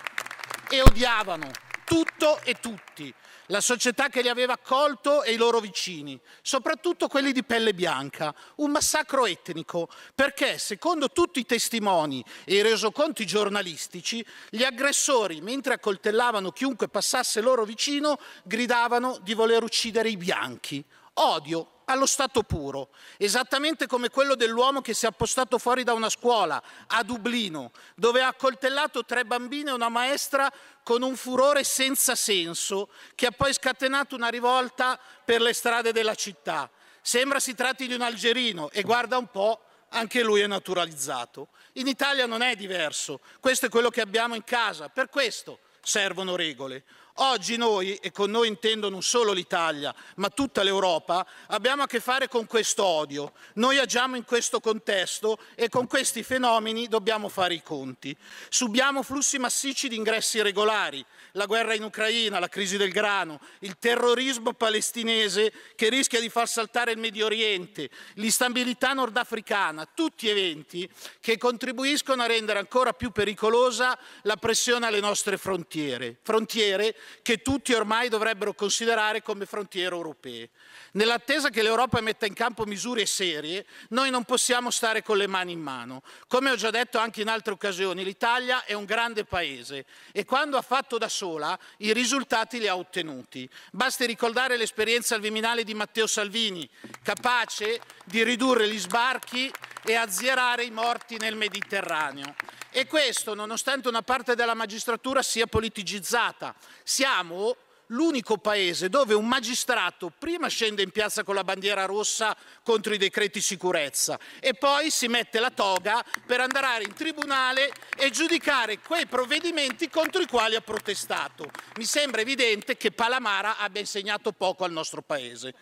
[0.71, 1.51] e odiavano
[1.85, 3.13] tutto e tutti,
[3.49, 8.35] la società che li aveva accolto e i loro vicini, soprattutto quelli di pelle bianca,
[8.57, 15.75] un massacro etnico, perché secondo tutti i testimoni e i resoconti giornalistici, gli aggressori, mentre
[15.75, 20.85] accoltellavano chiunque passasse loro vicino, gridavano di voler uccidere i bianchi.
[21.15, 22.89] Odio allo stato puro,
[23.19, 28.23] esattamente come quello dell'uomo che si è appostato fuori da una scuola a Dublino, dove
[28.23, 30.51] ha accoltellato tre bambine e una maestra
[30.83, 36.15] con un furore senza senso, che ha poi scatenato una rivolta per le strade della
[36.15, 36.71] città.
[37.01, 39.61] Sembra si tratti di un algerino e guarda un po',
[39.91, 41.49] anche lui è naturalizzato.
[41.75, 46.35] In Italia non è diverso, questo è quello che abbiamo in casa, per questo servono
[46.35, 46.85] regole.
[47.19, 52.01] Oggi noi, e con noi intendo non solo l'Italia, ma tutta l'Europa, abbiamo a che
[52.01, 53.35] fare con questo odio.
[53.55, 58.17] Noi agiamo in questo contesto e con questi fenomeni dobbiamo fare i conti.
[58.49, 63.77] Subiamo flussi massicci di ingressi irregolari, la guerra in Ucraina, la crisi del grano, il
[63.79, 70.89] terrorismo palestinese che rischia di far saltare il Medio Oriente, l'instabilità nordafricana, tutti eventi
[71.21, 76.17] che contribuiscono a rendere ancora più pericolosa la pressione alle nostre frontiere.
[76.21, 80.51] Frontiere che tutti ormai dovrebbero considerare come frontiere europee.
[80.93, 85.53] Nell'attesa che l'Europa metta in campo misure serie, noi non possiamo stare con le mani
[85.53, 86.03] in mano.
[86.29, 90.57] Come ho già detto anche in altre occasioni, l'Italia è un grande paese e quando
[90.57, 93.49] ha fatto da sola i risultati li ha ottenuti.
[93.73, 96.69] Basti ricordare l'esperienza al Viminale di Matteo Salvini,
[97.03, 99.53] capace di ridurre gli sbarchi
[99.85, 102.35] e azzerare i morti nel Mediterraneo.
[102.77, 106.53] E questo nonostante una parte della magistratura sia politicizzata.
[106.83, 107.55] Siamo
[107.89, 112.99] l'unico paese dove un magistrato prima scende in piazza con la bandiera rossa contro i
[112.99, 119.07] decreti sicurezza e poi si mette la toga per andare in tribunale e giudicare quei
[119.07, 121.49] provvedimenti contro i quali ha protestato.
[121.77, 125.55] Mi sembra evidente che Palamara abbia insegnato poco al nostro paese.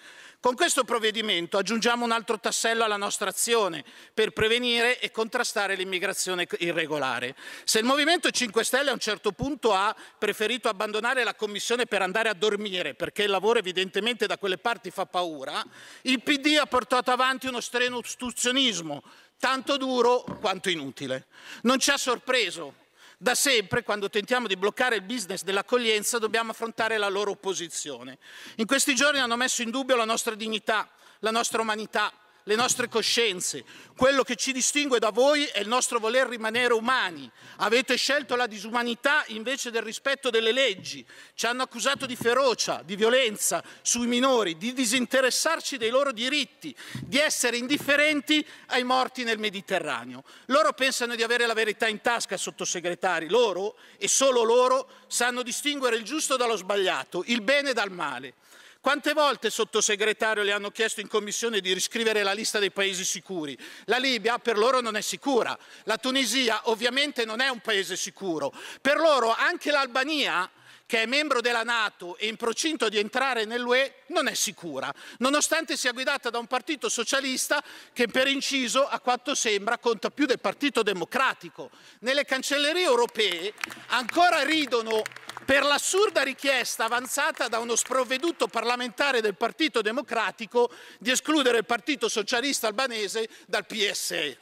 [0.43, 6.49] Con questo provvedimento aggiungiamo un altro tassello alla nostra azione per prevenire e contrastare l'immigrazione
[6.59, 7.37] irregolare.
[7.63, 12.03] Se il Movimento 5 Stelle a un certo punto ha preferito abbandonare la Commissione per
[12.03, 15.65] andare a dormire, perché il lavoro evidentemente da quelle parti fa paura,
[16.01, 19.01] il PD ha portato avanti uno strenuo ostruzionismo
[19.39, 21.27] tanto duro quanto inutile.
[21.63, 22.82] Non ci ha sorpreso
[23.23, 28.19] da sempre, quando tentiamo di bloccare il business dell'accoglienza, dobbiamo affrontare la loro opposizione.
[28.57, 30.91] In questi giorni hanno messo in dubbio la nostra dignità,
[31.21, 32.13] la nostra umanità,
[32.45, 33.65] le nostre coscienze.
[33.97, 37.31] Quello che ci distingue da voi è il nostro voler rimanere umani.
[37.57, 41.07] Avete scelto la disumanità invece del rispetto delle leggi.
[41.35, 47.19] Ci hanno accusato di ferocia, di violenza sui minori, di disinteressarci dei loro diritti, di
[47.19, 50.25] essere indifferenti ai morti nel Mediterraneo.
[50.47, 53.29] Loro pensano di avere la verità in tasca, sottosegretari.
[53.29, 58.35] Loro, e solo loro, sanno distinguere il giusto dallo sbagliato, il bene dal male.
[58.83, 63.57] Quante volte, sottosegretario, le hanno chiesto in commissione di riscrivere la lista dei paesi sicuri?
[63.85, 68.53] La Libia per loro non è sicura, la Tunisia ovviamente non è un paese sicuro.
[68.81, 70.51] Per loro anche l'Albania
[70.85, 75.77] che è membro della Nato e in procinto di entrare nell'UE, non è sicura, nonostante
[75.77, 80.41] sia guidata da un partito socialista che per inciso, a quanto sembra, conta più del
[80.41, 81.71] Partito Democratico.
[82.01, 83.55] Nelle cancellerie europee
[83.87, 85.03] ancora ridono
[85.45, 92.09] per l'assurda richiesta avanzata da uno sprovveduto parlamentare del Partito Democratico di escludere il Partito
[92.09, 94.39] Socialista albanese dal PSE.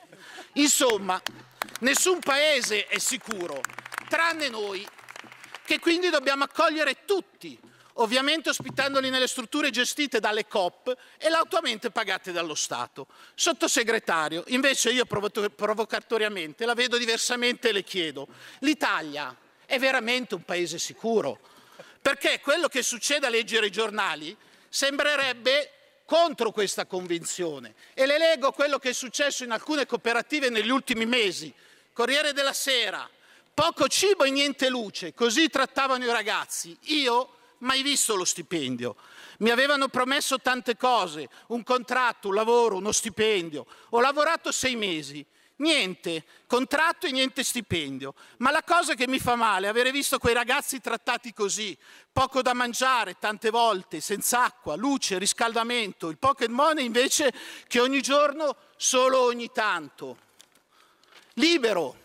[0.55, 1.21] Insomma,
[1.81, 3.61] nessun paese è sicuro,
[4.09, 4.87] tranne noi,
[5.65, 7.59] che quindi dobbiamo accogliere tutti,
[7.95, 13.07] ovviamente ospitandoli nelle strutture gestite dalle COP e lautuamente pagate dallo Stato.
[13.35, 18.29] Sottosegretario, invece io provocatoriamente la vedo diversamente e le chiedo,
[18.61, 19.35] l'Italia
[19.71, 21.39] è veramente un paese sicuro?
[22.03, 24.37] Perché quello che succede a leggere i giornali
[24.69, 25.71] sembrerebbe
[26.05, 27.75] contro questa convinzione.
[27.95, 31.55] E le leggo quello che è successo in alcune cooperative negli ultimi mesi.
[31.93, 33.09] Corriere della Sera,
[33.55, 36.77] poco cibo e niente luce, così trattavano i ragazzi.
[36.87, 38.97] Io mai visto lo stipendio.
[39.39, 43.67] Mi avevano promesso tante cose, un contratto, un lavoro, uno stipendio.
[43.91, 45.25] Ho lavorato sei mesi,
[45.61, 48.15] niente, contratto e niente stipendio.
[48.39, 51.77] Ma la cosa che mi fa male è avere visto quei ragazzi trattati così,
[52.13, 57.33] poco da mangiare tante volte, senza acqua, luce, riscaldamento, il pocket money invece
[57.67, 60.29] che ogni giorno solo ogni tanto.
[61.35, 61.97] Libero,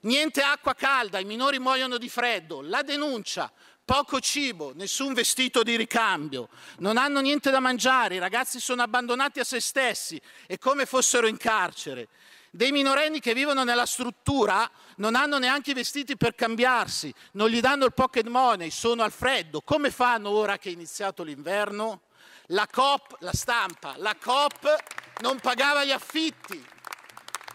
[0.00, 3.52] niente acqua calda, i minori muoiono di freddo, la denuncia,
[3.84, 6.48] poco cibo, nessun vestito di ricambio,
[6.78, 11.26] non hanno niente da mangiare, i ragazzi sono abbandonati a se stessi e come fossero
[11.26, 12.08] in carcere.
[12.54, 17.60] Dei minorenni che vivono nella struttura non hanno neanche i vestiti per cambiarsi, non gli
[17.60, 19.62] danno il pocket money, sono al freddo.
[19.62, 22.02] Come fanno ora che è iniziato l'inverno?
[22.48, 24.76] La COP, la stampa, la COP
[25.22, 26.62] non pagava gli affitti.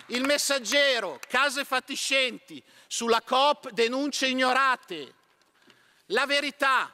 [0.07, 5.13] Il messaggero, case fatiscenti, sulla COP denunce ignorate.
[6.07, 6.91] La verità,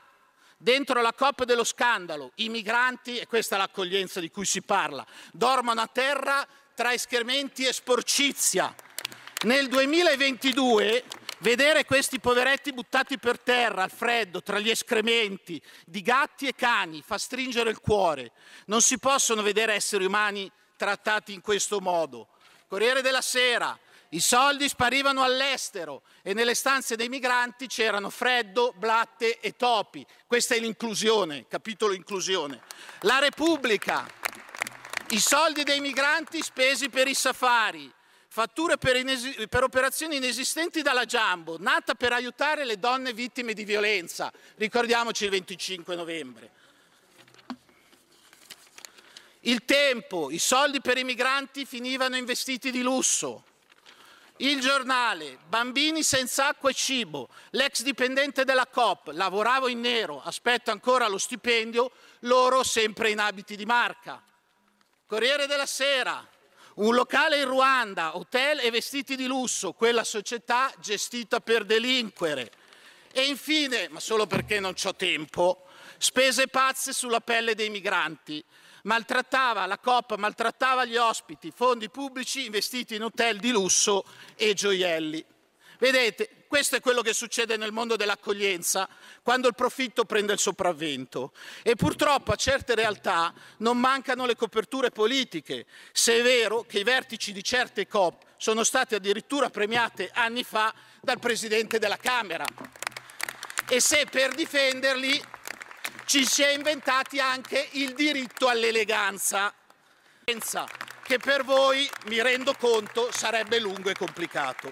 [0.57, 5.05] dentro la COP dello scandalo, i migranti, e questa è l'accoglienza di cui si parla,
[5.31, 8.73] dormono a terra tra escrementi e sporcizia.
[9.43, 11.03] Nel 2022
[11.39, 17.01] vedere questi poveretti buttati per terra al freddo tra gli escrementi di gatti e cani
[17.05, 18.31] fa stringere il cuore.
[18.65, 22.29] Non si possono vedere esseri umani trattati in questo modo.
[22.67, 23.77] Corriere della Sera,
[24.09, 30.05] i soldi sparivano all'estero e nelle stanze dei migranti c'erano freddo, blatte e topi.
[30.25, 32.61] Questa è l'inclusione, capitolo inclusione.
[33.01, 34.07] La Repubblica,
[35.09, 37.91] i soldi dei migranti spesi per i safari,
[38.27, 43.63] fatture per, inesi- per, operazioni inesistenti dalla Jumbo, nata per aiutare le donne vittime di
[43.63, 44.31] violenza.
[44.55, 46.51] Ricordiamoci il 25 novembre.
[49.41, 53.43] Il tempo, i soldi per i migranti finivano in vestiti di lusso.
[54.37, 60.71] Il giornale, bambini senza acqua e cibo, l'ex dipendente della COP, lavoravo in nero, aspetto
[60.71, 64.21] ancora lo stipendio, loro sempre in abiti di marca.
[65.13, 66.27] Corriere della Sera,
[66.77, 72.51] un locale in Ruanda, hotel e vestiti di lusso, quella società gestita per delinquere.
[73.11, 75.67] E infine, ma solo perché non ho tempo,
[75.99, 78.43] spese pazze sulla pelle dei migranti.
[78.85, 84.03] Maltrattava la COP, maltrattava gli ospiti, fondi pubblici investiti in hotel di lusso
[84.33, 85.23] e gioielli.
[85.77, 88.87] Vedete, questo è quello che succede nel mondo dell'accoglienza
[89.23, 91.33] quando il profitto prende il sopravvento.
[91.63, 96.83] E purtroppo a certe realtà non mancano le coperture politiche, se è vero che i
[96.83, 100.71] vertici di certe COP sono stati addirittura premiate anni fa
[101.01, 102.45] dal Presidente della Camera.
[103.67, 105.19] E se per difenderli
[106.05, 109.51] ci si è inventati anche il diritto all'eleganza,
[111.01, 114.71] che per voi, mi rendo conto, sarebbe lungo e complicato.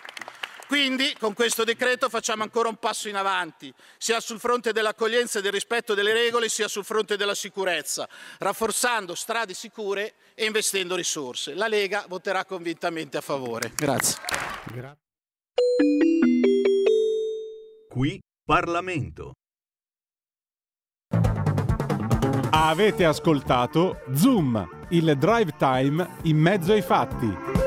[0.72, 5.42] Quindi con questo decreto facciamo ancora un passo in avanti, sia sul fronte dell'accoglienza e
[5.42, 8.08] del rispetto delle regole, sia sul fronte della sicurezza,
[8.38, 11.56] rafforzando strade sicure e investendo risorse.
[11.56, 13.74] La Lega voterà convintamente a favore.
[13.76, 14.16] Grazie.
[17.90, 19.34] Qui Parlamento.
[22.52, 27.61] Avete ascoltato Zoom, il drive time in mezzo ai fatti.